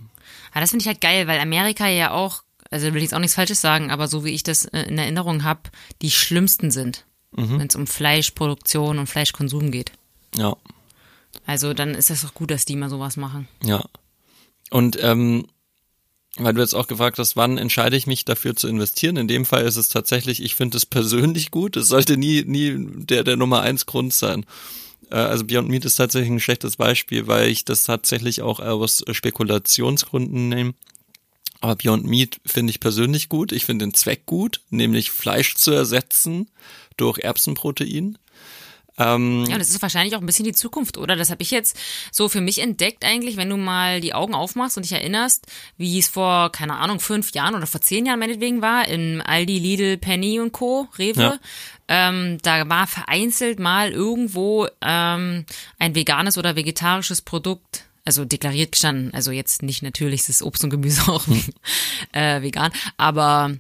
Ah, 0.52 0.60
das 0.60 0.70
finde 0.70 0.84
ich 0.84 0.88
halt 0.88 1.02
geil, 1.02 1.26
weil 1.26 1.40
Amerika 1.40 1.88
ja 1.88 2.12
auch, 2.12 2.44
also 2.70 2.86
will 2.88 2.98
ich 2.98 3.04
jetzt 3.06 3.16
auch 3.16 3.20
nichts 3.20 3.34
Falsches 3.34 3.60
sagen, 3.60 3.90
aber 3.90 4.08
so 4.08 4.24
wie 4.24 4.30
ich 4.30 4.44
das 4.44 4.66
äh, 4.66 4.84
in 4.84 5.00
Erinnerung 5.00 5.44
habe, 5.44 5.62
die 6.04 6.12
schlimmsten 6.12 6.70
sind, 6.70 7.06
Mhm. 7.36 7.58
wenn 7.60 7.68
es 7.68 7.76
um 7.76 7.88
Fleischproduktion 7.88 9.00
und 9.00 9.08
Fleischkonsum 9.08 9.72
geht. 9.72 9.92
ja. 10.38 10.56
Also 11.46 11.74
dann 11.74 11.96
ist 11.96 12.10
das 12.10 12.22
doch 12.22 12.34
gut, 12.34 12.52
dass 12.52 12.66
die 12.66 12.76
mal 12.76 12.90
sowas 12.90 13.18
machen. 13.18 13.48
Ja. 13.64 13.86
Und 14.70 14.98
ähm, 15.02 15.46
weil 16.38 16.54
du 16.54 16.62
jetzt 16.62 16.74
auch 16.74 16.88
gefragt 16.88 17.20
hast, 17.20 17.36
wann 17.36 17.58
entscheide 17.60 17.96
ich 17.96 18.08
mich 18.08 18.26
dafür 18.26 18.56
zu 18.56 18.68
investieren? 18.68 19.18
In 19.18 19.28
dem 19.28 19.46
Fall 19.46 19.66
ist 19.66 19.76
es 19.76 19.90
tatsächlich, 19.90 20.42
ich 20.42 20.56
finde 20.56 20.78
es 20.78 20.86
persönlich 20.86 21.52
gut. 21.52 21.78
Es 21.78 21.88
sollte 21.88 22.18
nie, 22.18 22.44
nie 22.44 22.76
der, 22.78 23.24
der 23.24 23.38
Nummer 23.38 23.62
eins 23.62 23.86
Grund 23.86 24.14
sein. 24.14 24.46
Äh, 25.12 25.16
Also 25.16 25.46
Beyond 25.46 25.70
Meat 25.70 25.86
ist 25.86 25.96
tatsächlich 25.96 26.32
ein 26.32 26.40
schlechtes 26.40 26.78
Beispiel, 26.78 27.28
weil 27.28 27.50
ich 27.50 27.66
das 27.66 27.84
tatsächlich 27.84 28.42
auch 28.42 28.60
aus 28.60 29.04
Spekulationsgründen 29.12 30.50
nehme. 30.50 30.74
Aber 31.62 31.76
Beyond 31.76 32.06
Meat 32.06 32.42
finde 32.46 32.72
ich 32.72 32.80
persönlich 32.80 33.30
gut. 33.30 33.52
Ich 33.52 33.66
finde 33.66 33.86
den 33.86 33.94
Zweck 33.94 34.26
gut, 34.26 34.60
nämlich 34.70 35.12
Fleisch 35.12 35.56
zu 35.56 35.72
ersetzen 35.72 36.50
durch 36.98 37.20
Erbsenprotein. 37.20 38.18
Ähm, 38.98 39.46
Ja, 39.48 39.54
und 39.54 39.60
das 39.60 39.70
ist 39.70 39.82
wahrscheinlich 39.82 40.16
auch 40.16 40.20
ein 40.20 40.26
bisschen 40.26 40.46
die 40.46 40.54
Zukunft, 40.54 40.98
oder? 40.98 41.16
Das 41.16 41.30
habe 41.30 41.42
ich 41.42 41.52
jetzt 41.52 41.78
so 42.12 42.30
für 42.30 42.42
mich 42.42 42.60
entdeckt 42.60 43.04
eigentlich, 43.04 43.38
wenn 43.38 43.50
du 43.50 43.58
mal 43.58 44.02
die 44.02 44.14
Augen 44.14 44.36
aufmachst 44.36 44.78
und 44.78 44.84
dich 44.84 44.92
erinnerst, 44.92 45.48
wie 45.78 45.98
es 46.00 46.08
vor, 46.08 46.52
keine 46.52 46.76
Ahnung, 46.78 47.00
fünf 47.00 47.32
Jahren 47.32 47.56
oder 47.56 47.68
vor 47.68 47.82
zehn 47.82 48.06
Jahren 48.06 48.20
meinetwegen 48.20 48.62
war, 48.62 48.88
in 48.88 49.22
Aldi, 49.22 49.60
Lidl, 49.60 49.98
Penny 49.98 50.40
und 50.40 50.52
Co., 50.52 50.88
Rewe. 50.98 51.22
Ja. 51.22 51.40
Ähm, 51.88 52.38
da 52.44 52.70
war 52.70 52.88
vereinzelt 52.88 53.60
mal 53.60 53.92
irgendwo 53.92 54.68
ähm, 54.82 55.46
ein 55.80 55.96
veganes 55.96 56.38
oder 56.38 56.56
vegetarisches 56.56 57.22
Produkt, 57.22 57.86
also 58.06 58.26
deklariert 58.26 58.72
gestanden, 58.72 59.14
also 59.14 59.32
jetzt 59.32 59.64
nicht 59.64 59.82
natürliches 59.82 60.42
Obst 60.44 60.64
und 60.64 60.70
Gemüse 60.70 61.12
auch 61.12 61.26
äh, 62.14 62.42
vegan, 62.42 62.72
aber 62.98 63.52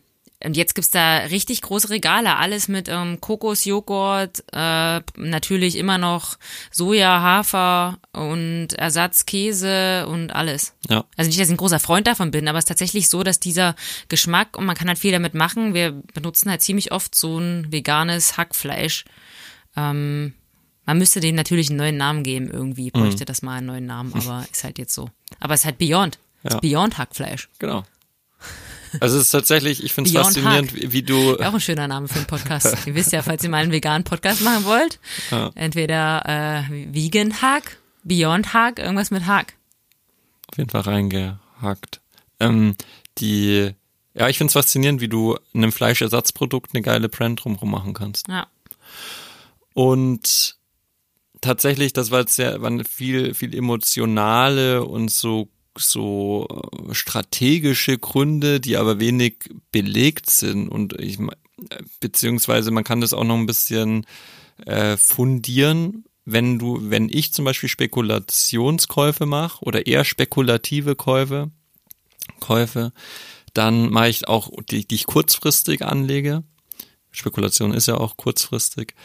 Und 0.45 0.57
jetzt 0.57 0.75
gibt's 0.75 0.91
da 0.91 1.17
richtig 1.19 1.61
große 1.61 1.89
Regale, 1.89 2.35
alles 2.37 2.67
mit 2.67 2.87
ähm, 2.89 3.21
Kokosjoghurt, 3.21 4.43
äh, 4.51 5.01
natürlich 5.15 5.77
immer 5.77 5.97
noch 5.97 6.37
Soja, 6.71 7.21
Hafer 7.21 7.97
und 8.11 8.73
Ersatzkäse 8.73 10.05
und 10.07 10.31
alles. 10.35 10.73
Ja. 10.89 11.05
Also 11.17 11.29
nicht, 11.29 11.39
dass 11.39 11.47
ich 11.47 11.53
ein 11.53 11.57
großer 11.57 11.79
Freund 11.79 12.07
davon 12.07 12.31
bin, 12.31 12.47
aber 12.47 12.57
es 12.57 12.63
ist 12.65 12.67
tatsächlich 12.69 13.09
so, 13.09 13.23
dass 13.23 13.39
dieser 13.39 13.75
Geschmack 14.09 14.57
und 14.57 14.65
man 14.65 14.75
kann 14.75 14.87
halt 14.87 14.99
viel 14.99 15.11
damit 15.11 15.33
machen. 15.33 15.73
Wir 15.73 15.91
benutzen 16.13 16.49
halt 16.49 16.61
ziemlich 16.61 16.91
oft 16.91 17.15
so 17.15 17.37
ein 17.39 17.71
veganes 17.71 18.37
Hackfleisch. 18.37 19.05
Ähm, 19.75 20.33
man 20.85 20.97
müsste 20.97 21.21
dem 21.21 21.35
natürlich 21.35 21.69
einen 21.69 21.77
neuen 21.77 21.97
Namen 21.97 22.23
geben 22.23 22.49
irgendwie, 22.51 22.91
bräuchte 22.91 23.23
das 23.25 23.41
mal 23.41 23.57
einen 23.59 23.67
neuen 23.67 23.85
Namen, 23.85 24.13
aber 24.13 24.45
ist 24.51 24.63
halt 24.65 24.77
jetzt 24.77 24.93
so. 24.93 25.09
Aber 25.39 25.53
es 25.53 25.61
ist 25.61 25.65
halt 25.65 25.77
Beyond. 25.77 26.19
Es 26.43 26.51
Ja. 26.51 26.57
ist 26.57 26.61
Beyond 26.61 26.97
Hackfleisch. 26.97 27.47
Genau. 27.59 27.83
Also 28.99 29.17
es 29.17 29.23
ist 29.23 29.29
tatsächlich, 29.31 29.83
ich 29.83 29.93
finde 29.93 30.09
es 30.09 30.15
faszinierend, 30.15 30.73
wie, 30.75 30.91
wie 30.91 31.03
du, 31.03 31.35
Auch 31.39 31.53
ein 31.53 31.59
schöner 31.61 31.87
Name 31.87 32.07
für 32.07 32.15
einen 32.17 32.25
Podcast. 32.27 32.75
ihr 32.87 32.95
wisst 32.95 33.11
ja, 33.11 33.21
falls 33.23 33.43
ihr 33.43 33.49
mal 33.49 33.63
einen 33.63 33.71
veganen 33.71 34.03
Podcast 34.03 34.41
machen 34.41 34.65
wollt, 34.65 34.99
Ja. 35.31 35.51
entweder 35.55 36.67
äh, 36.69 36.93
Vegan 36.93 37.41
Hack, 37.41 37.77
Beyond 38.03 38.53
Hack, 38.53 38.79
irgendwas 38.79 39.11
mit 39.11 39.25
Hack. 39.25 39.53
auf 40.51 40.57
jeden 40.57 40.69
Fall 40.69 40.81
reingehackt. 40.81 42.01
Ähm, 42.39 42.75
die, 43.17 43.71
ja, 44.13 44.29
ich 44.29 44.37
finde 44.37 44.49
es 44.49 44.53
faszinierend, 44.53 45.01
wie 45.01 45.07
du 45.07 45.37
einem 45.53 45.71
Fleischersatzprodukt 45.71 46.71
eine 46.73 46.81
geile 46.81 47.09
Brand 47.09 47.43
drumherum 47.43 47.71
machen 47.71 47.93
kannst. 47.93 48.27
Ja. 48.27 48.47
Und 49.73 50.57
tatsächlich, 51.41 51.93
das 51.93 52.11
war 52.11 52.21
jetzt 52.21 52.35
sehr, 52.35 52.61
waren 52.61 52.83
viel, 52.85 53.33
viel 53.33 53.55
emotionale 53.55 54.83
und 54.83 55.09
so, 55.11 55.49
so 55.77 56.47
äh, 56.49 56.93
strategische 56.93 57.97
Gründe, 57.97 58.59
die 58.59 58.77
aber 58.77 58.99
wenig 58.99 59.49
belegt 59.71 60.29
sind. 60.29 60.69
Und 60.69 60.99
ich, 60.99 61.19
beziehungsweise 61.99 62.71
man 62.71 62.83
kann 62.83 63.01
das 63.01 63.13
auch 63.13 63.23
noch 63.23 63.37
ein 63.37 63.45
bisschen 63.45 64.05
äh, 64.65 64.97
fundieren, 64.97 66.05
wenn 66.25 66.57
du, 66.57 66.89
wenn 66.89 67.09
ich 67.09 67.33
zum 67.33 67.45
Beispiel 67.45 67.69
Spekulationskäufe 67.69 69.25
mache 69.25 69.63
oder 69.63 69.87
eher 69.87 70.05
spekulative 70.05 70.95
Käufe, 70.95 71.51
Käufe, 72.39 72.93
dann 73.53 73.89
mache 73.89 74.09
ich 74.09 74.27
auch 74.27 74.49
die, 74.69 74.87
die 74.87 74.95
ich 74.95 75.05
kurzfristig 75.05 75.83
anlege. 75.83 76.43
Spekulation 77.11 77.73
ist 77.73 77.87
ja 77.87 77.97
auch 77.97 78.17
kurzfristig. 78.17 78.95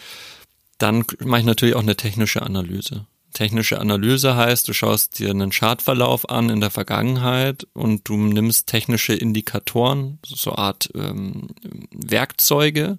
Dann 0.78 1.04
mache 1.24 1.40
ich 1.40 1.46
natürlich 1.46 1.74
auch 1.74 1.82
eine 1.82 1.96
technische 1.96 2.42
Analyse. 2.42 3.06
Technische 3.32 3.78
Analyse 3.78 4.36
heißt, 4.36 4.66
du 4.68 4.72
schaust 4.72 5.18
dir 5.18 5.30
einen 5.30 5.50
Chartverlauf 5.50 6.28
an 6.28 6.50
in 6.50 6.60
der 6.60 6.70
Vergangenheit 6.70 7.66
und 7.72 8.08
du 8.08 8.16
nimmst 8.16 8.66
technische 8.66 9.14
Indikatoren, 9.14 10.18
so 10.24 10.54
Art 10.54 10.90
ähm, 10.94 11.48
Werkzeuge, 11.92 12.98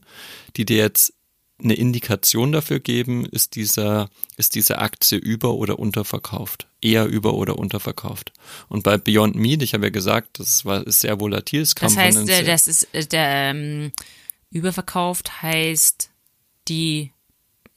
die 0.56 0.66
dir 0.66 0.78
jetzt 0.78 1.14
eine 1.62 1.74
Indikation 1.74 2.52
dafür 2.52 2.80
geben, 2.80 3.26
ist 3.26 3.56
dieser, 3.56 4.10
ist 4.38 4.56
diese 4.56 4.80
Aktie 4.80 5.18
über- 5.18 5.56
oder 5.56 5.78
unterverkauft. 5.78 6.68
Eher 6.82 7.06
über- 7.06 7.34
oder 7.34 7.58
unterverkauft. 7.58 8.32
Und 8.70 8.84
bei 8.84 8.98
Beyond 8.98 9.36
Meat, 9.36 9.62
ich 9.62 9.74
habe 9.74 9.86
ja 9.86 9.90
gesagt, 9.90 10.40
das 10.40 10.64
war, 10.64 10.86
ist 10.88 11.02
sehr 11.02 11.20
volatil. 11.20 11.62
Es 11.62 11.76
Das 11.76 11.98
heißt, 11.98 12.30
äh, 12.30 12.44
das 12.44 12.68
ist 12.68 12.88
äh, 12.94 13.06
der 13.06 13.52
ähm, 13.52 13.92
überverkauft 14.52 15.42
heißt 15.42 16.12
die 16.68 17.12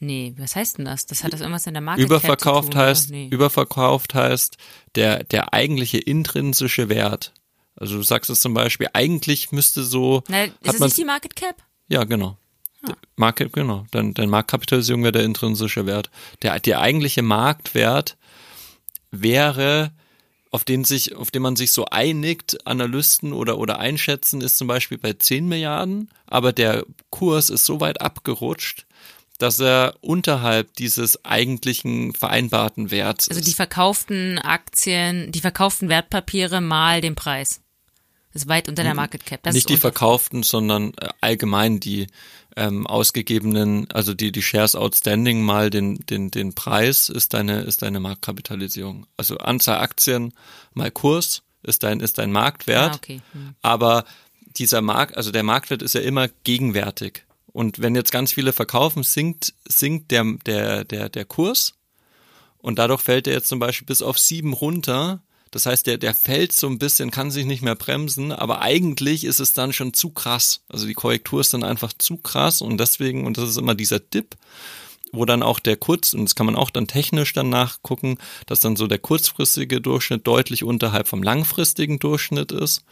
Nee, 0.02 0.34
was 0.36 0.56
heißt 0.56 0.78
denn 0.78 0.84
das? 0.84 1.06
Das 1.06 1.22
hat 1.22 1.32
das 1.32 1.40
irgendwas 1.42 1.68
in 1.68 1.74
der 1.74 1.80
Marke 1.80 2.02
Überverkauft 2.02 2.72
tun, 2.72 2.80
heißt? 2.80 3.10
Nee. 3.10 3.28
überverkauft 3.30 4.14
heißt 4.14 4.56
der, 4.96 5.22
der 5.22 5.54
eigentliche 5.54 5.98
intrinsische 5.98 6.88
Wert. 6.88 7.32
Also 7.76 7.98
du 7.98 8.02
sagst 8.02 8.28
es 8.28 8.40
zum 8.40 8.52
Beispiel, 8.52 8.88
eigentlich 8.94 9.52
müsste 9.52 9.84
so, 9.84 10.24
Na, 10.26 10.42
ist 10.44 10.54
hat 10.66 10.74
es 10.74 10.80
nicht 10.80 10.98
die 10.98 11.04
Market 11.04 11.36
Cap? 11.36 11.62
ja 11.88 12.02
genau. 12.02 12.36
Market, 13.14 13.52
genau, 13.52 13.86
dann, 13.92 14.12
dein 14.12 14.28
Marktkapitalisierung 14.28 15.04
wäre 15.04 15.12
der 15.12 15.22
intrinsische 15.22 15.86
Wert. 15.86 16.10
Der, 16.42 16.58
der 16.58 16.80
eigentliche 16.80 17.22
Marktwert 17.22 18.16
wäre, 19.12 19.92
auf 20.50 20.64
den 20.64 20.82
sich, 20.82 21.14
auf 21.14 21.30
den 21.30 21.42
man 21.42 21.54
sich 21.54 21.70
so 21.70 21.84
einigt, 21.84 22.66
Analysten 22.66 23.32
oder, 23.32 23.56
oder 23.58 23.78
einschätzen, 23.78 24.40
ist 24.40 24.58
zum 24.58 24.66
Beispiel 24.66 24.98
bei 24.98 25.12
10 25.12 25.46
Milliarden, 25.46 26.10
aber 26.26 26.52
der 26.52 26.84
Kurs 27.10 27.50
ist 27.50 27.66
so 27.66 27.80
weit 27.80 28.00
abgerutscht, 28.00 28.84
dass 29.38 29.58
er 29.60 29.94
unterhalb 30.00 30.74
dieses 30.74 31.24
eigentlichen 31.24 32.14
vereinbarten 32.14 32.90
Werts 32.90 33.28
Also 33.28 33.40
die 33.40 33.52
verkauften 33.52 34.38
Aktien, 34.38 35.32
die 35.32 35.40
verkauften 35.40 35.88
Wertpapiere 35.88 36.60
mal 36.60 37.00
den 37.00 37.14
Preis. 37.14 37.60
Das 38.32 38.42
ist 38.42 38.48
weit 38.48 38.68
unter 38.68 38.82
der 38.82 38.94
Market 38.94 39.26
Cap. 39.26 39.42
Das 39.42 39.54
Nicht 39.54 39.68
die 39.68 39.76
verkauften, 39.76 40.42
sondern 40.42 40.94
äh, 40.94 41.08
allgemein 41.20 41.80
die 41.80 42.06
ähm, 42.56 42.86
ausgegebenen, 42.86 43.90
also 43.90 44.14
die, 44.14 44.32
die 44.32 44.42
Shares 44.42 44.74
outstanding 44.74 45.42
mal 45.42 45.68
den, 45.68 46.04
den, 46.06 46.30
den 46.30 46.54
Preis 46.54 47.08
ist 47.08 47.34
deine, 47.34 47.62
ist 47.62 47.82
deine 47.82 48.00
Marktkapitalisierung. 48.00 49.06
Also 49.16 49.36
Anzahl 49.38 49.80
Aktien 49.80 50.32
mal 50.72 50.90
Kurs 50.90 51.42
ist 51.62 51.82
dein, 51.82 52.00
ist 52.00 52.18
dein 52.18 52.32
Marktwert. 52.32 52.92
Ah, 52.92 52.96
okay. 52.96 53.20
Hm. 53.32 53.54
Aber 53.60 54.04
dieser 54.56 54.80
Markt, 54.80 55.16
also 55.16 55.30
der 55.30 55.42
Marktwert 55.42 55.82
ist 55.82 55.94
ja 55.94 56.00
immer 56.00 56.28
gegenwärtig. 56.44 57.24
Und 57.52 57.80
wenn 57.80 57.94
jetzt 57.94 58.12
ganz 58.12 58.32
viele 58.32 58.52
verkaufen, 58.52 59.02
sinkt, 59.02 59.54
sinkt 59.68 60.10
der, 60.10 60.24
der, 60.46 60.84
der, 60.84 61.08
der 61.08 61.24
Kurs. 61.24 61.74
Und 62.58 62.78
dadurch 62.78 63.02
fällt 63.02 63.26
er 63.26 63.34
jetzt 63.34 63.48
zum 63.48 63.58
Beispiel 63.58 63.86
bis 63.86 64.02
auf 64.02 64.18
sieben 64.18 64.52
runter. 64.52 65.22
Das 65.50 65.66
heißt, 65.66 65.86
der, 65.86 65.98
der 65.98 66.14
fällt 66.14 66.52
so 66.52 66.66
ein 66.66 66.78
bisschen, 66.78 67.10
kann 67.10 67.30
sich 67.30 67.44
nicht 67.44 67.62
mehr 67.62 67.74
bremsen, 67.74 68.32
aber 68.32 68.62
eigentlich 68.62 69.24
ist 69.24 69.38
es 69.38 69.52
dann 69.52 69.74
schon 69.74 69.92
zu 69.92 70.10
krass. 70.10 70.62
Also 70.68 70.86
die 70.86 70.94
Korrektur 70.94 71.42
ist 71.42 71.52
dann 71.52 71.62
einfach 71.62 71.92
zu 71.92 72.16
krass 72.16 72.62
und 72.62 72.78
deswegen, 72.78 73.26
und 73.26 73.36
das 73.36 73.50
ist 73.50 73.58
immer 73.58 73.74
dieser 73.74 74.00
Dip, 74.00 74.36
wo 75.12 75.26
dann 75.26 75.42
auch 75.42 75.60
der 75.60 75.76
kurz, 75.76 76.14
und 76.14 76.24
das 76.24 76.34
kann 76.34 76.46
man 76.46 76.56
auch 76.56 76.70
dann 76.70 76.86
technisch 76.86 77.34
dann 77.34 77.50
nachgucken, 77.50 78.16
dass 78.46 78.60
dann 78.60 78.76
so 78.76 78.86
der 78.86 78.98
kurzfristige 78.98 79.82
Durchschnitt 79.82 80.26
deutlich 80.26 80.64
unterhalb 80.64 81.06
vom 81.06 81.22
langfristigen 81.22 81.98
Durchschnitt 81.98 82.50
ist. 82.50 82.82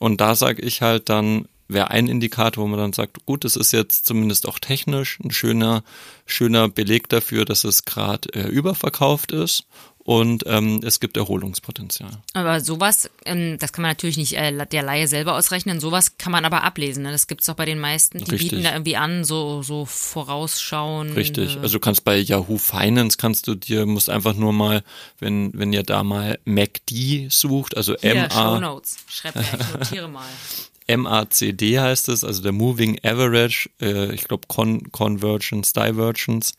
Und 0.00 0.20
da 0.20 0.34
sage 0.34 0.62
ich 0.62 0.82
halt 0.82 1.08
dann, 1.08 1.46
wäre 1.72 1.90
ein 1.90 2.08
Indikator, 2.08 2.64
wo 2.64 2.68
man 2.68 2.78
dann 2.78 2.92
sagt, 2.92 3.24
gut, 3.26 3.44
es 3.44 3.56
ist 3.56 3.72
jetzt 3.72 4.06
zumindest 4.06 4.48
auch 4.48 4.58
technisch 4.58 5.18
ein 5.20 5.30
schöner, 5.30 5.82
schöner 6.26 6.68
Beleg 6.68 7.08
dafür, 7.08 7.44
dass 7.44 7.64
es 7.64 7.84
gerade 7.84 8.32
äh, 8.34 8.48
überverkauft 8.48 9.32
ist 9.32 9.66
und 10.02 10.44
ähm, 10.46 10.80
es 10.82 10.98
gibt 10.98 11.16
Erholungspotenzial. 11.18 12.10
Aber 12.32 12.60
sowas, 12.60 13.10
ähm, 13.26 13.58
das 13.58 13.72
kann 13.72 13.82
man 13.82 13.90
natürlich 13.90 14.16
nicht 14.16 14.32
äh, 14.32 14.66
der 14.66 14.82
Laie 14.82 15.06
selber 15.06 15.36
ausrechnen, 15.36 15.78
sowas 15.78 16.16
kann 16.16 16.32
man 16.32 16.44
aber 16.44 16.64
ablesen. 16.64 17.02
Ne? 17.02 17.12
Das 17.12 17.26
gibt's 17.26 17.46
doch 17.46 17.54
bei 17.54 17.66
den 17.66 17.78
meisten. 17.78 18.18
Die 18.18 18.30
Richtig. 18.30 18.50
bieten 18.50 18.64
da 18.64 18.72
irgendwie 18.72 18.96
an, 18.96 19.24
so, 19.24 19.62
so 19.62 19.84
vorausschauen. 19.84 21.12
Richtig. 21.12 21.58
Also 21.58 21.74
du 21.74 21.80
kannst 21.80 22.02
bei 22.04 22.16
Yahoo 22.16 22.56
Finance 22.56 23.18
kannst 23.18 23.46
du 23.46 23.54
dir, 23.54 23.84
musst 23.84 24.08
einfach 24.08 24.34
nur 24.34 24.52
mal, 24.52 24.82
wenn, 25.18 25.52
wenn 25.54 25.72
ihr 25.72 25.82
da 25.82 26.02
mal 26.02 26.38
MACD 26.44 27.28
sucht, 27.28 27.76
also 27.76 27.94
hier, 28.00 28.28
Show 28.30 28.38
MA, 28.38 28.60
Notes. 28.60 28.96
Schreib 29.06 29.36
mir, 29.36 29.42
ich 29.42 29.74
notiere 29.78 30.08
mal. 30.08 30.26
MACD 30.96 31.78
heißt 31.78 32.08
es, 32.08 32.24
also 32.24 32.42
der 32.42 32.52
Moving 32.52 32.98
Average, 33.04 33.70
äh, 33.80 34.12
ich 34.14 34.24
glaube 34.24 34.46
Con 34.48 34.90
Convergence, 34.92 35.72
Divergence. 35.72 36.54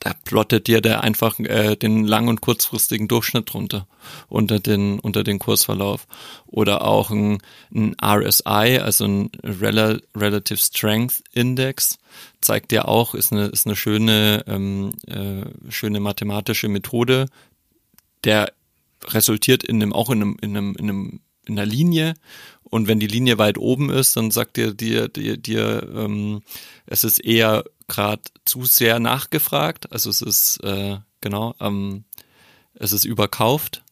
Da 0.00 0.12
plottet 0.24 0.66
dir 0.66 0.82
der 0.82 1.02
einfach 1.02 1.38
äh, 1.38 1.76
den 1.76 2.04
lang- 2.04 2.28
und 2.28 2.42
kurzfristigen 2.42 3.08
Durchschnitt 3.08 3.54
drunter 3.54 3.86
unter 4.28 4.60
den 4.60 4.98
unter 4.98 5.24
den 5.24 5.38
Kursverlauf 5.38 6.06
oder 6.46 6.84
auch 6.84 7.10
ein, 7.10 7.38
ein 7.74 7.96
RSI, 8.04 8.80
also 8.82 9.06
ein 9.06 9.30
Rel 9.42 10.02
Relative 10.14 10.58
Strength 10.58 11.22
Index 11.32 11.98
zeigt 12.42 12.70
dir 12.70 12.86
auch 12.86 13.14
ist 13.14 13.32
eine 13.32 13.46
ist 13.46 13.66
eine 13.66 13.76
schöne 13.76 14.44
ähm, 14.46 14.92
äh, 15.06 15.70
schöne 15.70 16.00
mathematische 16.00 16.68
Methode, 16.68 17.26
der 18.24 18.52
resultiert 19.04 19.64
in 19.64 19.82
einem 19.82 19.94
auch 19.94 20.10
in 20.10 20.20
einem 20.20 20.36
in 20.42 20.56
einem 20.56 20.76
in 20.76 20.90
einem 20.90 21.20
in 21.48 21.58
einer 21.58 21.66
Linie 21.66 22.14
und 22.62 22.88
wenn 22.88 23.00
die 23.00 23.06
Linie 23.06 23.38
weit 23.38 23.58
oben 23.58 23.90
ist, 23.90 24.16
dann 24.16 24.30
sagt 24.30 24.56
dir 24.56 24.74
dir 24.74 25.08
dir, 25.08 25.36
dir 25.36 25.88
ähm, 25.94 26.42
es 26.86 27.04
ist 27.04 27.18
eher 27.18 27.64
gerade 27.88 28.22
zu 28.44 28.64
sehr 28.64 28.98
nachgefragt, 28.98 29.92
also 29.92 30.10
es 30.10 30.22
ist 30.22 30.58
äh, 30.62 30.98
genau 31.20 31.54
ähm, 31.60 32.04
es 32.74 32.92
ist 32.92 33.04
überkauft 33.04 33.84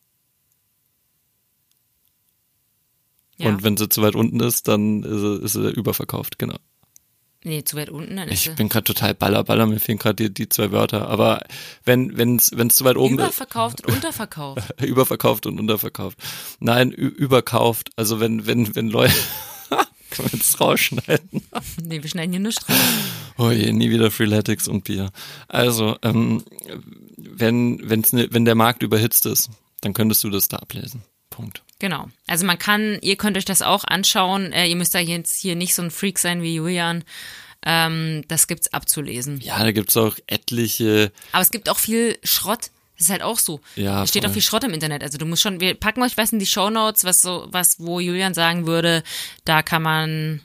Ja. 3.39 3.49
und 3.49 3.63
wenn 3.63 3.77
sie 3.77 3.89
zu 3.89 4.03
weit 4.03 4.15
unten 4.15 4.41
ist, 4.41 4.69
dann 4.69 5.03
ist 5.03 5.21
sie, 5.21 5.45
ist 5.45 5.53
sie 5.55 5.71
überverkauft, 5.71 6.39
genau. 6.39 6.59
Nee, 7.45 7.65
zu 7.65 7.77
weit 7.77 7.91
unten, 7.91 8.17
dann 8.17 8.29
Ich 8.29 8.51
bin 8.55 8.69
gerade 8.69 8.85
total 8.85 9.15
baller 9.15 9.45
baller, 9.45 9.67
mir 9.67 9.81
fehlen 9.81 9.99
gerade 9.99 10.17
die, 10.17 10.35
die 10.35 10.49
zwei 10.49 10.73
Wörter, 10.73 11.09
aber 11.09 11.45
wenn 11.85 12.17
wenn's 12.17 12.51
wenn's 12.55 12.77
zu 12.77 12.85
weit 12.85 12.97
oben 12.97 13.19
ist, 13.19 13.25
überverkauft 13.25 13.87
und 13.87 13.95
unterverkauft. 13.95 14.81
überverkauft 14.83 15.47
und 15.47 15.59
unterverkauft. 15.59 16.19
Nein, 16.61 16.93
überkauft. 16.93 17.91
Also 17.97 18.21
wenn, 18.21 18.47
wenn, 18.47 18.75
wenn 18.75 18.89
Leute, 18.89 19.15
kann 20.11 20.25
man 20.25 20.39
das 20.39 20.61
rausschneiden? 20.61 21.43
nee, 21.83 22.03
wir 22.03 22.09
schneiden 22.09 22.33
hier 22.33 22.41
nur 22.41 22.53
Strich. 22.53 22.77
Oh 23.39 23.51
je, 23.51 23.73
nie 23.73 23.91
wieder 23.91 24.11
Freeletics 24.11 24.69
und 24.69 24.85
Bier. 24.85 25.11
Also, 25.49 25.97
ähm, 26.03 26.45
wenn, 27.17 27.81
wenn's 27.89 28.13
ne, 28.13 28.29
wenn 28.31 28.45
der 28.45 28.55
Markt 28.55 28.83
überhitzt 28.83 29.27
ist, 29.27 29.51
dann 29.81 29.95
könntest 29.95 30.23
du 30.25 30.31
das 30.31 30.49
da 30.49 30.59
ablesen. 30.59 31.03
Punkt. 31.33 31.63
Genau. 31.81 32.09
Also 32.29 32.47
man 32.47 32.59
kann, 32.59 32.99
ihr 33.03 33.17
könnt 33.17 33.37
euch 33.37 33.45
das 33.45 33.61
auch 33.61 33.83
anschauen. 33.83 34.53
Äh, 34.53 34.67
ihr 34.67 34.77
müsst 34.77 34.95
da 34.95 35.01
jetzt 35.01 35.37
hier 35.37 35.57
nicht 35.57 35.75
so 35.75 35.83
ein 35.83 35.91
Freak 35.91 36.21
sein 36.21 36.43
wie 36.43 36.55
Julian. 36.55 37.03
Ähm, 37.65 38.23
das 38.29 38.47
gibt's 38.47 38.73
abzulesen. 38.73 39.41
Ja, 39.41 39.59
da 39.59 39.73
gibt's 39.73 39.97
auch 39.97 40.17
etliche. 40.29 41.11
Aber 41.33 41.43
es 41.43 41.51
gibt 41.51 41.69
auch 41.69 41.79
viel 41.79 42.19
Schrott. 42.23 42.71
Das 42.97 43.07
ist 43.07 43.11
halt 43.11 43.23
auch 43.23 43.39
so. 43.39 43.61
Ja, 43.75 44.05
es 44.05 44.11
steht 44.11 44.23
voll. 44.23 44.31
auch 44.31 44.35
viel 44.35 44.43
Schrott 44.43 44.63
im 44.63 44.75
Internet. 44.75 45.03
Also 45.03 45.19
du 45.19 45.27
musst 45.27 45.43
schon, 45.43 45.59
wir 45.59 45.75
packen 45.75 46.03
euch 46.03 46.17
was 46.17 46.33
in 46.33 46.39
die 46.39 46.47
Shownotes, 46.47 47.05
was 47.05 47.21
so, 47.21 47.49
was, 47.51 47.81
wo 47.81 47.99
Julian 47.99 48.35
sagen 48.35 48.67
würde, 48.67 49.03
da 49.45 49.63
kann 49.63 49.83
man 49.83 50.41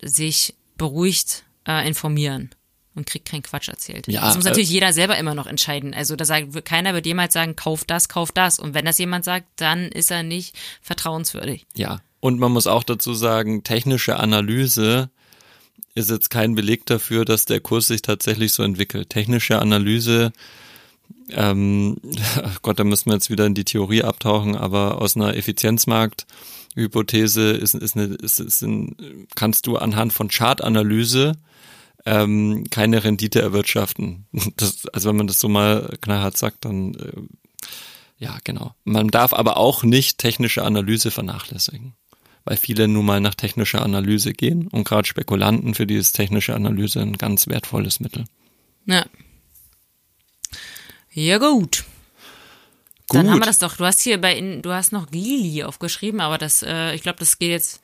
sich 0.00 0.54
beruhigt 0.78 1.44
äh, 1.66 1.86
informieren 1.86 2.54
und 2.98 3.06
kriegt 3.06 3.28
keinen 3.28 3.42
Quatsch 3.42 3.68
erzählt. 3.68 4.06
Ja, 4.08 4.20
das 4.20 4.36
muss 4.36 4.44
äh, 4.44 4.50
natürlich 4.50 4.70
jeder 4.70 4.92
selber 4.92 5.16
immer 5.16 5.34
noch 5.34 5.46
entscheiden. 5.46 5.94
Also 5.94 6.16
da 6.16 6.26
sagt, 6.26 6.66
keiner 6.66 6.92
wird 6.92 7.06
jemals 7.06 7.32
sagen, 7.32 7.56
kauf 7.56 7.84
das, 7.84 8.10
kauf 8.10 8.30
das. 8.32 8.58
Und 8.58 8.74
wenn 8.74 8.84
das 8.84 8.98
jemand 8.98 9.24
sagt, 9.24 9.46
dann 9.56 9.88
ist 9.88 10.10
er 10.10 10.22
nicht 10.22 10.54
vertrauenswürdig. 10.82 11.64
Ja. 11.74 12.02
Und 12.20 12.38
man 12.38 12.52
muss 12.52 12.66
auch 12.66 12.82
dazu 12.82 13.14
sagen, 13.14 13.62
technische 13.62 14.18
Analyse 14.18 15.08
ist 15.94 16.10
jetzt 16.10 16.28
kein 16.30 16.54
Beleg 16.54 16.84
dafür, 16.86 17.24
dass 17.24 17.44
der 17.44 17.60
Kurs 17.60 17.86
sich 17.86 18.02
tatsächlich 18.02 18.52
so 18.52 18.64
entwickelt. 18.64 19.10
Technische 19.10 19.60
Analyse, 19.60 20.32
ähm, 21.30 21.98
Gott, 22.62 22.78
da 22.78 22.84
müssen 22.84 23.06
wir 23.06 23.14
jetzt 23.14 23.30
wieder 23.30 23.46
in 23.46 23.54
die 23.54 23.64
Theorie 23.64 24.02
abtauchen, 24.02 24.54
aber 24.56 25.00
aus 25.00 25.16
einer 25.16 25.34
Effizienzmarkt-Hypothese 25.36 27.52
ist, 27.52 27.72
ist, 27.74 27.96
eine, 27.96 28.16
ist, 28.16 28.40
ist 28.40 28.60
ein, 28.62 29.26
kannst 29.34 29.66
du 29.66 29.76
anhand 29.76 30.12
von 30.12 30.28
Chartanalyse 30.28 31.36
ähm, 32.08 32.64
keine 32.70 33.04
Rendite 33.04 33.40
erwirtschaften. 33.40 34.26
Das, 34.56 34.86
also 34.86 35.10
wenn 35.10 35.16
man 35.16 35.26
das 35.26 35.40
so 35.40 35.48
mal 35.48 35.96
knallhart 36.00 36.36
sagt, 36.36 36.64
dann 36.64 36.94
äh, 36.94 37.12
ja, 38.18 38.38
genau. 38.42 38.74
Man 38.84 39.08
darf 39.08 39.32
aber 39.32 39.56
auch 39.56 39.84
nicht 39.84 40.18
technische 40.18 40.64
Analyse 40.64 41.10
vernachlässigen, 41.12 41.94
weil 42.44 42.56
viele 42.56 42.88
nun 42.88 43.06
mal 43.06 43.20
nach 43.20 43.34
technischer 43.34 43.82
Analyse 43.82 44.32
gehen 44.32 44.66
und 44.68 44.84
gerade 44.84 45.06
Spekulanten, 45.06 45.74
für 45.74 45.86
die 45.86 45.94
ist 45.94 46.12
technische 46.12 46.54
Analyse 46.54 47.00
ein 47.00 47.16
ganz 47.16 47.46
wertvolles 47.46 48.00
Mittel. 48.00 48.24
Ja. 48.86 49.06
Ja, 51.12 51.38
gut. 51.38 51.84
Dann 53.08 53.22
Gut. 53.22 53.32
haben 53.32 53.40
wir 53.40 53.46
das 53.46 53.58
doch. 53.58 53.76
Du 53.76 53.84
hast 53.84 54.02
hier 54.02 54.20
bei, 54.20 54.36
in, 54.36 54.60
du 54.62 54.72
hast 54.72 54.92
noch 54.92 55.10
Lili 55.10 55.62
aufgeschrieben, 55.64 56.20
aber 56.20 56.36
das, 56.36 56.62
äh, 56.62 56.94
ich 56.94 57.02
glaube, 57.02 57.18
das 57.20 57.38
geht 57.38 57.50
jetzt. 57.50 57.80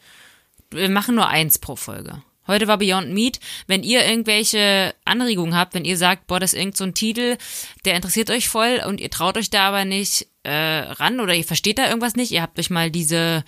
Wir 0.70 0.90
machen 0.90 1.14
nur 1.14 1.28
eins 1.28 1.58
pro 1.58 1.76
Folge. 1.76 2.22
Heute 2.46 2.68
war 2.68 2.78
Beyond 2.78 3.12
Meat. 3.12 3.40
Wenn 3.66 3.82
ihr 3.82 4.04
irgendwelche 4.04 4.94
Anregungen 5.04 5.56
habt, 5.56 5.74
wenn 5.74 5.84
ihr 5.84 5.96
sagt, 5.96 6.26
boah, 6.26 6.40
das 6.40 6.52
ist 6.52 6.58
irgend 6.58 6.76
so 6.76 6.84
ein 6.84 6.94
Titel, 6.94 7.36
der 7.84 7.96
interessiert 7.96 8.30
euch 8.30 8.48
voll 8.48 8.82
und 8.86 9.00
ihr 9.00 9.10
traut 9.10 9.36
euch 9.36 9.50
da 9.50 9.68
aber 9.68 9.84
nicht 9.84 10.26
äh, 10.42 10.52
ran 10.52 11.20
oder 11.20 11.34
ihr 11.34 11.44
versteht 11.44 11.78
da 11.78 11.88
irgendwas 11.88 12.16
nicht, 12.16 12.30
ihr 12.32 12.42
habt 12.42 12.58
euch 12.58 12.70
mal 12.70 12.90
diese 12.90 13.44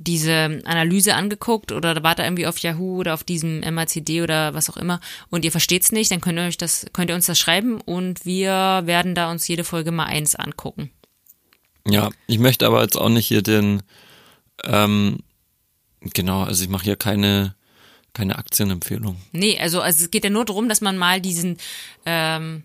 diese 0.00 0.62
Analyse 0.64 1.14
angeguckt 1.14 1.72
oder 1.72 2.02
wart 2.02 2.20
da 2.20 2.24
irgendwie 2.24 2.46
auf 2.46 2.58
Yahoo 2.58 2.98
oder 2.98 3.14
auf 3.14 3.24
diesem 3.24 3.60
MACD 3.60 4.22
oder 4.22 4.54
was 4.54 4.70
auch 4.70 4.76
immer 4.76 5.00
und 5.28 5.44
ihr 5.44 5.50
versteht's 5.50 5.92
nicht, 5.92 6.10
dann 6.10 6.20
könnt 6.20 6.38
ihr 6.38 6.46
euch 6.46 6.56
das, 6.56 6.86
könnt 6.92 7.10
ihr 7.10 7.16
uns 7.16 7.26
das 7.26 7.38
schreiben 7.38 7.80
und 7.80 8.24
wir 8.24 8.82
werden 8.84 9.14
da 9.14 9.30
uns 9.30 9.46
jede 9.48 9.64
Folge 9.64 9.90
mal 9.90 10.04
eins 10.04 10.36
angucken. 10.36 10.90
Ja, 11.86 12.10
ich 12.26 12.38
möchte 12.38 12.66
aber 12.66 12.82
jetzt 12.82 12.96
auch 12.96 13.08
nicht 13.08 13.26
hier 13.26 13.42
den, 13.42 13.82
ähm, 14.64 15.18
genau, 16.00 16.44
also 16.44 16.62
ich 16.62 16.70
mache 16.70 16.84
hier 16.84 16.96
keine, 16.96 17.54
keine 18.18 18.36
Aktienempfehlung. 18.38 19.16
Nee, 19.32 19.58
also, 19.58 19.80
also 19.80 20.04
es 20.04 20.10
geht 20.10 20.24
ja 20.24 20.30
nur 20.30 20.44
darum, 20.44 20.68
dass 20.68 20.80
man 20.80 20.98
mal 20.98 21.20
diesen, 21.20 21.56
ähm, 22.04 22.64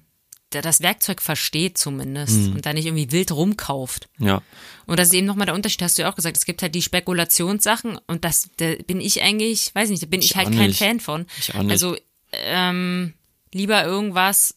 da- 0.49 0.61
das 0.61 0.81
Werkzeug 0.81 1.21
versteht 1.21 1.77
zumindest 1.77 2.35
und 2.47 2.65
da 2.65 2.73
nicht 2.73 2.85
irgendwie 2.85 3.11
wild 3.11 3.31
rumkauft. 3.31 4.09
Ja, 4.19 4.41
Und 4.85 4.99
das 4.99 5.07
ist 5.09 5.13
eben 5.13 5.25
nochmal 5.27 5.45
der 5.45 5.55
Unterschied, 5.55 5.81
hast 5.81 5.97
du 5.97 6.01
ja 6.03 6.11
auch 6.11 6.15
gesagt. 6.15 6.35
Es 6.37 6.45
gibt 6.45 6.61
halt 6.61 6.75
die 6.75 6.81
Spekulationssachen 6.81 7.99
und 8.07 8.25
das 8.25 8.49
da 8.57 8.73
bin 8.87 8.99
ich 9.01 9.21
eigentlich, 9.21 9.73
weiß 9.73 9.89
nicht, 9.89 10.03
da 10.03 10.07
bin 10.07 10.19
ich, 10.21 10.31
Ich 10.31 10.35
halt 10.35 10.51
kein 10.51 10.67
nicht. 10.67 10.79
Fan 10.79 10.99
von. 10.99 11.25
Ich 11.39 11.55
auch 11.55 11.61
nicht. 11.63 11.71
Also 11.71 11.95
ähm, 12.31 13.13
lieber 13.53 13.83
irgendwas, 13.85 14.55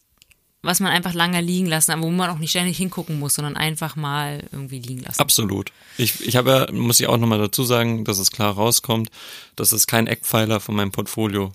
was 0.67 0.81
man 0.81 0.91
einfach 0.91 1.13
lange 1.13 1.39
liegen 1.39 1.65
lassen, 1.65 1.91
aber 1.91 2.03
wo 2.03 2.11
man 2.11 2.29
auch 2.29 2.39
nicht 2.39 2.49
ständig 2.49 2.77
hingucken 2.77 3.19
muss, 3.19 3.35
sondern 3.35 3.55
einfach 3.55 3.95
mal 3.95 4.43
irgendwie 4.51 4.79
liegen 4.79 5.01
lassen. 5.01 5.21
absolut. 5.21 5.71
Ich, 5.97 6.27
ich 6.27 6.35
habe 6.35 6.49
ja, 6.49 6.71
muss 6.73 6.99
ich 6.99 7.07
auch 7.07 7.17
nochmal 7.17 7.39
dazu 7.39 7.63
sagen, 7.63 8.03
dass 8.03 8.19
es 8.19 8.31
klar 8.31 8.53
rauskommt, 8.53 9.09
das 9.55 9.71
ist 9.71 9.87
kein 9.87 10.07
Eckpfeiler 10.07 10.59
von 10.59 10.75
meinem 10.75 10.91
Portfolio. 10.91 11.53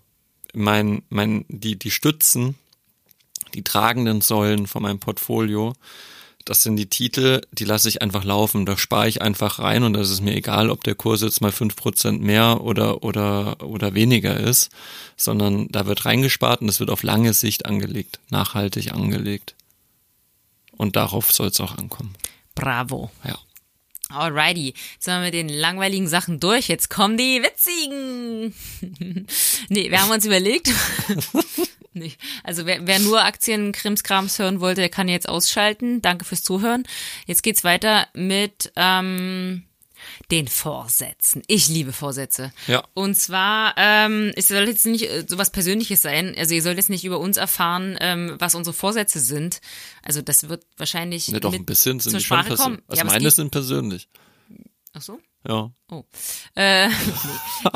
Mein, 0.55 1.03
mein, 1.11 1.45
die, 1.49 1.79
die 1.79 1.91
Stützen, 1.91 2.57
die 3.55 3.63
tragenden 3.63 4.23
Säulen 4.23 4.67
von 4.67 4.83
meinem 4.83 4.99
Portfolio, 4.99 5.75
das 6.45 6.63
sind 6.63 6.77
die 6.77 6.89
Titel, 6.89 7.41
die 7.53 7.65
lasse 7.65 7.89
ich 7.89 8.03
einfach 8.03 8.25
laufen. 8.25 8.67
Da 8.67 8.77
spare 8.77 9.09
ich 9.09 9.23
einfach 9.23 9.59
rein 9.59 9.83
und 9.83 9.95
das 9.95 10.11
ist 10.11 10.21
mir 10.21 10.35
egal, 10.35 10.71
ob 10.71 10.83
der 10.85 10.95
Kurs 10.95 11.23
jetzt 11.23 11.41
mal 11.41 11.53
fünf 11.53 11.77
Prozent 11.77 12.23
mehr 12.23 12.61
oder, 12.63 13.03
oder, 13.03 13.63
oder 13.63 13.95
weniger 13.95 14.39
ist, 14.39 14.71
sondern 15.17 15.69
da 15.69 15.87
wird 15.87 16.05
reingespart 16.05 16.61
und 16.61 16.69
es 16.69 16.81
wird 16.81 16.91
auf 16.91 17.03
lange 17.03 17.33
Sicht 17.33 17.67
angelegt, 17.67 18.19
nachhaltig 18.31 18.93
angelegt. 18.93 19.55
Und 20.77 20.97
darauf 20.97 21.31
soll 21.33 21.49
es 21.49 21.61
auch 21.61 21.77
ankommen. 21.79 22.15
Bravo. 22.55 23.11
Ja. 23.25 23.39
Alrighty, 24.09 24.75
jetzt 24.95 25.05
sind 25.05 25.15
wir 25.15 25.21
mit 25.21 25.35
den 25.35 25.49
langweiligen 25.49 26.09
Sachen 26.09 26.39
durch. 26.39 26.69
Jetzt 26.69 26.91
kommen 26.91 27.17
die 27.17 27.43
witzigen. 27.43 28.55
nee, 29.69 29.91
wir 29.91 30.03
haben 30.03 30.11
uns 30.11 30.27
überlegt. 30.27 30.71
nee. 31.95 32.13
Also 32.45 32.67
wer, 32.67 32.87
wer 32.87 32.99
nur 32.99 33.23
Aktienkrimskrams 33.25 34.39
hören 34.39 34.61
wollte, 34.61 34.81
der 34.81 34.89
kann 34.91 35.09
jetzt 35.09 35.29
ausschalten. 35.29 36.03
Danke 36.03 36.25
fürs 36.25 36.43
Zuhören. 36.43 36.85
Jetzt 37.27 37.43
geht's 37.43 37.65
weiter 37.65 38.07
mit 38.15 38.73
ähm, 38.77 39.65
den 40.31 40.49
Vorsätzen. 40.49 41.43
Ich 41.47 41.69
liebe 41.69 41.93
Vorsätze. 41.93 42.53
Ja. 42.67 42.83
Und 42.95 43.15
zwar, 43.17 43.75
ähm, 43.77 44.33
es 44.37 44.49
soll 44.49 44.67
jetzt 44.69 44.87
nicht 44.87 45.09
äh, 45.09 45.25
sowas 45.29 45.51
Persönliches 45.51 46.03
sein. 46.03 46.35
Also 46.37 46.55
ihr 46.55 46.63
sollt 46.63 46.77
jetzt 46.77 46.91
nicht 46.91 47.05
über 47.05 47.19
uns 47.21 47.37
erfahren, 47.37 47.97
ähm, 48.01 48.35
was 48.39 48.55
unsere 48.55 48.75
Vorsätze 48.75 49.21
sind. 49.21 49.61
Also 50.03 50.21
das 50.23 50.49
wird 50.49 50.65
wahrscheinlich 50.77 51.29
Ne, 51.29 51.41
doch, 51.41 51.53
mit 51.53 51.61
ein 51.61 51.67
bisschen 51.67 52.01
sind 52.01 52.15
die 52.15 52.21
schon 52.25 52.39
Sprache 52.39 52.57
kommen. 52.57 52.59
persönlich. 52.79 52.85
Also 52.89 52.99
Ja, 52.99 53.05
meine 53.05 53.31
sind 53.31 53.51
persönlich. 53.51 54.09
Ach 54.93 55.03
so? 55.03 55.21
Ja. 55.47 55.71
Oh. 55.91 56.05
Äh. 56.55 56.89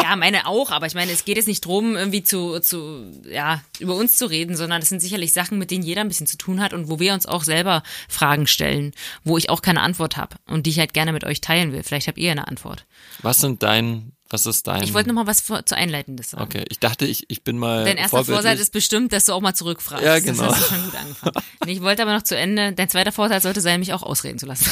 Ja, 0.03 0.17
meine 0.17 0.47
auch, 0.47 0.71
aber 0.71 0.87
ich 0.87 0.95
meine, 0.95 1.13
es 1.13 1.25
geht 1.25 1.37
jetzt 1.37 1.49
nicht 1.49 1.65
drum, 1.65 1.97
irgendwie 1.97 2.23
zu, 2.23 2.61
zu, 2.61 3.11
ja, 3.29 3.63
über 3.79 3.95
uns 3.95 4.17
zu 4.17 4.27
reden, 4.27 4.57
sondern 4.57 4.83
es 4.83 4.89
sind 4.89 5.01
sicherlich 5.01 5.33
Sachen, 5.33 5.59
mit 5.59 5.71
denen 5.71 5.85
jeder 5.85 6.01
ein 6.01 6.09
bisschen 6.09 6.27
zu 6.27 6.37
tun 6.37 6.61
hat 6.61 6.73
und 6.73 6.89
wo 6.89 7.01
wir 7.01 7.13
uns 7.13 7.27
auch 7.27 7.45
selber 7.45 7.83
Fragen 8.09 8.47
stellen, 8.47 8.93
wo 9.25 9.39
ich 9.39 9.51
auch 9.51 9.63
keine 9.63 9.81
Antwort 9.83 10.17
habe 10.17 10.37
und 10.47 10.67
die 10.67 10.71
ich 10.71 10.79
halt 10.79 10.95
gerne 10.95 11.13
mit 11.13 11.25
euch 11.25 11.41
teilen 11.41 11.73
will. 11.73 11.83
Vielleicht 11.83 12.09
habt 12.09 12.19
ihr 12.19 12.31
eine 12.31 12.49
Antwort. 12.49 12.85
Was 13.23 13.41
sind 13.41 13.63
dein, 13.63 14.13
was 14.29 14.45
ist 14.47 14.67
dein? 14.67 14.83
Ich 14.83 14.93
wollte 14.93 15.09
noch 15.09 15.15
mal 15.15 15.27
was 15.27 15.41
vor, 15.41 15.65
zu 15.65 15.77
Einleitendes 15.77 16.31
sagen. 16.31 16.43
Okay, 16.43 16.65
ich 16.69 16.81
dachte, 16.81 17.07
ich, 17.07 17.27
ich 17.29 17.45
bin 17.45 17.59
mal 17.59 17.85
Dein 17.85 17.97
erster. 17.97 18.25
Vorsatz 18.25 18.59
ist 18.59 18.73
bestimmt, 18.73 19.13
dass 19.13 19.27
du 19.27 19.33
auch 19.33 19.41
mal 19.41 19.55
zurückfragst. 19.55 20.05
Ja, 20.05 20.19
genau. 20.19 20.47
Das 20.47 20.57
hast 20.57 20.71
du 20.71 20.75
schon 20.75 20.85
gut 20.85 20.95
angefangen. 20.97 21.37
Nee, 21.65 21.73
ich 21.73 21.83
wollte 21.83 22.03
aber 22.03 22.15
noch 22.15 22.23
zu 22.23 22.37
Ende, 22.37 22.73
dein 22.73 22.89
zweiter 22.89 23.13
Vorsatz 23.13 23.43
sollte 23.43 23.61
sein, 23.61 23.81
mich 23.81 23.93
auch 23.93 24.03
ausreden 24.03 24.39
zu 24.39 24.47
lassen. 24.47 24.71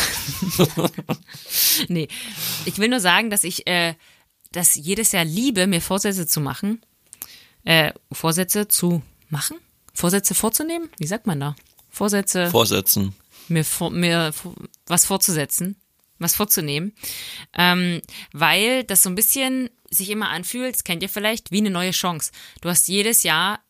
nee, 1.89 2.09
ich 2.65 2.79
will 2.79 2.89
nur 2.89 3.01
sagen, 3.01 3.31
dass 3.31 3.43
ich 3.43 3.67
äh, 3.67 3.95
das 4.53 4.75
jedes 4.77 5.13
Jahr 5.13 5.25
liebe, 5.25 5.67
mir 5.67 5.81
Vorsätze 5.81 6.27
zu 6.27 6.41
machen. 6.41 6.81
Äh, 7.65 7.93
Vorsätze 8.13 8.69
zu 8.69 9.03
machen? 9.29 9.57
Vorsätze 9.93 10.35
vorzunehmen? 10.35 10.89
Wie 10.99 11.07
sagt 11.07 11.27
man 11.27 11.41
da? 11.41 11.57
Vorsätze 11.91 12.51
Vorsätzen. 12.51 13.15
mir, 13.49 13.65
vor, 13.65 13.91
mir 13.91 14.33
was 14.87 15.05
vorzusetzen, 15.05 15.77
was 16.19 16.35
vorzunehmen, 16.35 16.95
ähm, 17.57 18.01
weil 18.33 18.85
das 18.85 19.03
so 19.03 19.11
ein 19.11 19.15
bisschen 19.15 19.71
sich 19.91 20.11
immer 20.11 20.31
anfühlt, 20.31 20.75
das 20.75 20.85
kennt 20.85 21.03
ihr 21.03 21.09
vielleicht, 21.09 21.51
wie 21.51 21.59
eine 21.59 21.71
neue 21.71 21.91
Chance. 21.91 22.33
Du 22.61 22.69
hast 22.69 22.89
jedes 22.89 23.23
Jahr 23.23 23.61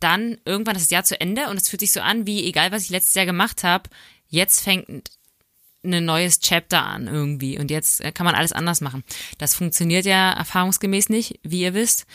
dann 0.00 0.38
irgendwann 0.44 0.74
das 0.74 0.90
Jahr 0.90 1.04
zu 1.04 1.20
Ende 1.20 1.48
und 1.48 1.56
es 1.56 1.68
fühlt 1.68 1.80
sich 1.80 1.92
so 1.92 2.00
an, 2.00 2.26
wie 2.26 2.44
egal 2.44 2.72
was 2.72 2.84
ich 2.84 2.90
letztes 2.90 3.14
Jahr 3.14 3.26
gemacht 3.26 3.64
habe, 3.64 3.88
jetzt 4.28 4.60
fängt 4.60 5.10
ein 5.84 6.04
neues 6.04 6.40
Chapter 6.40 6.84
an 6.84 7.06
irgendwie 7.06 7.58
und 7.58 7.70
jetzt 7.70 8.00
äh, 8.00 8.10
kann 8.10 8.24
man 8.24 8.34
alles 8.34 8.52
anders 8.52 8.80
machen. 8.80 9.04
Das 9.38 9.54
funktioniert 9.54 10.06
ja 10.06 10.32
erfahrungsgemäß 10.32 11.08
nicht, 11.10 11.38
wie 11.42 11.62
ihr 11.62 11.74
wisst, 11.74 12.06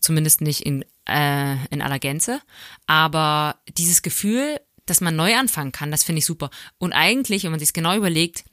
zumindest 0.00 0.40
nicht 0.40 0.62
in, 0.62 0.84
äh, 1.08 1.56
in 1.70 1.82
aller 1.82 1.98
Gänze, 1.98 2.40
aber 2.86 3.56
dieses 3.76 4.02
Gefühl, 4.02 4.60
dass 4.86 5.00
man 5.00 5.16
neu 5.16 5.36
anfangen 5.36 5.72
kann, 5.72 5.90
das 5.90 6.04
finde 6.04 6.20
ich 6.20 6.26
super. 6.26 6.50
Und 6.78 6.92
eigentlich, 6.92 7.42
wenn 7.42 7.50
man 7.50 7.60
sich 7.60 7.72
genau 7.72 7.96
überlegt, 7.96 8.44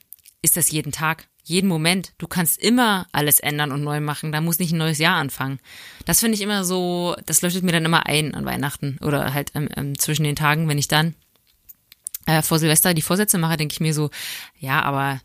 ist 0.44 0.58
das 0.58 0.70
jeden 0.70 0.92
Tag, 0.92 1.28
jeden 1.44 1.68
Moment. 1.68 2.14
Du 2.20 2.28
kannst 2.28 2.60
immer 2.60 3.08
alles 3.12 3.40
ändern 3.40 3.72
und 3.72 3.84
neu 3.84 4.00
machen. 4.00 4.32
Da 4.32 4.42
muss 4.42 4.60
nicht 4.60 4.74
ein 4.74 4.78
neues 4.78 5.00
Jahr 5.00 5.16
anfangen. 5.16 5.60
Das 6.06 6.20
finde 6.20 6.36
ich 6.36 6.42
immer 6.42 6.64
so, 6.64 7.16
das 7.26 7.42
leuchtet 7.42 7.64
mir 7.64 7.72
dann 7.72 7.86
immer 7.86 8.06
ein 8.06 8.36
an 8.36 8.46
Weihnachten 8.46 9.00
oder 9.02 9.34
halt 9.34 9.52
ähm, 9.56 9.70
ähm, 9.76 9.98
zwischen 9.98 10.24
den 10.24 10.36
Tagen, 10.36 10.68
wenn 10.68 10.78
ich 10.78 10.88
dann 10.88 11.16
äh, 12.26 12.42
vor 12.42 12.60
Silvester 12.60 12.94
die 12.94 13.02
Vorsätze 13.02 13.38
mache, 13.38 13.58
denke 13.58 13.74
ich 13.74 13.80
mir 13.80 13.94
so, 13.94 14.10
ja, 14.60 14.82
aber 14.84 15.22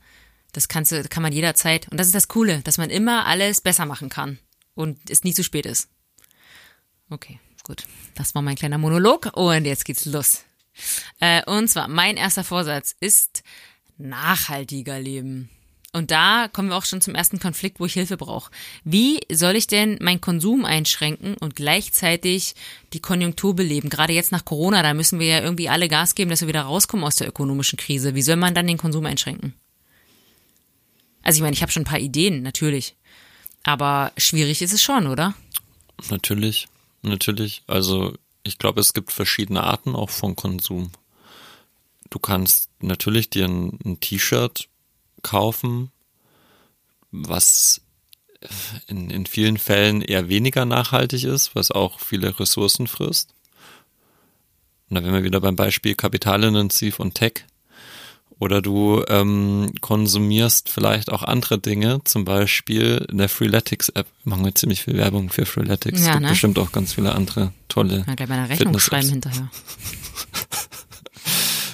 das 0.53 0.69
kannst 0.69 0.93
du, 0.93 1.03
kann 1.05 1.23
man 1.23 1.33
jederzeit. 1.33 1.89
Und 1.89 1.99
das 1.99 2.07
ist 2.07 2.15
das 2.15 2.29
Coole, 2.29 2.63
dass 2.63 2.79
man 2.79 2.91
immer 2.91 3.27
alles 3.27 3.61
besser 3.61 3.87
machen 3.87 4.09
kann 4.09 4.39
und 4.75 5.11
es 5.11 5.25
nie 5.25 5.35
zu 5.35 5.45
spät 5.45 5.67
ist. 5.67 5.89
Okay, 7.11 7.39
gut. 7.65 7.85
Das 8.15 8.35
war 8.35 8.43
mein 8.43 8.57
kleiner 8.57 8.79
Monolog 8.79 9.31
und 9.35 9.65
jetzt 9.65 9.85
geht's 9.85 10.05
los. 10.05 10.45
Äh, 11.21 11.45
und 11.45 11.69
zwar, 11.69 11.89
mein 11.89 12.17
erster 12.17 12.45
Vorsatz 12.45 12.95
ist 13.01 13.43
nachhaltiger 13.99 14.99
leben. 14.99 15.51
Und 15.93 16.11
da 16.11 16.49
kommen 16.49 16.69
wir 16.69 16.77
auch 16.77 16.85
schon 16.85 17.01
zum 17.01 17.15
ersten 17.15 17.41
Konflikt, 17.41 17.81
wo 17.81 17.87
ich 17.87 17.95
Hilfe 17.95 18.19
brauche. 18.19 18.51
Wie 18.85 19.21
soll 19.33 19.57
ich 19.57 19.67
denn 19.67 19.99
meinen 20.01 20.21
Konsum 20.21 20.65
einschränken 20.67 21.35
und 21.35 21.57
gleichzeitig 21.57 22.55
die 22.93 23.01
Konjunktur 23.01 23.57
beleben? 23.57 23.89
Gerade 23.89 24.13
jetzt 24.13 24.31
nach 24.31 24.45
Corona, 24.45 24.83
da 24.83 24.93
müssen 24.93 25.19
wir 25.19 25.27
ja 25.27 25.41
irgendwie 25.41 25.71
alle 25.71 25.89
Gas 25.89 26.15
geben, 26.15 26.31
dass 26.31 26.43
wir 26.43 26.49
wieder 26.49 26.63
rauskommen 26.63 27.07
aus 27.07 27.17
der 27.17 27.29
ökonomischen 27.29 27.79
Krise. 27.79 28.15
Wie 28.15 28.23
soll 28.23 28.37
man 28.37 28.55
dann 28.55 28.67
den 28.67 28.77
Konsum 28.77 29.07
einschränken? 29.07 29.55
Also 31.23 31.39
ich 31.39 31.43
meine, 31.43 31.55
ich 31.55 31.63
habe 31.63 31.73
schon 31.73 31.83
ein 31.83 31.87
paar 31.87 31.99
Ideen, 31.99 32.43
natürlich. 32.43 32.95
Aber 33.63 34.13
schwierig 34.19 34.61
ist 34.61 34.75
es 34.75 34.83
schon, 34.83 35.07
oder? 35.07 35.35
Natürlich, 36.11 36.69
natürlich. 37.03 37.63
Also 37.67 38.15
ich 38.43 38.59
glaube, 38.59 38.81
es 38.81 38.93
gibt 38.93 39.11
verschiedene 39.11 39.65
Arten 39.65 39.95
auch 39.95 40.11
von 40.11 40.37
Konsum. 40.37 40.91
Du 42.11 42.19
kannst 42.19 42.68
natürlich 42.81 43.31
dir 43.31 43.47
ein, 43.47 43.79
ein 43.85 44.01
T-Shirt 44.01 44.69
kaufen, 45.23 45.91
was 47.11 47.81
in, 48.87 49.11
in 49.11 49.27
vielen 49.27 49.59
Fällen 49.59 50.03
eher 50.03 50.29
weniger 50.29 50.65
nachhaltig 50.65 51.25
ist, 51.25 51.55
was 51.55 51.71
auch 51.71 52.01
viele 52.01 52.39
Ressourcen 52.39 52.87
frisst. 52.87 53.35
Und 54.89 54.97
da 54.97 55.03
wären 55.03 55.15
wir 55.15 55.25
wieder 55.25 55.41
beim 55.41 55.57
Beispiel 55.57 55.95
kapitalintensiv 55.95 57.01
und 57.01 57.15
Tech. 57.15 57.45
Oder 58.41 58.63
du 58.63 59.05
ähm, 59.09 59.73
konsumierst 59.81 60.69
vielleicht 60.69 61.11
auch 61.11 61.25
andere 61.25 61.59
Dinge, 61.59 62.01
zum 62.05 62.25
Beispiel 62.25 63.05
in 63.11 63.19
der 63.19 63.29
Freeletics-App. 63.29 64.07
Machen 64.23 64.45
wir 64.45 64.55
ziemlich 64.55 64.83
viel 64.83 64.97
Werbung 64.97 65.29
für 65.29 65.45
Freeletics. 65.45 66.01
Ja, 66.03 66.07
es 66.07 66.13
gibt 66.13 66.23
ne? 66.23 66.29
bestimmt 66.29 66.59
auch 66.61 66.71
ganz 66.71 66.95
viele 66.95 67.17
andere 67.17 67.53
tolle. 67.67 68.05
Ja, 68.07 68.15
gleich 68.15 68.29
bei 68.29 68.35
einer 68.35 68.49
Rechnung 68.49 68.79
schreiben 68.79 69.09
hinterher. 69.09 69.51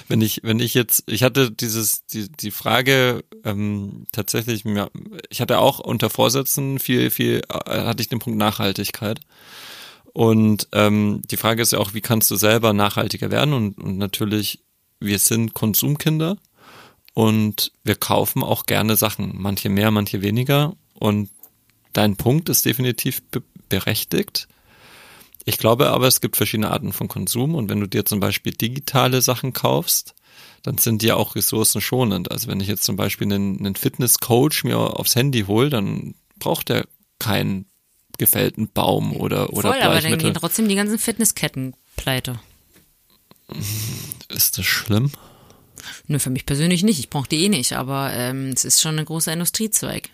wenn 0.07 0.21
ich, 0.21 0.41
wenn 0.43 0.59
ich 0.59 0.73
jetzt, 0.73 1.03
ich 1.07 1.23
hatte 1.23 1.51
dieses, 1.51 2.05
die, 2.05 2.29
die 2.29 2.51
Frage 2.51 3.23
ähm, 3.43 4.05
tatsächlich, 4.11 4.65
mir, 4.65 4.91
ich 5.29 5.41
hatte 5.41 5.59
auch 5.59 5.79
unter 5.79 6.09
Vorsätzen 6.09 6.79
viel, 6.79 7.09
viel, 7.09 7.41
äh, 7.49 7.81
hatte 7.81 8.01
ich 8.01 8.09
den 8.09 8.19
Punkt 8.19 8.37
Nachhaltigkeit. 8.37 9.19
Und 10.13 10.69
ähm, 10.71 11.21
die 11.25 11.37
Frage 11.37 11.61
ist 11.61 11.73
ja 11.73 11.79
auch, 11.79 11.93
wie 11.93 12.01
kannst 12.01 12.31
du 12.31 12.35
selber 12.35 12.73
nachhaltiger 12.73 13.31
werden? 13.31 13.53
Und, 13.53 13.77
und 13.77 13.97
natürlich, 13.97 14.63
wir 14.99 15.19
sind 15.19 15.53
Konsumkinder 15.53 16.37
und 17.13 17.71
wir 17.83 17.95
kaufen 17.95 18.43
auch 18.43 18.65
gerne 18.65 18.95
Sachen, 18.95 19.33
manche 19.35 19.69
mehr, 19.69 19.91
manche 19.91 20.21
weniger. 20.21 20.75
Und 20.93 21.29
dein 21.93 22.15
Punkt 22.15 22.49
ist 22.49 22.65
definitiv 22.65 23.23
be 23.23 23.41
berechtigt. 23.67 24.47
Ich 25.45 25.59
glaube 25.59 25.91
aber, 25.91 26.07
es 26.07 26.21
gibt 26.21 26.35
verschiedene 26.37 26.71
Arten 26.71 26.91
von 26.91 27.07
Konsum 27.07 27.53
und 27.53 27.69
wenn 27.69 27.79
du 27.79 27.87
dir 27.87 28.03
zum 28.03 28.19
Beispiel 28.19 28.51
digitale 28.51 29.21
Sachen 29.21 29.53
kaufst, 29.53 30.15
dann 30.63 30.79
sind 30.79 31.03
die 31.03 31.11
auch 31.11 31.35
ressourcenschonend. 31.35 32.31
Also 32.31 32.47
wenn 32.47 32.59
ich 32.59 32.67
jetzt 32.67 32.83
zum 32.83 32.95
Beispiel 32.95 33.31
einen, 33.31 33.59
einen 33.59 33.75
Fitnesscoach 33.75 34.63
mir 34.63 34.77
aufs 34.77 35.15
Handy 35.15 35.43
hole, 35.43 35.69
dann 35.69 36.15
braucht 36.39 36.71
er 36.71 36.87
keinen 37.19 37.67
gefällten 38.17 38.69
Baum 38.71 39.15
oder, 39.15 39.53
oder 39.53 39.71
Voll, 39.73 39.81
aber 39.81 40.01
dann 40.01 40.17
gehen 40.17 40.33
trotzdem 40.33 40.67
die 40.67 40.75
ganzen 40.75 40.97
Fitnessketten 40.97 41.75
pleite. 41.95 42.39
Ist 44.29 44.57
das 44.57 44.65
schlimm? 44.65 45.11
Nö, 46.07 46.17
für 46.17 46.31
mich 46.31 46.45
persönlich 46.45 46.83
nicht. 46.83 46.99
Ich 46.99 47.09
brauche 47.09 47.29
die 47.29 47.43
eh 47.43 47.49
nicht, 47.49 47.73
aber 47.73 48.11
ähm, 48.13 48.49
es 48.49 48.65
ist 48.65 48.81
schon 48.81 48.97
ein 48.97 49.05
großer 49.05 49.33
Industriezweig. 49.33 50.09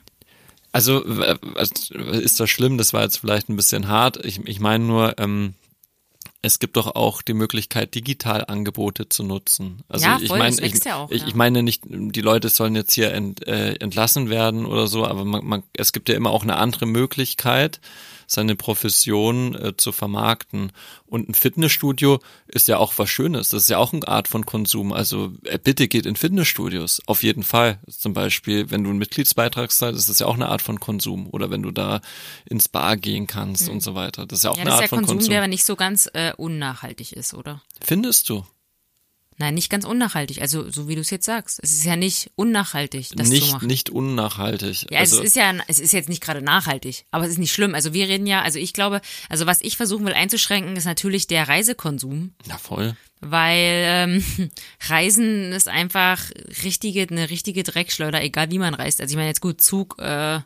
Also 0.71 1.03
äh, 1.05 1.37
was- 1.41 1.91
ist 1.91 2.39
das 2.39 2.49
schlimm? 2.49 2.77
Das 2.77 2.93
war 2.93 3.03
jetzt 3.03 3.17
vielleicht 3.17 3.49
ein 3.49 3.55
bisschen 3.55 3.87
hart. 3.87 4.23
Ich, 4.25 4.39
ich 4.45 4.59
meine 4.59 4.83
nur, 4.83 5.19
ähm, 5.19 5.55
es 6.41 6.59
gibt 6.59 6.75
doch 6.77 6.95
auch 6.95 7.21
die 7.21 7.33
Möglichkeit, 7.33 7.93
digital 7.93 8.45
Angebote 8.45 9.07
zu 9.09 9.23
nutzen. 9.23 9.83
Also 9.89 10.05
Ja, 10.05 10.17
ich 10.19 10.29
voll, 10.29 10.39
meine, 10.39 10.55
das 10.55 10.61
wächst 10.63 10.79
ich, 10.79 10.85
ja 10.85 10.95
auch, 10.95 11.11
ich, 11.11 11.21
ja. 11.21 11.27
ich 11.27 11.35
meine 11.35 11.61
nicht, 11.61 11.83
die 11.85 12.21
Leute 12.21 12.49
sollen 12.49 12.75
jetzt 12.75 12.93
hier 12.93 13.13
ent, 13.13 13.45
äh, 13.47 13.73
entlassen 13.75 14.29
werden 14.29 14.65
oder 14.65 14.87
so, 14.87 15.05
aber 15.05 15.23
man, 15.25 15.45
man, 15.45 15.63
es 15.73 15.91
gibt 15.93 16.09
ja 16.09 16.15
immer 16.15 16.31
auch 16.31 16.43
eine 16.43 16.55
andere 16.57 16.85
Möglichkeit, 16.87 17.79
seine 18.31 18.55
Profession 18.55 19.55
äh, 19.55 19.75
zu 19.75 19.91
vermarkten. 19.91 20.71
Und 21.05 21.27
ein 21.27 21.33
Fitnessstudio 21.33 22.19
ist 22.47 22.69
ja 22.69 22.77
auch 22.77 22.93
was 22.97 23.09
Schönes. 23.09 23.49
Das 23.49 23.63
ist 23.63 23.69
ja 23.69 23.77
auch 23.77 23.91
eine 23.91 24.07
Art 24.07 24.29
von 24.29 24.45
Konsum. 24.45 24.93
Also 24.93 25.33
äh, 25.43 25.59
bitte 25.61 25.89
geht 25.89 26.05
in 26.05 26.15
Fitnessstudios. 26.15 27.01
Auf 27.07 27.23
jeden 27.23 27.43
Fall. 27.43 27.79
Zum 27.89 28.13
Beispiel, 28.13 28.71
wenn 28.71 28.83
du 28.85 28.89
einen 28.89 28.99
Mitgliedsbeitrag 28.99 29.69
zahlst, 29.71 29.99
ist 29.99 30.09
das 30.09 30.19
ja 30.19 30.27
auch 30.27 30.35
eine 30.35 30.47
Art 30.47 30.61
von 30.61 30.79
Konsum. 30.79 31.27
Oder 31.29 31.49
wenn 31.51 31.61
du 31.61 31.71
da 31.71 31.99
ins 32.45 32.69
Bar 32.69 32.95
gehen 32.95 33.27
kannst 33.27 33.67
und 33.67 33.81
so 33.83 33.95
weiter. 33.95 34.25
Das 34.25 34.39
ist 34.39 34.43
ja 34.45 34.51
auch 34.51 34.55
Ja, 34.55 34.61
eine 34.61 34.69
das 34.69 34.75
ist 34.79 34.83
Art 34.83 34.83
ja 34.83 34.87
von 34.89 34.99
Konsum, 34.99 35.17
Konsum. 35.17 35.29
der 35.31 35.39
aber 35.39 35.47
nicht 35.49 35.65
so 35.65 35.75
ganz 35.75 36.09
äh, 36.13 36.31
unnachhaltig 36.37 37.11
ist, 37.13 37.33
oder? 37.33 37.61
Findest 37.83 38.29
du? 38.29 38.45
Nein, 39.41 39.55
nicht 39.55 39.71
ganz 39.71 39.85
unnachhaltig. 39.85 40.39
Also 40.39 40.69
so 40.69 40.87
wie 40.87 40.93
du 40.93 41.01
es 41.01 41.09
jetzt 41.09 41.25
sagst. 41.25 41.59
Es 41.63 41.71
ist 41.71 41.83
ja 41.83 41.95
nicht 41.95 42.29
unnachhaltig, 42.35 43.09
das 43.15 43.25
zu 43.25 43.33
nicht, 43.33 43.51
machen. 43.51 43.67
nicht 43.67 43.89
unnachhaltig. 43.89 44.85
Ja, 44.91 44.99
also, 44.99 45.17
es 45.17 45.23
ist 45.23 45.35
ja, 45.35 45.51
es 45.67 45.79
ist 45.79 45.93
jetzt 45.93 46.09
nicht 46.09 46.21
gerade 46.21 46.43
nachhaltig, 46.43 47.05
aber 47.09 47.25
es 47.25 47.31
ist 47.31 47.39
nicht 47.39 47.51
schlimm. 47.51 47.73
Also 47.73 47.91
wir 47.91 48.07
reden 48.07 48.27
ja, 48.27 48.43
also 48.43 48.59
ich 48.59 48.71
glaube, 48.71 49.01
also 49.29 49.47
was 49.47 49.59
ich 49.61 49.77
versuchen 49.77 50.05
will 50.05 50.13
einzuschränken, 50.13 50.75
ist 50.75 50.85
natürlich 50.85 51.25
der 51.25 51.47
Reisekonsum, 51.47 52.35
na 52.45 52.59
voll. 52.59 52.95
weil 53.19 53.83
ähm, 53.87 54.23
Reisen 54.87 55.53
ist 55.53 55.67
einfach 55.67 56.21
richtige, 56.63 57.07
eine 57.09 57.31
richtige 57.31 57.63
Dreckschleuder, 57.63 58.21
egal 58.21 58.51
wie 58.51 58.59
man 58.59 58.75
reist. 58.75 59.01
Also 59.01 59.13
ich 59.13 59.17
meine 59.17 59.29
jetzt 59.29 59.41
gut, 59.41 59.59
Zug 59.59 59.97
äh, 59.97 60.39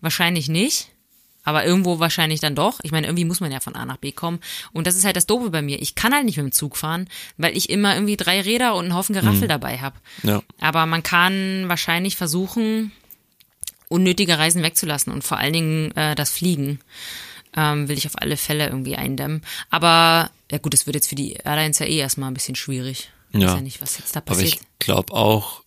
wahrscheinlich 0.00 0.48
nicht. 0.48 0.88
Aber 1.46 1.64
irgendwo 1.64 1.98
wahrscheinlich 2.00 2.40
dann 2.40 2.54
doch. 2.54 2.80
Ich 2.82 2.90
meine, 2.92 3.06
irgendwie 3.06 3.24
muss 3.24 3.40
man 3.40 3.50
ja 3.52 3.60
von 3.60 3.74
A 3.76 3.86
nach 3.86 3.96
B 3.96 4.12
kommen. 4.12 4.40
Und 4.72 4.86
das 4.86 4.96
ist 4.96 5.04
halt 5.06 5.16
das 5.16 5.26
Doofe 5.26 5.48
bei 5.50 5.62
mir. 5.62 5.80
Ich 5.80 5.94
kann 5.94 6.12
halt 6.12 6.24
nicht 6.26 6.36
mit 6.36 6.44
dem 6.44 6.52
Zug 6.52 6.76
fahren, 6.76 7.08
weil 7.38 7.56
ich 7.56 7.70
immer 7.70 7.94
irgendwie 7.94 8.16
drei 8.16 8.40
Räder 8.42 8.74
und 8.74 8.86
einen 8.86 8.94
Haufen 8.94 9.14
Geraffel 9.14 9.46
dabei 9.48 9.78
habe. 9.78 9.96
Ja. 10.24 10.42
Aber 10.60 10.84
man 10.86 11.02
kann 11.02 11.68
wahrscheinlich 11.68 12.16
versuchen, 12.16 12.90
unnötige 13.88 14.38
Reisen 14.38 14.62
wegzulassen 14.62 15.12
und 15.12 15.22
vor 15.22 15.38
allen 15.38 15.52
Dingen 15.52 15.90
äh, 15.96 16.14
das 16.16 16.30
Fliegen 16.30 16.80
ähm, 17.56 17.88
will 17.88 17.96
ich 17.96 18.06
auf 18.06 18.20
alle 18.20 18.36
Fälle 18.36 18.66
irgendwie 18.66 18.96
eindämmen. 18.96 19.42
Aber 19.70 20.30
ja 20.50 20.58
gut, 20.58 20.74
es 20.74 20.86
wird 20.86 20.96
jetzt 20.96 21.08
für 21.08 21.14
die 21.14 21.34
Airlines 21.34 21.78
ja 21.78 21.86
eh 21.86 21.96
erstmal 21.98 22.30
ein 22.30 22.34
bisschen 22.34 22.56
schwierig. 22.56 23.10
Ich 23.30 23.40
Ja. 23.40 23.48
weiß 23.48 23.54
ja 23.56 23.60
nicht, 23.62 23.80
was 23.80 23.98
jetzt 23.98 24.14
da 24.16 24.18
Aber 24.20 24.26
passiert. 24.34 24.54
ich 24.54 24.60
glaube 24.80 25.12
auch, 25.14 25.62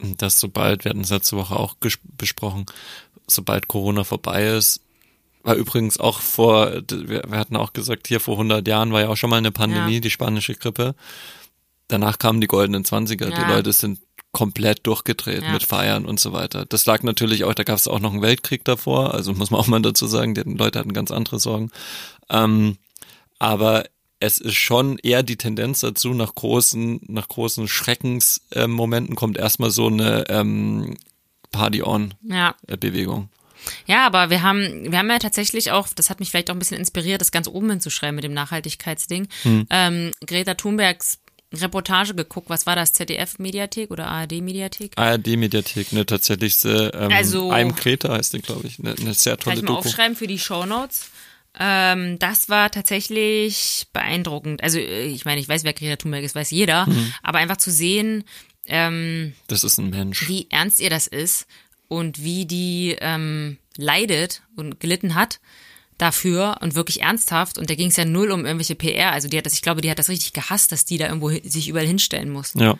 dass 0.00 0.40
sobald, 0.40 0.84
wir 0.84 0.90
hatten 0.90 1.02
es 1.02 1.10
letzte 1.10 1.36
Woche 1.36 1.54
auch 1.54 1.76
besprochen, 2.18 2.66
sobald 3.28 3.68
Corona 3.68 4.02
vorbei 4.02 4.48
ist, 4.56 4.80
war 5.42 5.54
übrigens 5.54 5.98
auch 5.98 6.20
vor, 6.20 6.70
wir, 6.90 7.22
wir 7.28 7.38
hatten 7.38 7.56
auch 7.56 7.72
gesagt, 7.72 8.08
hier 8.08 8.20
vor 8.20 8.34
100 8.34 8.66
Jahren 8.68 8.92
war 8.92 9.00
ja 9.02 9.08
auch 9.08 9.16
schon 9.16 9.30
mal 9.30 9.36
eine 9.36 9.52
Pandemie, 9.52 9.94
Ja. 9.94 10.00
die 10.00 10.10
spanische 10.10 10.54
Grippe. 10.54 10.94
Danach 11.88 12.18
kamen 12.18 12.40
die 12.40 12.46
goldenen 12.46 12.84
Zwanziger. 12.84 13.26
Die 13.30 13.40
Ja. 13.40 13.48
Leute 13.48 13.72
sind 13.72 14.00
komplett 14.32 14.86
durchgedreht 14.86 15.42
Ja. 15.42 15.52
mit 15.52 15.64
Feiern 15.64 16.04
und 16.04 16.20
so 16.20 16.32
weiter. 16.32 16.64
Das 16.66 16.86
lag 16.86 17.02
natürlich 17.02 17.42
auch, 17.44 17.54
da 17.54 17.64
gab 17.64 17.76
es 17.76 17.88
auch 17.88 17.98
noch 18.00 18.12
einen 18.12 18.22
Weltkrieg 18.22 18.64
davor, 18.64 19.12
also 19.14 19.32
muss 19.32 19.50
man 19.50 19.58
auch 19.60 19.66
mal 19.66 19.82
dazu 19.82 20.06
sagen, 20.06 20.34
die 20.34 20.42
Leute 20.42 20.78
hatten 20.78 20.92
ganz 20.92 21.10
andere 21.10 21.40
Sorgen. 21.40 21.70
Ähm, 22.28 22.76
aber 23.40 23.84
es 24.20 24.38
ist 24.38 24.54
schon 24.54 24.98
eher 24.98 25.22
die 25.24 25.36
Tendenz 25.38 25.80
dazu, 25.80 26.10
nach 26.14 26.34
großen, 26.34 27.00
nach 27.08 27.26
großen 27.26 27.66
Schreckensmomenten 27.66 29.14
äh, 29.14 29.16
kommt 29.16 29.36
erstmal 29.38 29.70
so 29.70 29.86
eine 29.88 30.28
ähm, 30.28 30.96
Party-on-Bewegung. 31.50 33.28
ja. 33.28 33.39
Ja, 33.86 34.06
aber 34.06 34.30
wir 34.30 34.42
haben, 34.42 34.90
wir 34.90 34.98
haben 34.98 35.10
ja 35.10 35.18
tatsächlich 35.18 35.70
auch, 35.70 35.88
das 35.94 36.10
hat 36.10 36.20
mich 36.20 36.30
vielleicht 36.30 36.50
auch 36.50 36.54
ein 36.54 36.58
bisschen 36.58 36.78
inspiriert, 36.78 37.20
das 37.20 37.32
ganz 37.32 37.48
oben 37.48 37.70
hinzuschreiben 37.70 38.14
mit 38.14 38.24
dem 38.24 38.32
Nachhaltigkeitsding. 38.34 39.28
Hm. 39.42 39.66
Ähm, 39.70 40.10
Greta 40.26 40.54
Thunbergs 40.54 41.18
Reportage 41.52 42.14
geguckt, 42.14 42.48
was 42.48 42.64
war 42.66 42.76
das, 42.76 42.92
ZDF-Mediathek 42.92 43.90
oder 43.90 44.06
ARD-Mediathek? 44.06 44.92
ARD-Mediathek, 44.96 45.92
ne, 45.92 46.06
tatsächlich, 46.06 46.64
äh, 46.64 46.88
ähm, 46.90 47.12
Also- 47.12 47.50
I'm 47.52 47.74
Greta 47.74 48.10
heißt 48.12 48.34
die, 48.34 48.38
glaube 48.40 48.68
ich, 48.68 48.78
eine 48.78 48.94
ne 48.94 49.14
sehr 49.14 49.32
Kann 49.36 49.40
tolle 49.44 49.56
ich 49.56 49.62
mal 49.62 49.66
Doku. 49.74 49.88
aufschreiben 49.88 50.16
für 50.16 50.28
die 50.28 50.38
Shownotes. 50.38 51.10
Ähm, 51.58 52.20
das 52.20 52.48
war 52.48 52.70
tatsächlich 52.70 53.88
beeindruckend. 53.92 54.62
Also 54.62 54.78
äh, 54.78 55.06
ich 55.06 55.24
meine, 55.24 55.40
ich 55.40 55.48
weiß, 55.48 55.64
wer 55.64 55.72
Greta 55.72 55.96
Thunberg 55.96 56.22
ist, 56.22 56.36
weiß 56.36 56.52
jeder, 56.52 56.86
Mhm. 56.86 57.12
aber 57.24 57.38
einfach 57.38 57.56
zu 57.56 57.72
sehen, 57.72 58.22
ähm, 58.66 59.32
Das 59.48 59.64
ist 59.64 59.78
ein 59.78 59.90
Mensch. 59.90 60.28
wie 60.28 60.46
ernst 60.50 60.78
ihr 60.78 60.90
das 60.90 61.08
ist 61.08 61.46
und 61.90 62.22
wie 62.22 62.46
die 62.46 62.96
ähm, 63.00 63.58
leidet 63.76 64.42
und 64.56 64.78
gelitten 64.80 65.14
hat 65.16 65.40
dafür 65.98 66.56
und 66.62 66.74
wirklich 66.76 67.02
ernsthaft. 67.02 67.58
Und 67.58 67.68
da 67.68 67.74
ging 67.74 67.88
es 67.88 67.96
ja 67.96 68.04
null 68.06 68.30
um 68.30 68.46
irgendwelche 68.46 68.76
PR. 68.76 69.12
Also 69.12 69.28
die 69.28 69.36
hat 69.36 69.44
das, 69.44 69.52
ich 69.54 69.60
glaube, 69.62 69.80
die 69.82 69.90
hat 69.90 69.98
das 69.98 70.08
richtig 70.08 70.32
gehasst, 70.32 70.70
dass 70.72 70.84
die 70.86 70.96
da 70.98 71.06
irgendwo 71.08 71.28
sich 71.30 71.68
überall 71.68 71.86
hinstellen 71.86 72.30
muss. 72.30 72.54
Ja, 72.54 72.78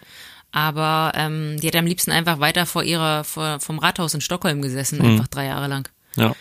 Aber 0.52 1.12
ähm, 1.16 1.58
die 1.60 1.66
hat 1.66 1.76
am 1.76 1.86
liebsten 1.86 2.12
einfach 2.12 2.38
weiter 2.40 2.64
vor 2.66 2.82
ihrer, 2.84 3.24
vor, 3.24 3.58
vom 3.60 3.78
Rathaus 3.80 4.14
in 4.14 4.20
Stockholm 4.20 4.62
gesessen, 4.62 4.98
Mhm. 5.00 5.04
einfach 5.06 5.28
drei 5.28 5.46
Jahre 5.46 5.66
lang. 5.66 5.88
ja, 6.16 6.34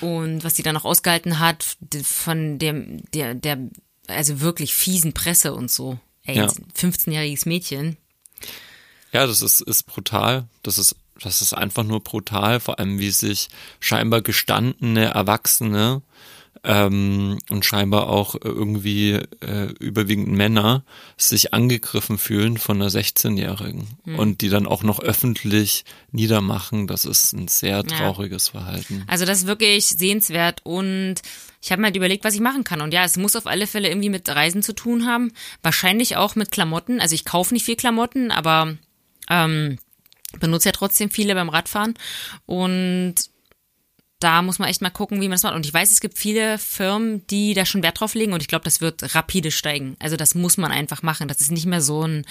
Und 0.00 0.44
was 0.44 0.54
die 0.54 0.62
dann 0.62 0.74
noch 0.74 0.84
ausgehalten 0.84 1.38
hat 1.38 1.64
von 2.02 2.58
dem, 2.58 3.02
der, 3.14 3.34
der, 3.34 3.58
also 4.08 4.40
wirklich 4.40 4.74
fiesen 4.74 5.12
Presse 5.12 5.54
und 5.54 5.70
so. 5.70 5.98
Ey, 6.24 6.36
Ja. 6.36 6.44
ein 6.46 6.50
15-jähriges 6.76 7.48
Mädchen. 7.48 7.96
ja, 9.12 9.26
das 9.26 9.40
ist, 9.40 9.60
ist 9.62 9.84
brutal. 9.86 10.46
Das 10.62 10.78
ist, 10.78 10.94
das 11.22 11.42
ist 11.42 11.52
einfach 11.52 11.84
nur 11.84 12.00
brutal, 12.00 12.60
vor 12.60 12.78
allem 12.78 12.98
wie 12.98 13.10
sich 13.10 13.48
scheinbar 13.78 14.22
gestandene 14.22 15.06
Erwachsene 15.06 16.02
ähm, 16.64 17.38
und 17.48 17.64
scheinbar 17.64 18.08
auch 18.08 18.34
irgendwie 18.42 19.12
äh, 19.40 19.72
überwiegend 19.78 20.28
Männer 20.28 20.84
sich 21.16 21.54
angegriffen 21.54 22.18
fühlen 22.18 22.58
von 22.58 22.80
einer 22.80 22.90
16-Jährigen 22.90 23.88
Hm. 24.04 24.18
und 24.18 24.40
die 24.40 24.50
dann 24.50 24.66
auch 24.66 24.82
noch 24.82 25.00
öffentlich 25.00 25.84
niedermachen. 26.12 26.86
Das 26.86 27.04
ist 27.04 27.32
ein 27.32 27.48
sehr 27.48 27.82
trauriges 27.84 28.48
Verhalten. 28.48 29.04
Also 29.06 29.24
das 29.24 29.38
ist 29.38 29.46
wirklich 29.46 29.86
sehenswert 29.86 30.60
und 30.64 31.16
ich 31.62 31.72
habe 31.72 31.80
mir 31.80 31.86
halt 31.86 31.96
überlegt, 31.96 32.24
was 32.24 32.34
ich 32.34 32.40
machen 32.40 32.64
kann. 32.64 32.80
Und 32.80 32.92
ja, 32.92 33.04
es 33.04 33.16
muss 33.16 33.36
auf 33.36 33.46
alle 33.46 33.66
Fälle 33.66 33.88
irgendwie 33.88 34.08
mit 34.08 34.28
Reisen 34.28 34.62
zu 34.62 34.74
tun 34.74 35.06
haben. 35.06 35.32
Wahrscheinlich 35.62 36.16
auch 36.16 36.34
mit 36.34 36.50
Klamotten. 36.50 37.00
Also 37.00 37.14
ich 37.14 37.24
kaufe 37.26 37.52
nicht 37.52 37.64
viel 37.64 37.76
Klamotten, 37.76 38.30
aber 38.30 38.76
ähm, 39.28 39.78
benutze 40.38 40.68
ja 40.68 40.72
trotzdem 40.72 41.10
viele 41.10 41.34
beim 41.34 41.48
Radfahren. 41.48 41.94
Und 42.46 43.14
da 44.20 44.42
muss 44.42 44.58
man 44.58 44.68
echt 44.68 44.82
mal 44.82 44.90
gucken, 44.90 45.20
wie 45.20 45.28
man 45.28 45.32
das 45.32 45.42
macht. 45.42 45.54
Und 45.54 45.64
ich 45.64 45.72
weiß, 45.72 45.90
es 45.90 46.00
gibt 46.00 46.18
viele 46.18 46.58
Firmen, 46.58 47.26
die 47.28 47.54
da 47.54 47.64
schon 47.64 47.82
Wert 47.82 48.00
drauf 48.00 48.14
legen 48.14 48.34
und 48.34 48.42
ich 48.42 48.48
glaube, 48.48 48.64
das 48.64 48.82
wird 48.82 49.14
rapide 49.14 49.50
steigen. 49.50 49.96
Also 49.98 50.16
das 50.16 50.34
muss 50.34 50.58
man 50.58 50.70
einfach 50.70 51.02
machen. 51.02 51.26
Das 51.26 51.40
ist 51.40 51.50
nicht 51.50 51.66
mehr 51.66 51.80
so 51.80 52.06
ein 52.06 52.26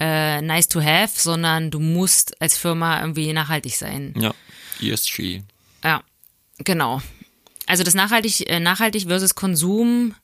äh, 0.00 0.40
nice 0.40 0.68
to 0.68 0.82
have, 0.82 1.12
sondern 1.14 1.70
du 1.70 1.80
musst 1.80 2.40
als 2.40 2.56
Firma 2.56 3.00
irgendwie 3.00 3.30
nachhaltig 3.34 3.76
sein. 3.76 4.14
Ja, 4.18 4.34
ESG. 4.80 5.42
Ja, 5.84 6.02
genau. 6.58 7.02
Also 7.66 7.84
das 7.84 7.94
nachhaltig, 7.94 8.48
äh, 8.48 8.58
nachhaltig 8.58 9.06
versus 9.06 9.34
Konsum 9.34 10.14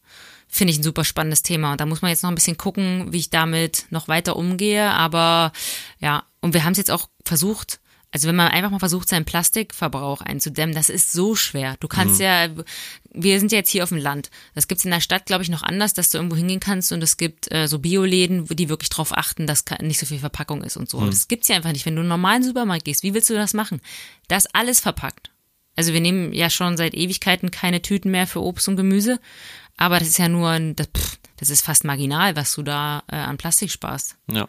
finde 0.50 0.72
ich 0.72 0.78
ein 0.80 0.84
super 0.84 1.04
spannendes 1.04 1.42
Thema. 1.42 1.72
Und 1.72 1.80
da 1.80 1.86
muss 1.86 2.02
man 2.02 2.10
jetzt 2.10 2.22
noch 2.22 2.30
ein 2.30 2.34
bisschen 2.34 2.56
gucken, 2.56 3.12
wie 3.12 3.18
ich 3.18 3.30
damit 3.30 3.86
noch 3.90 4.08
weiter 4.08 4.36
umgehe. 4.36 4.90
Aber 4.90 5.52
ja, 6.00 6.24
und 6.40 6.54
wir 6.54 6.64
haben 6.64 6.72
es 6.72 6.78
jetzt 6.78 6.90
auch 6.90 7.08
versucht. 7.24 7.80
Also 8.12 8.26
wenn 8.26 8.34
man 8.34 8.48
einfach 8.48 8.70
mal 8.70 8.80
versucht, 8.80 9.08
seinen 9.08 9.24
Plastikverbrauch 9.24 10.20
einzudämmen, 10.20 10.74
das 10.74 10.88
ist 10.88 11.12
so 11.12 11.36
schwer. 11.36 11.76
Du 11.78 11.86
kannst 11.86 12.18
ja, 12.18 12.48
wir 13.12 13.38
sind 13.38 13.52
ja 13.52 13.58
jetzt 13.58 13.70
hier 13.70 13.84
auf 13.84 13.90
dem 13.90 13.98
Land. 13.98 14.30
Das 14.56 14.66
gibt's 14.66 14.84
in 14.84 14.90
der 14.90 15.00
Stadt, 15.00 15.26
glaube 15.26 15.44
ich, 15.44 15.48
noch 15.48 15.62
anders, 15.62 15.94
dass 15.94 16.10
du 16.10 16.18
irgendwo 16.18 16.34
hingehen 16.34 16.58
kannst 16.58 16.90
und 16.90 17.02
es 17.04 17.16
gibt 17.16 17.52
äh, 17.52 17.68
so 17.68 17.78
Bioläden, 17.78 18.46
die 18.46 18.68
wirklich 18.68 18.88
drauf 18.88 19.16
achten, 19.16 19.46
dass 19.46 19.64
nicht 19.80 20.00
so 20.00 20.06
viel 20.06 20.18
Verpackung 20.18 20.64
ist 20.64 20.76
und 20.76 20.90
so. 20.90 20.98
Und 20.98 21.12
das 21.12 21.28
gibt's 21.28 21.46
ja 21.46 21.54
einfach 21.54 21.70
nicht. 21.70 21.86
Wenn 21.86 21.94
du 21.94 22.00
in 22.00 22.06
einen 22.06 22.20
normalen 22.20 22.42
Supermarkt 22.42 22.84
gehst, 22.84 23.04
wie 23.04 23.14
willst 23.14 23.30
du 23.30 23.34
das 23.34 23.54
machen? 23.54 23.80
Da 24.26 24.36
ist 24.36 24.52
alles 24.56 24.80
verpackt. 24.80 25.30
Also 25.76 25.92
wir 25.92 26.00
nehmen 26.00 26.32
ja 26.32 26.50
schon 26.50 26.76
seit 26.76 26.94
Ewigkeiten 26.94 27.52
keine 27.52 27.80
Tüten 27.80 28.10
mehr 28.10 28.26
für 28.26 28.42
Obst 28.42 28.66
und 28.66 28.76
Gemüse, 28.76 29.20
aber 29.80 29.98
das 29.98 30.08
ist 30.08 30.18
ja 30.18 30.28
nur 30.28 30.50
ein, 30.50 30.76
das, 30.76 30.88
pff, 30.88 31.18
das 31.38 31.48
ist 31.48 31.64
fast 31.64 31.84
marginal, 31.84 32.36
was 32.36 32.54
du 32.54 32.62
da 32.62 33.02
äh, 33.08 33.16
an 33.16 33.38
Plastik 33.38 33.70
sparst. 33.70 34.16
Ja. 34.30 34.46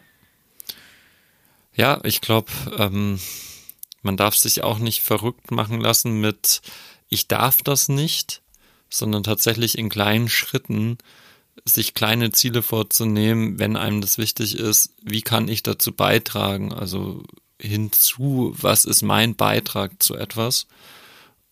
Ja, 1.74 2.00
ich 2.04 2.20
glaube, 2.20 2.52
ähm, 2.76 3.18
man 4.02 4.18
darf 4.18 4.36
sich 4.36 4.62
auch 4.62 4.78
nicht 4.78 5.00
verrückt 5.00 5.50
machen 5.50 5.80
lassen 5.80 6.20
mit 6.20 6.60
ich 7.08 7.28
darf 7.28 7.62
das 7.62 7.88
nicht, 7.88 8.42
sondern 8.90 9.22
tatsächlich 9.22 9.78
in 9.78 9.88
kleinen 9.88 10.28
Schritten 10.28 10.98
sich 11.64 11.94
kleine 11.94 12.32
Ziele 12.32 12.62
vorzunehmen, 12.62 13.58
wenn 13.58 13.76
einem 13.76 14.02
das 14.02 14.18
wichtig 14.18 14.58
ist, 14.58 14.94
wie 15.02 15.22
kann 15.22 15.48
ich 15.48 15.62
dazu 15.62 15.92
beitragen? 15.92 16.74
Also 16.74 17.22
hinzu, 17.58 18.54
was 18.58 18.84
ist 18.84 19.00
mein 19.02 19.34
Beitrag 19.34 20.02
zu 20.02 20.14
etwas? 20.14 20.66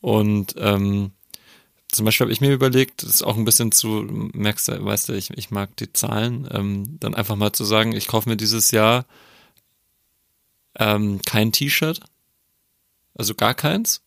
Und 0.01 0.55
ähm, 0.59 1.13
zum 1.93 2.05
Beispiel 2.05 2.27
habe 2.27 2.33
ich 2.33 2.41
mir 2.41 2.53
überlegt, 2.53 3.03
das 3.03 3.11
ist 3.11 3.23
auch 3.23 3.37
ein 3.37 3.45
bisschen 3.45 3.73
zu, 3.73 4.07
merkst 4.33 4.69
du, 4.69 4.85
weißt 4.85 5.09
du, 5.09 5.13
ich, 5.15 5.31
ich 5.31 5.51
mag 5.51 5.77
die 5.77 5.93
Zahlen, 5.93 6.49
ähm, 6.51 6.99
dann 7.01 7.15
einfach 7.15 7.37
mal 7.37 7.53
zu 7.53 7.65
sagen, 7.65 7.93
ich 7.93 8.07
kaufe 8.07 8.29
mir 8.29 8.37
dieses 8.37 8.71
Jahr 8.71 9.07
ähm, 10.79 11.21
kein 11.27 11.53
T-Shirt, 11.53 12.01
also 13.15 13.35
gar 13.35 13.55
keins. 13.55 14.03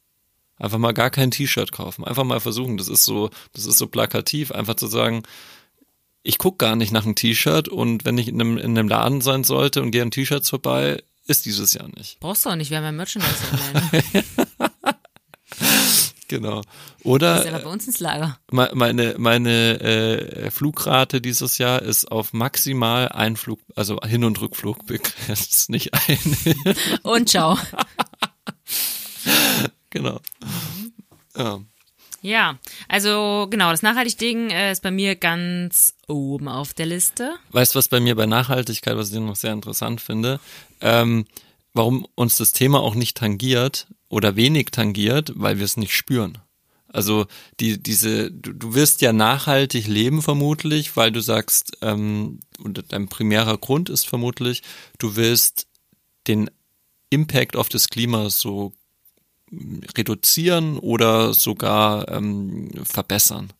Einfach 0.57 0.77
mal 0.77 0.93
gar 0.93 1.09
kein 1.09 1.31
T-Shirt 1.31 1.71
kaufen. 1.71 2.05
Einfach 2.05 2.23
mal 2.23 2.39
versuchen. 2.39 2.77
Das 2.77 2.88
ist 2.88 3.03
so, 3.05 3.29
das 3.53 3.65
ist 3.65 3.77
so 3.77 3.88
plakativ, 3.88 4.51
einfach 4.51 4.75
zu 4.75 4.88
sagen, 4.88 5.23
ich 6.21 6.38
guck 6.38 6.57
gar 6.57 6.75
nicht 6.75 6.91
nach 6.91 7.03
einem 7.03 7.15
T-Shirt 7.15 7.67
und 7.67 8.05
wenn 8.05 8.17
ich 8.17 8.29
in 8.29 8.39
einem, 8.39 8.57
in 8.57 8.77
einem 8.77 8.88
Laden 8.88 9.21
sein 9.21 9.43
sollte 9.43 9.81
und 9.81 9.91
gehe 9.91 10.01
an 10.01 10.11
T-Shirts 10.11 10.49
vorbei, 10.49 11.03
ist 11.27 11.45
dieses 11.45 11.73
Jahr 11.73 11.89
nicht. 11.95 12.19
Brauchst 12.19 12.45
du 12.45 12.49
auch 12.49 12.55
nicht, 12.55 12.69
wir 12.69 12.77
haben 12.77 12.86
ja 12.86 12.91
Merchandise 12.91 13.36
online. 13.51 14.42
Genau. 16.34 16.61
Das 16.61 16.65
ist 16.97 17.05
Oder 17.05 17.45
aber 17.49 17.59
bei 17.59 17.69
uns 17.69 17.86
ins 17.86 17.99
Lager. 17.99 18.39
me- 18.51 18.71
meine, 18.73 19.13
meine 19.19 19.79
äh, 19.81 20.49
Flugrate 20.49 21.21
dieses 21.21 21.59
Jahr 21.59 21.84
ist 21.84 22.11
auf 22.11 22.34
maximal 22.34 23.09
ein 23.09 23.36
Flug, 23.36 23.59
also 23.75 23.99
Hin- 24.03 24.23
und 24.23 24.41
Rückflug 24.41 24.88
begrenzt, 24.88 25.69
nicht 25.69 25.93
ein. 25.93 26.17
Und 27.03 27.29
ciao. 27.29 27.55
genau. 29.91 30.19
Ja. 31.38 31.59
Ja, 32.21 32.57
also 32.88 33.47
genau, 33.49 33.71
das 33.71 33.81
Nachhaltig-Ding 33.81 34.49
äh, 34.49 34.71
ist 34.71 34.81
bei 34.81 34.91
mir 34.91 35.17
ganz 35.17 35.93
oben 36.07 36.47
auf 36.47 36.73
der 36.73 36.86
Liste. 36.86 37.34
Weißt 37.51 37.75
du, 37.75 37.79
was 37.79 37.89
bei 37.89 37.99
mir 37.99 38.15
bei 38.15 38.25
Nachhaltigkeit, 38.25 38.95
was 38.95 39.11
ich 39.11 39.19
noch 39.19 39.36
sehr 39.36 39.51
interessant 39.51 39.99
finde, 39.99 40.39
ähm, 40.79 41.25
warum 41.73 42.07
uns 42.15 42.38
das 42.38 42.53
Thema 42.53 42.79
auch 42.79 42.95
nicht 42.95 43.17
tangiert 43.17 43.88
oder 44.14 44.36
wenig 44.36 44.68
tangiert, 44.72 45.34
weil 45.36 45.57
wir 45.57 45.66
es 45.66 45.76
nicht 45.76 45.95
spüren. 45.95 46.38
Also 46.88 47.26
die, 47.59 47.82
diese, 47.82 48.32
du, 48.32 48.53
du 48.53 48.76
wirst 48.76 49.01
ja 49.01 49.11
nachhaltig 49.11 49.88
leben 49.88 50.22
vermutlich, 50.22 50.95
weil 50.95 51.11
du 51.11 51.22
sagst, 51.22 51.78
ähm, 51.82 52.39
und 52.59 52.84
dein 52.89 53.07
primärer 53.09 53.57
Grund 53.57 53.89
ist 53.89 54.07
vermutlich, 54.07 54.61
du 54.99 55.16
willst 55.16 55.66
den 56.28 56.51
Impact 57.09 57.55
auf 57.55 57.68
das 57.68 57.89
Klima 57.89 58.30
so 58.30 58.74
reduzieren 59.97 60.78
oder 60.78 61.34
sogar 61.34 62.07
ähm, 62.09 62.70
verbessern. 62.84 63.51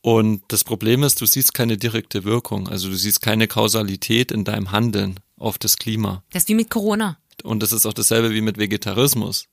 Und 0.00 0.42
das 0.48 0.64
Problem 0.64 1.04
ist, 1.04 1.20
du 1.20 1.26
siehst 1.26 1.54
keine 1.54 1.76
direkte 1.76 2.24
Wirkung, 2.24 2.68
also 2.68 2.88
du 2.88 2.96
siehst 2.96 3.22
keine 3.22 3.46
Kausalität 3.46 4.32
in 4.32 4.44
deinem 4.44 4.72
Handeln 4.72 5.20
auf 5.36 5.58
das 5.58 5.76
Klima. 5.76 6.24
Das 6.30 6.44
ist 6.44 6.48
wie 6.48 6.54
mit 6.54 6.70
Corona. 6.70 7.18
Und 7.48 7.62
das 7.62 7.72
ist 7.72 7.86
auch 7.86 7.94
dasselbe 7.94 8.32
wie 8.32 8.42
mit 8.42 8.58
Vegetarismus. 8.58 9.48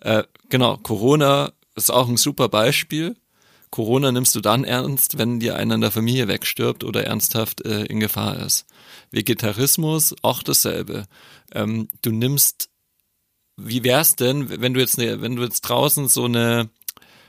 Äh, 0.00 0.22
genau, 0.48 0.76
Corona 0.76 1.52
ist 1.74 1.90
auch 1.90 2.08
ein 2.08 2.16
super 2.16 2.48
Beispiel. 2.48 3.16
Corona 3.70 4.12
nimmst 4.12 4.36
du 4.36 4.40
dann 4.40 4.62
ernst, 4.62 5.18
wenn 5.18 5.40
dir 5.40 5.56
einer 5.56 5.74
in 5.74 5.80
der 5.80 5.90
Familie 5.90 6.28
wegstirbt 6.28 6.84
oder 6.84 7.04
ernsthaft 7.04 7.64
äh, 7.66 7.86
in 7.86 7.98
Gefahr 7.98 8.38
ist. 8.38 8.66
Vegetarismus 9.10 10.14
auch 10.22 10.44
dasselbe. 10.44 11.08
Ähm, 11.52 11.88
du 12.02 12.12
nimmst, 12.12 12.70
wie 13.56 13.82
wär's 13.82 14.14
denn, 14.14 14.60
wenn 14.60 14.72
du 14.72 14.78
jetzt, 14.78 14.96
ne, 14.96 15.20
wenn 15.20 15.34
du 15.34 15.42
jetzt 15.42 15.62
draußen 15.62 16.08
so 16.08 16.26
eine, 16.26 16.70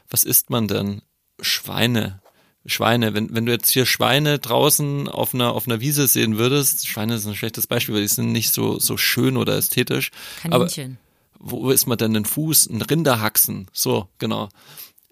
was 0.07 0.23
isst 0.23 0.51
man 0.51 0.67
denn? 0.67 1.01
Schweine. 1.39 2.20
Schweine, 2.65 3.13
wenn, 3.13 3.33
wenn 3.33 3.45
du 3.45 3.51
jetzt 3.51 3.71
hier 3.71 3.85
Schweine 3.85 4.37
draußen 4.37 5.07
auf 5.07 5.33
einer, 5.33 5.53
auf 5.53 5.67
einer 5.67 5.81
Wiese 5.81 6.07
sehen 6.07 6.37
würdest, 6.37 6.87
Schweine 6.87 7.15
ist 7.15 7.25
ein 7.25 7.35
schlechtes 7.35 7.65
Beispiel, 7.67 7.95
weil 7.95 8.01
die 8.03 8.07
sind 8.07 8.31
nicht 8.31 8.53
so, 8.53 8.79
so 8.79 8.97
schön 8.97 9.35
oder 9.37 9.57
ästhetisch. 9.57 10.11
Aber 10.43 10.67
Kaninchen. 10.67 10.99
wo 11.39 11.71
ist 11.71 11.87
man 11.87 11.97
denn 11.97 12.15
ein 12.15 12.25
Fuß? 12.25 12.67
Ein 12.69 12.81
Rinderhaxen. 12.81 13.67
So, 13.73 14.09
genau. 14.19 14.49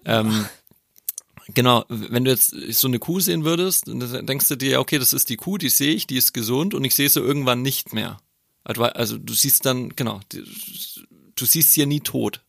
Ähm, 0.04 0.46
genau, 1.54 1.84
wenn 1.88 2.24
du 2.24 2.30
jetzt 2.30 2.50
so 2.50 2.86
eine 2.86 3.00
Kuh 3.00 3.18
sehen 3.18 3.44
würdest, 3.44 3.88
dann 3.88 4.26
denkst 4.26 4.48
du 4.48 4.56
dir, 4.56 4.78
okay, 4.78 4.98
das 4.98 5.12
ist 5.12 5.28
die 5.28 5.36
Kuh, 5.36 5.58
die 5.58 5.70
sehe 5.70 5.92
ich, 5.92 6.06
die 6.06 6.16
ist 6.16 6.32
gesund 6.32 6.72
und 6.72 6.84
ich 6.84 6.94
sehe 6.94 7.08
sie 7.08 7.20
irgendwann 7.20 7.62
nicht 7.62 7.92
mehr. 7.92 8.20
Also 8.62 8.84
also 8.84 9.18
du 9.18 9.34
siehst 9.34 9.66
dann, 9.66 9.88
genau, 9.96 10.20
du 10.30 11.46
siehst 11.46 11.72
sie 11.72 11.80
ja 11.80 11.86
nie 11.86 12.00
tot 12.00 12.42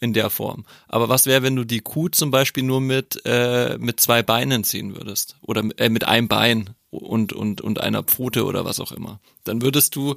in 0.00 0.12
der 0.12 0.28
Form. 0.30 0.64
Aber 0.88 1.08
was 1.08 1.26
wäre, 1.26 1.42
wenn 1.42 1.56
du 1.56 1.64
die 1.64 1.80
Kuh 1.80 2.08
zum 2.08 2.30
Beispiel 2.30 2.62
nur 2.62 2.80
mit, 2.80 3.22
äh, 3.24 3.76
mit 3.78 4.00
zwei 4.00 4.22
Beinen 4.22 4.64
ziehen 4.64 4.94
würdest? 4.96 5.36
Oder 5.42 5.62
äh, 5.78 5.88
mit 5.88 6.04
einem 6.04 6.28
Bein 6.28 6.70
und, 6.90 7.32
und, 7.32 7.60
und 7.60 7.80
einer 7.80 8.02
Pfote 8.02 8.44
oder 8.44 8.64
was 8.64 8.80
auch 8.80 8.92
immer? 8.92 9.20
Dann 9.44 9.62
würdest 9.62 9.96
du, 9.96 10.16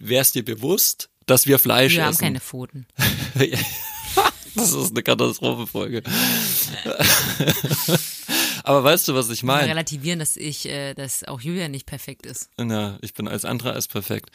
wärst 0.00 0.34
dir 0.34 0.44
bewusst, 0.44 1.10
dass 1.26 1.46
wir 1.46 1.58
Fleisch 1.58 1.94
Wir 1.94 2.04
haben 2.04 2.10
essen. 2.12 2.20
keine 2.22 2.40
Pfoten. 2.40 2.86
das 4.54 4.72
ist 4.72 4.90
eine 4.90 5.02
Katastrophenfolge. 5.02 6.02
Aber 8.64 8.82
weißt 8.84 9.08
du, 9.08 9.14
was 9.14 9.28
ich 9.30 9.42
Wir 9.42 9.46
meine? 9.48 9.68
relativieren, 9.68 10.18
dass 10.18 10.36
ich, 10.36 10.66
äh, 10.68 10.94
dass 10.94 11.24
auch 11.24 11.40
Julia 11.40 11.68
nicht 11.68 11.86
perfekt 11.86 12.24
ist. 12.26 12.48
Ja, 12.58 12.98
ich 13.02 13.12
bin 13.14 13.28
als 13.28 13.44
anderer 13.44 13.72
als 13.74 13.88
perfekt. 13.88 14.30